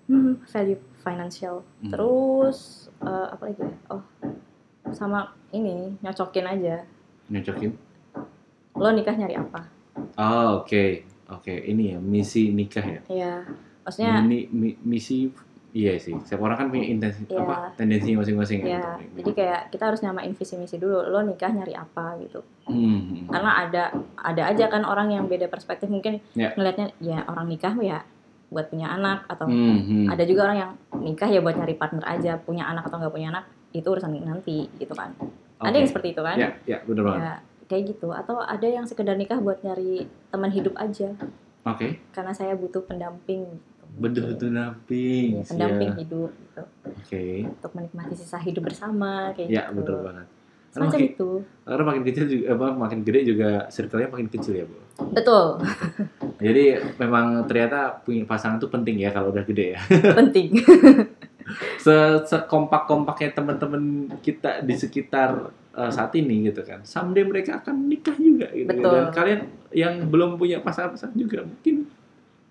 Hmm, 0.06 0.38
value 0.46 0.78
financial. 0.98 1.66
Hmm. 1.82 1.90
Terus 1.90 2.58
eh, 3.00 3.28
apa 3.28 3.44
lagi? 3.44 3.62
Oh, 3.90 4.04
sama 4.92 5.20
ini 5.50 5.98
nyocokin 6.00 6.46
aja. 6.46 6.86
nyocokin 7.26 7.74
Lo 8.76 8.92
nikah 8.92 9.14
nyari 9.14 9.34
apa? 9.34 9.66
oh 10.16 10.62
oke 10.62 11.02
oke 11.28 11.50
ini 11.50 11.92
ya 11.92 11.98
misi 11.98 12.52
nikah 12.52 12.86
ya 12.86 13.02
Iya. 13.08 13.34
Maksudnya 13.82 14.14
Ini 14.22 14.40
mi- 14.48 14.78
misi 14.80 15.26
iya 15.72 15.98
sih 15.98 16.14
setiap 16.22 16.40
orang 16.42 16.56
kan 16.56 16.68
punya 16.70 16.86
intensi 16.86 17.26
Iya. 17.26 17.42
apa 17.42 17.74
tendensi 17.74 18.14
masing-masing 18.14 18.62
ya 18.62 18.78
ya, 18.78 18.86
jadi 19.16 19.32
kayak 19.34 19.62
kita 19.70 19.84
harus 19.86 20.00
nyamain 20.00 20.32
visi 20.32 20.54
misi 20.54 20.78
dulu. 20.78 21.02
Lo 21.04 21.20
nikah 21.20 21.50
nyari 21.50 21.74
apa 21.74 22.16
gitu. 22.20 22.46
Hmm. 22.64 23.26
Karena 23.26 23.52
ada 23.60 23.84
ada 24.16 24.44
aja 24.46 24.66
kan 24.68 24.84
orang 24.84 25.10
yang 25.10 25.26
beda 25.26 25.48
perspektif 25.48 25.88
mungkin 25.88 26.22
Ya. 26.34 26.54
ngelihatnya 26.54 26.94
ya 27.00 27.26
orang 27.26 27.48
nikah 27.48 27.74
ya 27.78 28.06
buat 28.48 28.68
punya 28.68 28.88
anak 28.90 29.26
atau 29.26 29.46
Hmm, 29.46 29.80
hmm. 29.80 30.06
ada 30.08 30.24
juga 30.24 30.42
orang 30.46 30.58
yang 30.58 30.72
nikah 31.00 31.28
ya 31.28 31.40
buat 31.40 31.54
nyari 31.54 31.76
partner 31.76 32.04
aja 32.04 32.38
punya 32.38 32.64
anak 32.64 32.86
atau 32.86 32.98
nggak 32.98 33.12
punya 33.12 33.30
anak 33.32 33.46
itu 33.72 33.84
urusan 33.84 34.14
nanti 34.18 34.70
gitu 34.76 34.94
kan. 34.94 35.12
Ada 35.58 35.68
Oke. 35.68 35.78
yang 35.78 35.88
seperti 35.88 36.08
itu 36.12 36.22
kan? 36.22 36.36
ya 36.36 36.50
ya 36.64 36.78
benar 36.84 37.04
banget 37.04 37.22
Ya, 37.22 37.34
kayak 37.66 37.84
gitu 37.90 38.08
atau 38.10 38.36
ada 38.40 38.68
yang 38.68 38.86
sekedar 38.86 39.16
nikah 39.16 39.38
buat 39.38 39.58
nyari 39.60 40.06
teman 40.30 40.50
hidup 40.50 40.78
aja 40.78 41.10
oke 41.64 41.88
karena 42.12 42.30
saya 42.30 42.54
butuh 42.54 42.86
pendamping 42.86 43.42
gitu. 43.50 43.84
betul-betul 43.98 44.50
namping 44.52 45.28
Iya, 45.36 45.50
pendamping 45.50 45.90
Ya. 45.90 45.98
hidup 45.98 46.30
gitu 46.32 46.62
oke 46.86 47.26
untuk 47.50 47.72
menikmati 47.74 48.14
sisa 48.14 48.38
hidup 48.38 48.70
bersama 48.70 49.34
kayak 49.34 49.50
ya 49.50 49.64
gitu 49.66 49.82
betul 49.82 49.98
banget 49.98 50.06
karena 50.06 50.24
semacam 50.76 51.00
makin, 51.00 51.08
itu. 51.16 51.30
karena 51.64 51.84
makin 51.88 52.04
kecil 52.04 52.26
juga 52.28 52.46
apa 52.52 52.68
makin 52.76 53.00
gede 53.08 53.20
juga 53.24 53.50
circle-nya 53.72 54.12
makin 54.12 54.28
kecil 54.28 54.54
ya 54.60 54.66
bu? 54.68 54.78
Betul. 55.16 55.46
Jadi 56.46 56.66
memang 57.00 57.48
ternyata 57.48 57.96
punya 58.04 58.28
pasangan 58.28 58.60
tuh 58.60 58.68
penting 58.68 59.00
ya 59.00 59.16
kalau 59.16 59.32
udah 59.32 59.48
gede 59.48 59.80
ya. 59.80 59.82
Penting. 60.20 60.60
Se 61.80 61.96
sekompak 62.28 62.92
kompaknya 62.92 63.32
teman-teman 63.32 64.12
kita 64.20 64.60
di 64.68 64.76
sekitar 64.76 65.56
uh, 65.72 65.92
saat 65.96 66.12
ini 66.20 66.52
gitu 66.52 66.60
kan 66.68 66.84
someday 66.84 67.24
mereka 67.24 67.64
akan 67.64 67.88
nikah 67.88 68.18
juga 68.20 68.52
gitu 68.52 68.68
kan. 68.68 68.76
Betul. 68.76 68.92
dan 68.92 69.06
kalian 69.16 69.42
yang 69.72 69.94
belum 70.12 70.36
punya 70.36 70.60
pasangan-pasangan 70.60 71.16
juga 71.16 71.48
mungkin 71.48 71.88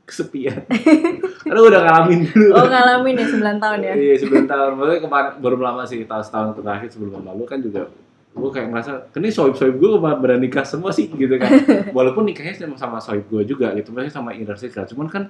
kesepian. 0.05 0.65
Karena 1.49 1.61
udah 1.65 1.81
ngalamin 1.81 2.29
dulu. 2.29 2.53
Oh 2.53 2.69
ngalamin 2.69 3.15
ya 3.17 3.27
9 3.57 3.57
tahun 3.57 3.79
ya? 3.81 3.93
Iya 3.97 4.15
9 4.21 4.45
tahun. 4.45 4.71
Maksudnya 4.77 5.01
kemarin 5.01 5.31
baru 5.41 5.57
lama 5.61 5.83
sih 5.89 6.05
tahun 6.05 6.25
setahun 6.25 6.49
terakhir 6.61 6.89
sebelum 6.93 7.25
lalu 7.25 7.45
kan 7.49 7.59
juga 7.65 7.89
gue 8.35 8.51
kayak 8.51 8.67
merasa 8.67 9.07
ini 9.15 9.31
soib 9.31 9.55
soib 9.55 9.79
gue 9.79 9.89
pada 10.03 10.35
nikah 10.35 10.67
semua 10.67 10.91
sih 10.91 11.07
gitu 11.07 11.39
kan 11.39 11.55
walaupun 11.97 12.27
nikahnya 12.27 12.59
sama 12.59 12.75
sama 12.75 12.99
soib 12.99 13.31
gue 13.31 13.47
juga 13.47 13.71
gitu 13.79 13.95
maksudnya 13.95 14.11
sama 14.11 14.35
inner 14.35 14.59
circle 14.59 14.91
cuman 14.91 15.07
kan 15.07 15.23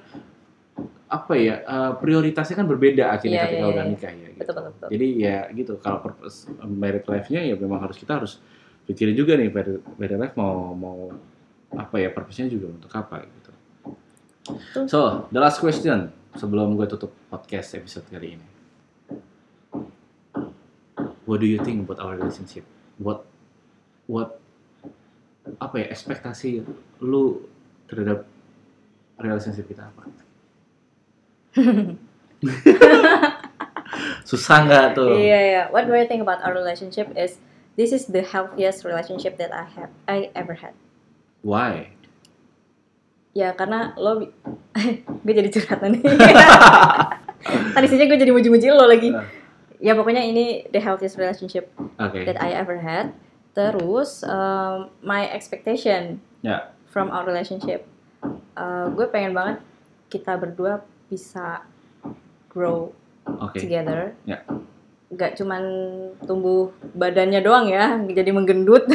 apa 1.04 1.34
ya 1.36 1.60
eh, 1.60 1.92
prioritasnya 2.00 2.64
kan 2.64 2.66
berbeda 2.66 3.12
akhirnya 3.12 3.44
Iya, 3.44 3.46
ketika 3.46 3.60
iya, 3.60 3.72
udah 3.76 3.84
iya. 3.84 3.92
nikah 3.92 4.10
ya 4.10 4.28
gitu. 4.32 4.40
betul 4.40 4.54
betul, 4.56 4.72
betul. 4.72 4.88
jadi 4.88 5.06
ya 5.14 5.38
gitu 5.52 5.72
kalau 5.84 5.98
purpose 6.00 6.48
eh, 6.48 6.70
married 6.70 7.04
life-nya 7.04 7.40
ya 7.44 7.54
memang 7.60 7.84
harus 7.84 7.96
kita 8.00 8.18
harus 8.18 8.40
pikirin 8.88 9.14
juga 9.14 9.36
nih 9.36 9.52
married, 9.52 10.18
life 10.18 10.36
mau 10.40 10.72
mau 10.72 11.12
apa 11.76 11.96
ya 12.00 12.08
purpose-nya 12.08 12.48
juga 12.48 12.72
untuk 12.72 12.90
apa 12.96 13.20
gitu 13.20 13.50
so 14.88 15.28
the 15.28 15.38
last 15.38 15.60
question 15.60 16.08
sebelum 16.40 16.72
gue 16.74 16.88
tutup 16.88 17.12
podcast 17.28 17.76
episode 17.76 18.08
kali 18.08 18.40
ini 18.40 18.46
what 21.28 21.36
do 21.36 21.46
you 21.46 21.60
think 21.60 21.84
about 21.84 22.00
our 22.00 22.16
relationship 22.16 22.64
what 22.98 23.26
what 24.06 24.38
apa 25.60 25.74
ya 25.84 25.86
ekspektasi 25.92 26.64
lu 27.04 27.44
terhadap 27.88 28.24
relationship 29.20 29.68
kita 29.68 29.88
apa 29.88 30.02
susah 34.28 34.66
nggak 34.66 34.86
tuh 34.98 35.14
Iya, 35.14 35.38
iya. 35.38 35.62
What 35.70 35.86
do 35.86 35.94
I 35.94 36.08
think 36.08 36.24
about 36.24 36.42
our 36.42 36.50
relationship 36.50 37.14
is 37.14 37.38
this 37.78 37.94
is 37.94 38.10
the 38.10 38.26
healthiest 38.26 38.82
relationship 38.82 39.38
that 39.38 39.54
I 39.54 39.68
have 39.78 39.92
I 40.10 40.34
ever 40.34 40.58
had. 40.58 40.74
why 41.44 41.94
Ya 43.34 43.50
karena 43.52 43.92
lo 43.98 44.22
gue 45.26 45.34
jadi 45.34 45.50
curhatan 45.50 45.98
nih. 45.98 46.06
Tadi 47.74 47.86
sih 47.90 48.06
gue 48.06 48.18
jadi 48.18 48.30
muji-muji 48.30 48.70
lo 48.70 48.86
lagi. 48.86 49.10
Ah. 49.10 49.26
Ya 49.84 49.92
pokoknya 49.92 50.24
ini 50.24 50.64
the 50.72 50.80
healthiest 50.80 51.20
relationship 51.20 51.68
oke 52.00 52.16
that 52.24 52.40
I 52.40 52.56
ever 52.56 52.80
had. 52.80 53.12
Terus 53.52 54.24
um, 54.24 54.88
my 55.04 55.28
expectation 55.28 56.24
Ya. 56.40 56.72
from 56.88 57.12
our 57.12 57.24
relationship, 57.28 57.84
uh, 58.56 58.88
gue 58.90 59.06
pengen 59.12 59.36
banget 59.36 59.60
kita 60.08 60.40
berdua 60.40 60.80
bisa 61.12 61.62
grow 62.48 62.96
oke 63.28 63.60
together. 63.60 64.16
Ya. 64.24 64.40
Gak 65.12 65.36
cuman 65.36 65.62
tumbuh 66.24 66.72
badannya 66.96 67.44
doang 67.44 67.68
ya, 67.68 68.00
jadi 68.08 68.32
menggendut. 68.32 68.88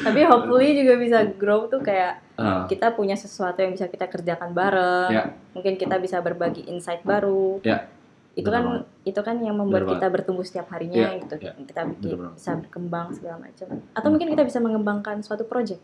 Tapi 0.00 0.20
hopefully 0.24 0.72
juga 0.80 0.96
bisa 0.96 1.18
grow 1.28 1.68
tuh 1.68 1.84
kayak 1.84 2.24
Ah, 2.40 2.64
kita 2.64 2.96
punya 2.96 3.20
sesuatu 3.20 3.60
yang 3.60 3.76
bisa 3.76 3.84
kita 3.84 4.08
kerjakan 4.08 4.56
bareng. 4.56 5.12
Ya. 5.12 5.24
Mungkin 5.52 5.76
kita 5.76 6.00
bisa 6.00 6.24
berbagi 6.24 6.64
insight 6.72 7.04
baru. 7.04 7.60
Ya. 7.60 7.84
Itu 8.32 8.46
Bener 8.46 8.52
kan 8.52 8.62
banget. 8.64 8.84
itu 9.04 9.20
kan 9.20 9.36
yang 9.38 9.56
membuat 9.56 9.82
Bener 9.82 9.92
kita 9.92 10.06
bertumbuh 10.08 10.42
setiap 10.42 10.70
harinya 10.70 10.96
Ya, 10.96 11.18
gitu. 11.18 11.34
ya. 11.36 11.52
Kita 11.56 11.82
bikin- 11.84 12.14
Bener 12.16 12.32
bisa 12.32 12.50
berkembang 12.56 13.06
segala 13.10 13.36
macam. 13.40 13.66
Atau 13.90 14.08
mungkin 14.08 14.28
kita 14.28 14.42
bisa 14.42 14.58
mengembangkan 14.58 15.20
suatu 15.20 15.44
project. 15.44 15.82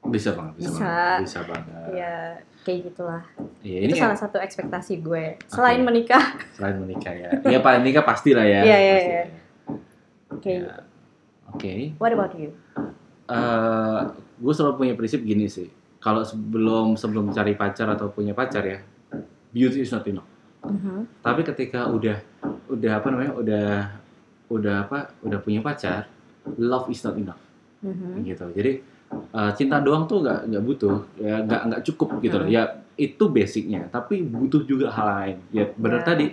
bisa 0.00 0.32
banget 0.32 0.54
bisa, 0.56 0.70
Bisa. 0.70 0.80
banget 0.80 1.20
bisa 1.20 1.40
banget 1.44 1.88
Ya, 1.92 2.14
kayak 2.62 2.80
gitulah. 2.86 3.22
Iya, 3.60 3.78
itu 3.78 3.84
ini 3.84 3.94
salah 3.94 4.16
ya, 4.16 4.22
satu 4.22 4.38
ekspektasi 4.38 4.92
gue. 4.98 5.36
Selain 5.46 5.82
menikah, 5.82 6.24
selain 6.50 6.78
menikah 6.78 7.12
ya 7.12 7.28
ya 7.44 7.58
paling 7.58 7.82
nikah 7.82 8.00
pasti 8.02 8.32
lah 8.32 8.40
ya 8.42 8.62
Iya, 8.62 8.78
iya, 8.78 8.78
iya. 8.78 8.96
ya. 8.96 9.20
Ya. 9.20 9.24
gitu. 10.32 10.70
oke 11.46 11.72
What 11.98 12.12
about 12.14 12.32
you? 12.34 12.56
Eh, 13.26 13.98
gue 14.38 14.52
selalu 14.54 14.74
punya 14.78 14.94
prinsip 14.94 15.20
gini 15.20 15.44
sih 15.44 15.68
kalau 15.98 16.22
sebelum 16.22 16.94
sebelum 16.94 17.28
cari 17.28 17.52
pacar 17.52 17.90
atau 17.90 18.08
punya 18.08 18.32
pacar 18.32 18.64
ya 18.64 18.78
beauty 19.50 19.82
is 19.82 19.90
not 19.90 20.06
enough 20.06 20.24
Mhm. 20.58 21.22
tapi 21.22 21.40
ketika 21.46 21.86
udah 21.86 22.18
udah 22.68 22.92
apa 22.98 23.06
namanya 23.08 23.32
udah 23.34 23.68
udah 24.48 24.76
apa 24.84 24.98
udah 25.22 25.38
punya 25.38 25.60
pacar 25.60 26.08
love 26.56 26.88
is 26.88 27.00
not 27.02 27.14
enough. 27.14 27.40
Mhm. 27.78 28.26
gitu. 28.26 28.46
Jadi 28.52 28.72
eh, 29.08 29.50
cinta 29.54 29.78
doang 29.78 30.04
tuh 30.04 30.20
nggak 30.20 30.50
nggak 30.50 30.64
butuh 30.66 30.96
ya 31.16 31.40
nggak 31.46 31.62
nggak 31.70 31.82
cukup 31.86 32.18
gitu 32.20 32.38
Hmm. 32.42 32.50
ya 32.50 32.62
itu 32.98 33.24
basicnya. 33.30 33.86
Tapi 33.88 34.20
butuh 34.20 34.66
juga 34.66 34.90
hal 34.90 35.06
lain. 35.06 35.36
Ya 35.54 35.64
benar 35.78 36.02
Ya. 36.02 36.06
tadi. 36.10 36.26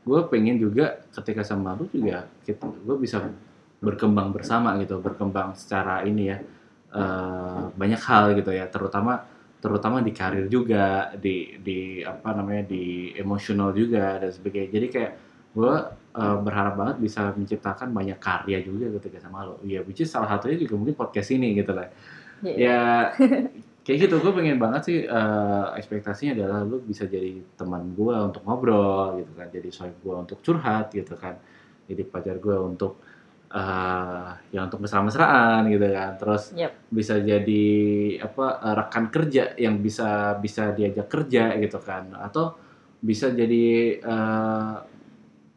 Gue 0.00 0.20
pengen 0.28 0.56
juga 0.56 1.00
ketika 1.12 1.40
sama 1.40 1.74
lu 1.74 1.88
juga 1.88 2.28
kita 2.44 2.66
gue 2.66 2.96
bisa 2.98 3.24
berkembang 3.80 4.30
bersama 4.30 4.76
gitu 4.76 5.00
berkembang 5.00 5.56
secara 5.56 6.04
ini 6.04 6.28
ya 6.28 6.38
eh, 6.90 7.60
banyak 7.74 8.00
hal 8.04 8.34
gitu 8.36 8.50
ya. 8.50 8.66
Terutama 8.68 9.22
terutama 9.60 10.00
di 10.00 10.12
karir 10.16 10.48
juga 10.48 11.12
di 11.14 11.60
di 11.60 12.00
apa 12.00 12.32
namanya 12.32 12.64
di 12.64 13.12
emosional 13.14 13.76
juga 13.76 14.16
dan 14.16 14.32
sebagainya. 14.32 14.70
Jadi 14.72 14.86
kayak 14.88 15.12
gue 15.52 15.74
eh, 16.16 16.36
berharap 16.40 16.74
banget 16.80 16.96
bisa 16.98 17.30
menciptakan 17.36 17.92
banyak 17.92 18.18
karya 18.18 18.58
juga 18.64 18.88
ketika 18.98 19.20
sama 19.20 19.44
lo. 19.44 19.60
Ya 19.62 19.84
which 19.84 20.00
is 20.00 20.08
salah 20.08 20.32
satunya 20.32 20.56
juga 20.56 20.74
mungkin 20.80 20.96
podcast 20.96 21.30
ini 21.36 21.52
gitu 21.54 21.76
lah. 21.76 21.92
Iya. 22.40 22.56
ya 22.56 22.80
kayak 23.84 23.98
gitu 24.08 24.16
gue 24.20 24.32
pengen 24.32 24.56
banget 24.56 24.82
sih 24.88 24.98
eh, 25.04 25.66
ekspektasinya 25.76 26.32
adalah 26.36 26.58
lu 26.64 26.80
bisa 26.80 27.04
jadi 27.04 27.40
teman 27.56 27.92
gue 27.92 28.16
untuk 28.16 28.44
ngobrol 28.48 29.20
gitu 29.20 29.32
kan 29.36 29.48
jadi 29.52 29.68
soal 29.68 29.92
gue 29.92 30.14
untuk 30.16 30.38
curhat 30.40 30.88
gitu 30.92 31.16
kan 31.20 31.36
jadi 31.84 32.02
pacar 32.06 32.38
gue 32.38 32.56
untuk 32.60 33.02
eh 33.50 34.28
ya 34.54 34.60
untuk 34.62 34.78
mesra-mesraan 34.78 35.66
gitu 35.66 35.86
kan. 35.90 36.14
Terus 36.14 36.54
Yep. 36.54 36.72
bisa 36.88 37.14
jadi 37.18 37.64
apa 38.22 38.46
eh, 38.62 38.74
rekan 38.78 39.04
kerja 39.10 39.42
yang 39.58 39.82
bisa 39.82 40.38
bisa 40.38 40.70
diajak 40.70 41.10
kerja 41.10 41.58
gitu 41.58 41.82
kan. 41.82 42.14
Atau 42.14 42.54
bisa 43.02 43.34
jadi 43.34 43.64
eh 43.98 44.74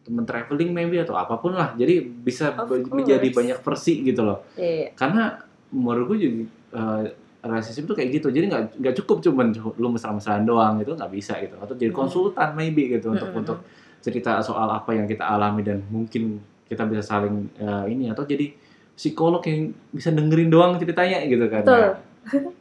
teman 0.04 0.26
traveling 0.28 0.76
maybe 0.76 1.00
atau 1.00 1.16
apa 1.16 1.38
pun 1.38 1.54
lah. 1.54 1.78
Jadi 1.78 2.02
bisa 2.02 2.58
menjadi 2.90 3.28
banyak 3.30 3.60
versi 3.62 4.02
gitu 4.02 4.22
loh. 4.26 4.42
Iya. 4.58 4.92
karena 4.94 5.38
menurut 5.70 6.06
gue 6.14 6.18
juga 6.22 6.44
eh, 6.74 7.04
relationship 7.44 7.86
tuh 7.86 7.96
kayak 7.96 8.10
gitu. 8.18 8.28
Jadi 8.34 8.46
nggak 8.50 8.64
nggak 8.82 8.96
cukup 9.04 9.22
cuman 9.22 9.54
lu 9.78 9.88
mesra-mesraan 9.92 10.44
doang 10.44 10.82
gitu 10.82 10.98
nggak 10.98 11.12
bisa 11.14 11.38
gitu. 11.40 11.56
Atau 11.62 11.78
jadi 11.78 11.94
konsultan 11.94 12.58
maybe 12.58 12.90
gitu 12.90 13.14
untuk 13.14 13.30
untuk 13.38 13.58
cerita 14.02 14.42
soal 14.42 14.68
apa 14.68 14.98
yang 14.98 15.06
kita 15.06 15.24
alami 15.24 15.62
dan 15.62 15.80
mungkin 15.88 16.42
kita 16.74 16.84
bisa 16.84 17.04
saling 17.06 17.48
eh, 17.56 17.86
ini 17.88 18.10
atau 18.10 18.26
jadi 18.26 18.50
psikolog 18.94 19.42
yang 19.46 19.70
bisa 19.90 20.10
dengerin 20.10 20.50
doang 20.50 20.78
ceritanya 20.78 21.22
gitu 21.24 21.46
kan 21.48 21.62
Betul. 21.62 21.82
Nah, 21.84 21.94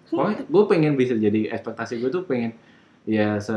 pokoknya 0.09 0.39
gue 0.45 0.63
pengen 0.67 0.93
bisa 0.95 1.15
jadi 1.15 1.41
ekspektasi 1.51 1.99
gue 1.99 2.11
tuh 2.11 2.25
pengen 2.25 2.53
ya 3.05 3.37
se 3.39 3.55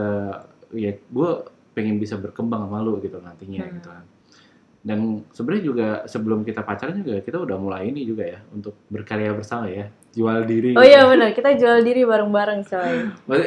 ya 0.71 0.91
gue 0.95 1.29
pengen 1.71 1.97
bisa 1.97 2.15
berkembang 2.15 2.65
sama 2.65 2.79
lu 2.79 2.97
gitu 2.99 3.19
nantinya 3.19 3.63
Hmm. 3.63 3.75
gitu 3.75 3.89
kan 3.89 4.05
dan 4.85 4.99
sebenarnya 5.27 5.63
juga 5.65 5.87
sebelum 6.05 6.45
kita 6.45 6.61
pacaran 6.61 6.93
juga 6.95 7.17
kita 7.17 7.41
udah 7.41 7.57
mulai 7.57 7.89
ini 7.89 8.05
juga 8.05 8.21
ya 8.23 8.39
untuk 8.47 8.77
berkarya 8.85 9.33
bersama 9.33 9.65
ya 9.65 9.89
jual 10.13 10.45
diri 10.45 10.71
Oh 10.71 10.79
iya 10.79 11.03
benar, 11.03 11.33
kita 11.33 11.57
jual 11.57 11.81
diri 11.81 12.05
bareng-bareng 12.05 12.61
coy. 12.63 12.93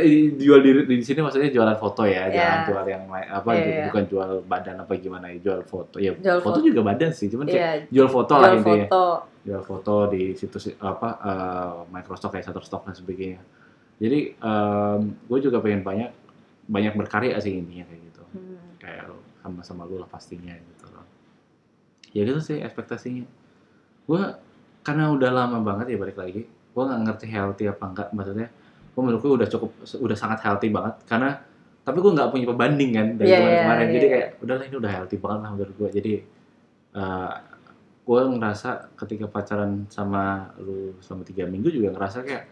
I- 0.02 0.34
jual 0.36 0.60
diri 0.60 0.84
di 0.84 1.00
sini 1.00 1.22
maksudnya 1.22 1.48
jualan 1.48 1.72
foto 1.74 2.04
ya, 2.04 2.26
Iya. 2.26 2.34
jangan 2.34 2.58
jual 2.66 2.84
yang 2.86 3.04
lain 3.08 3.28
apa 3.30 3.50
ju- 3.54 3.64
iya. 3.64 3.84
bukan 3.88 4.04
jual 4.04 4.28
badan 4.44 4.76
apa 4.76 4.92
gimana 4.94 5.32
ya, 5.32 5.36
jual 5.40 5.60
foto. 5.64 5.96
Ya 5.96 6.12
Jual 6.12 6.38
foto 6.38 6.58
foto. 6.58 6.66
juga 6.66 6.80
badan 6.84 7.08
sih, 7.08 7.26
cuman 7.26 7.48
kayak 7.48 7.56
Iya, 7.56 7.72
jual 7.88 8.08
foto 8.10 8.32
lah 8.34 8.50
jual 8.50 8.58
intinya. 8.60 8.84
foto. 8.84 9.04
Jual 9.40 9.62
foto 9.64 9.94
di 10.10 10.22
situs 10.34 10.64
apa 10.76 11.08
eh, 11.18 11.72
Microsoft 11.88 12.32
kayak 12.34 12.44
Shutterstock 12.44 12.84
dan 12.84 12.94
sebagainya. 12.94 13.40
Jadi 13.96 14.18
gue 15.24 15.38
juga 15.40 15.58
pengen 15.58 15.80
banyak 15.80 16.10
banyak 16.68 16.92
berkarya 16.94 17.40
sih 17.40 17.56
intinya 17.56 17.88
kayak 17.88 18.02
gitu. 18.04 18.22
Hmm. 18.30 18.60
Kayak 18.76 19.08
sama-sama 19.40 19.82
lu 19.82 19.96
lah 19.96 20.06
pastinya 20.06 20.52
gitu. 20.52 20.77
Ya 22.12 22.22
gitu 22.24 22.40
sih 22.40 22.58
ekspektasinya. 22.60 23.24
Gue 24.08 24.22
karena 24.80 25.12
udah 25.12 25.30
lama 25.32 25.58
banget 25.60 25.92
ya 25.92 25.98
balik 26.00 26.16
lagi, 26.16 26.48
gue 26.48 26.82
nggak 26.82 27.00
ngerti 27.04 27.26
healthy 27.28 27.64
apa 27.68 27.84
enggak 27.84 28.08
maksudnya. 28.16 28.48
Gue 28.96 29.02
menurut 29.04 29.20
gue 29.20 29.32
udah 29.44 29.48
cukup, 29.48 29.70
udah 29.84 30.16
sangat 30.16 30.40
healthy 30.42 30.68
banget 30.72 30.94
karena 31.04 31.38
tapi 31.84 31.98
gue 32.04 32.12
nggak 32.12 32.28
punya 32.32 32.46
pembanding 32.48 32.90
kan 32.92 33.06
dari 33.16 33.28
Iya, 33.32 33.36
kemarin-kemarin. 33.40 33.84
iya, 33.88 33.94
Jadi 33.96 34.06
iya. 34.06 34.12
kayak 34.16 34.28
udahlah 34.44 34.64
ini 34.68 34.76
udah 34.76 34.92
healthy 34.92 35.16
banget 35.16 35.38
lah 35.40 35.50
menurut 35.56 35.74
gue. 35.76 35.88
Jadi 35.92 36.12
eh 36.96 37.32
gue 38.08 38.20
ngerasa 38.24 38.68
ketika 38.96 39.26
pacaran 39.28 39.84
sama 39.92 40.48
lu 40.56 40.96
selama 41.04 41.22
tiga 41.28 41.44
minggu 41.44 41.68
juga 41.68 41.92
ngerasa 41.92 42.24
kayak 42.24 42.44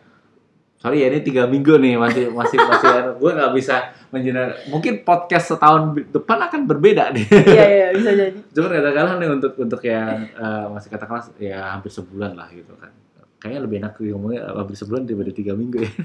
sorry 0.77 1.01
ya 1.01 1.09
ini 1.09 1.21
tiga 1.21 1.45
minggu 1.45 1.77
nih 1.77 1.97
masih 1.97 2.29
masih 2.29 2.59
masih 2.59 2.89
gue 3.15 3.31
nggak 3.33 3.53
bisa 3.53 3.77
menjenar 4.09 4.55
mungkin 4.67 5.01
podcast 5.03 5.51
setahun 5.51 5.83
depan 6.07 6.39
akan 6.43 6.61
berbeda 6.65 7.11
nih 7.11 7.27
Iya 7.27 7.65
iya 7.67 7.87
bisa 7.93 8.11
jadi. 8.13 8.39
cuman 8.51 8.71
katakanlah 8.75 9.15
nih 9.17 9.29
untuk 9.31 9.53
untuk 9.57 9.81
yang 9.83 10.09
eh, 10.29 10.65
masih 10.69 10.89
katakanlah 10.89 11.25
ya 11.37 11.73
hampir 11.73 11.91
sebulan 11.91 12.33
lah 12.33 12.49
gitu 12.49 12.71
kan 12.77 12.93
kayaknya 13.37 13.61
lebih 13.63 13.77
enak 13.79 13.93
ngomongnya 13.99 14.43
hampir 14.49 14.75
sebulan 14.75 15.03
daripada 15.03 15.31
tiga 15.31 15.53
minggu 15.53 15.79
ya 15.81 15.93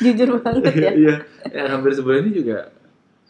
Jujur 0.00 0.40
banget 0.40 0.74
ya. 0.74 0.90
iya 0.92 1.14
ya, 1.48 1.62
hampir 1.70 1.92
sebulan 1.92 2.24
ini 2.24 2.32
juga 2.36 2.70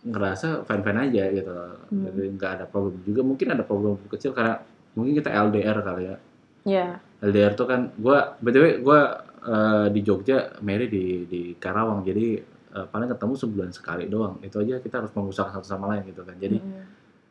ngerasa 0.03 0.63
fan 0.63 0.81
fan 0.81 1.01
aja 1.01 1.25
gitu 1.31 1.53
Hmm. 1.85 2.01
Jadi 2.07 2.33
nggak 2.35 2.51
ada 2.51 2.65
problem 2.65 2.97
juga 3.03 3.21
mungkin 3.21 3.47
ada 3.47 3.63
problem 3.63 4.01
kecil 4.09 4.33
karena 4.33 4.57
mungkin 4.93 5.15
kita 5.15 5.31
LDR 5.31 5.79
kali 5.79 6.03
ya 6.05 6.17
Iya. 6.65 6.87
LDR 7.21 7.53
tuh 7.53 7.65
kan 7.65 7.93
gua 7.95 8.35
btw 8.39 8.81
gua 8.81 9.24
eh, 9.45 9.87
di 9.89 10.01
Jogja 10.01 10.37
Mary 10.61 10.87
di 10.87 11.05
di 11.25 11.43
Karawang. 11.55 12.01
Jadi 12.03 12.27
eh, 12.71 12.87
paling 12.87 13.07
ketemu 13.07 13.35
sebulan 13.37 13.71
sekali 13.71 14.05
doang. 14.07 14.41
Itu 14.41 14.59
aja 14.59 14.79
kita 14.79 14.99
harus 14.99 15.13
mengusahakan 15.13 15.55
satu 15.55 15.69
sama 15.69 15.93
lain 15.93 16.05
gitu 16.07 16.23
kan. 16.23 16.35
Jadi 16.37 16.57
Mm. 16.57 16.83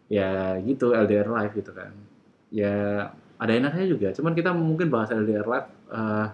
ya 0.07 0.29
gitu 0.59 0.91
LDR 0.91 1.27
live 1.27 1.53
gitu 1.53 1.71
kan. 1.71 1.89
Ya 2.49 3.09
ada 3.35 3.51
enaknya 3.51 3.85
juga. 3.87 4.07
Cuman 4.11 4.31
kita 4.31 4.51
mungkin 4.51 4.87
bahas 4.87 5.09
LDR 5.09 5.43
live 5.43 5.69
eh, 5.89 6.27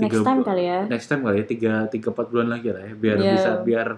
Next 0.00 0.16
tiga 0.16 0.24
time 0.24 0.40
kali 0.40 0.64
ya. 0.64 0.80
next 0.86 1.06
time 1.06 1.22
kali 1.22 1.36
ya. 1.36 1.44
Tiga 1.44 1.72
tiga 1.86 2.08
empat 2.10 2.26
bulan 2.26 2.48
lagi 2.48 2.68
lah 2.68 2.82
ya. 2.82 2.94
Biar 2.94 3.16
Iya. 3.16 3.30
bisa 3.30 3.50
biar 3.60 3.88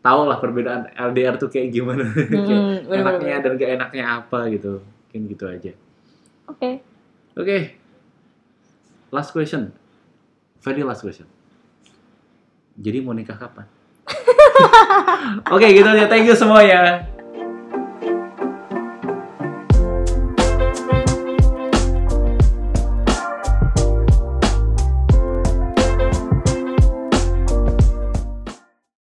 tahu 0.00 0.20
lah 0.24 0.38
perbedaan 0.38 0.88
LDR 0.90 1.36
tuh 1.36 1.46
kayak 1.46 1.68
gimana. 1.70 2.00
Kayak 2.16 2.40
Mm, 2.40 2.88
bener-bener. 2.88 2.98
enaknya 3.20 3.36
dan 3.38 3.52
gak 3.54 3.70
enaknya 3.76 4.04
apa 4.16 4.38
gitu. 4.48 4.72
Mungkin 4.80 5.20
gitu 5.28 5.44
aja. 5.44 5.72
Oke. 6.46 6.80
oke. 7.36 7.58
Last 9.10 9.30
question 9.30 9.76
very 10.62 10.82
last 10.86 11.02
question. 11.02 11.26
Jadi 12.80 13.02
mau 13.02 13.12
nikah 13.12 13.36
kapan? 13.36 13.66
Oke 15.54 15.66
gitu 15.74 15.88
aja. 15.88 16.06
Thank 16.06 16.30
you 16.30 16.36
semuanya 16.38 17.09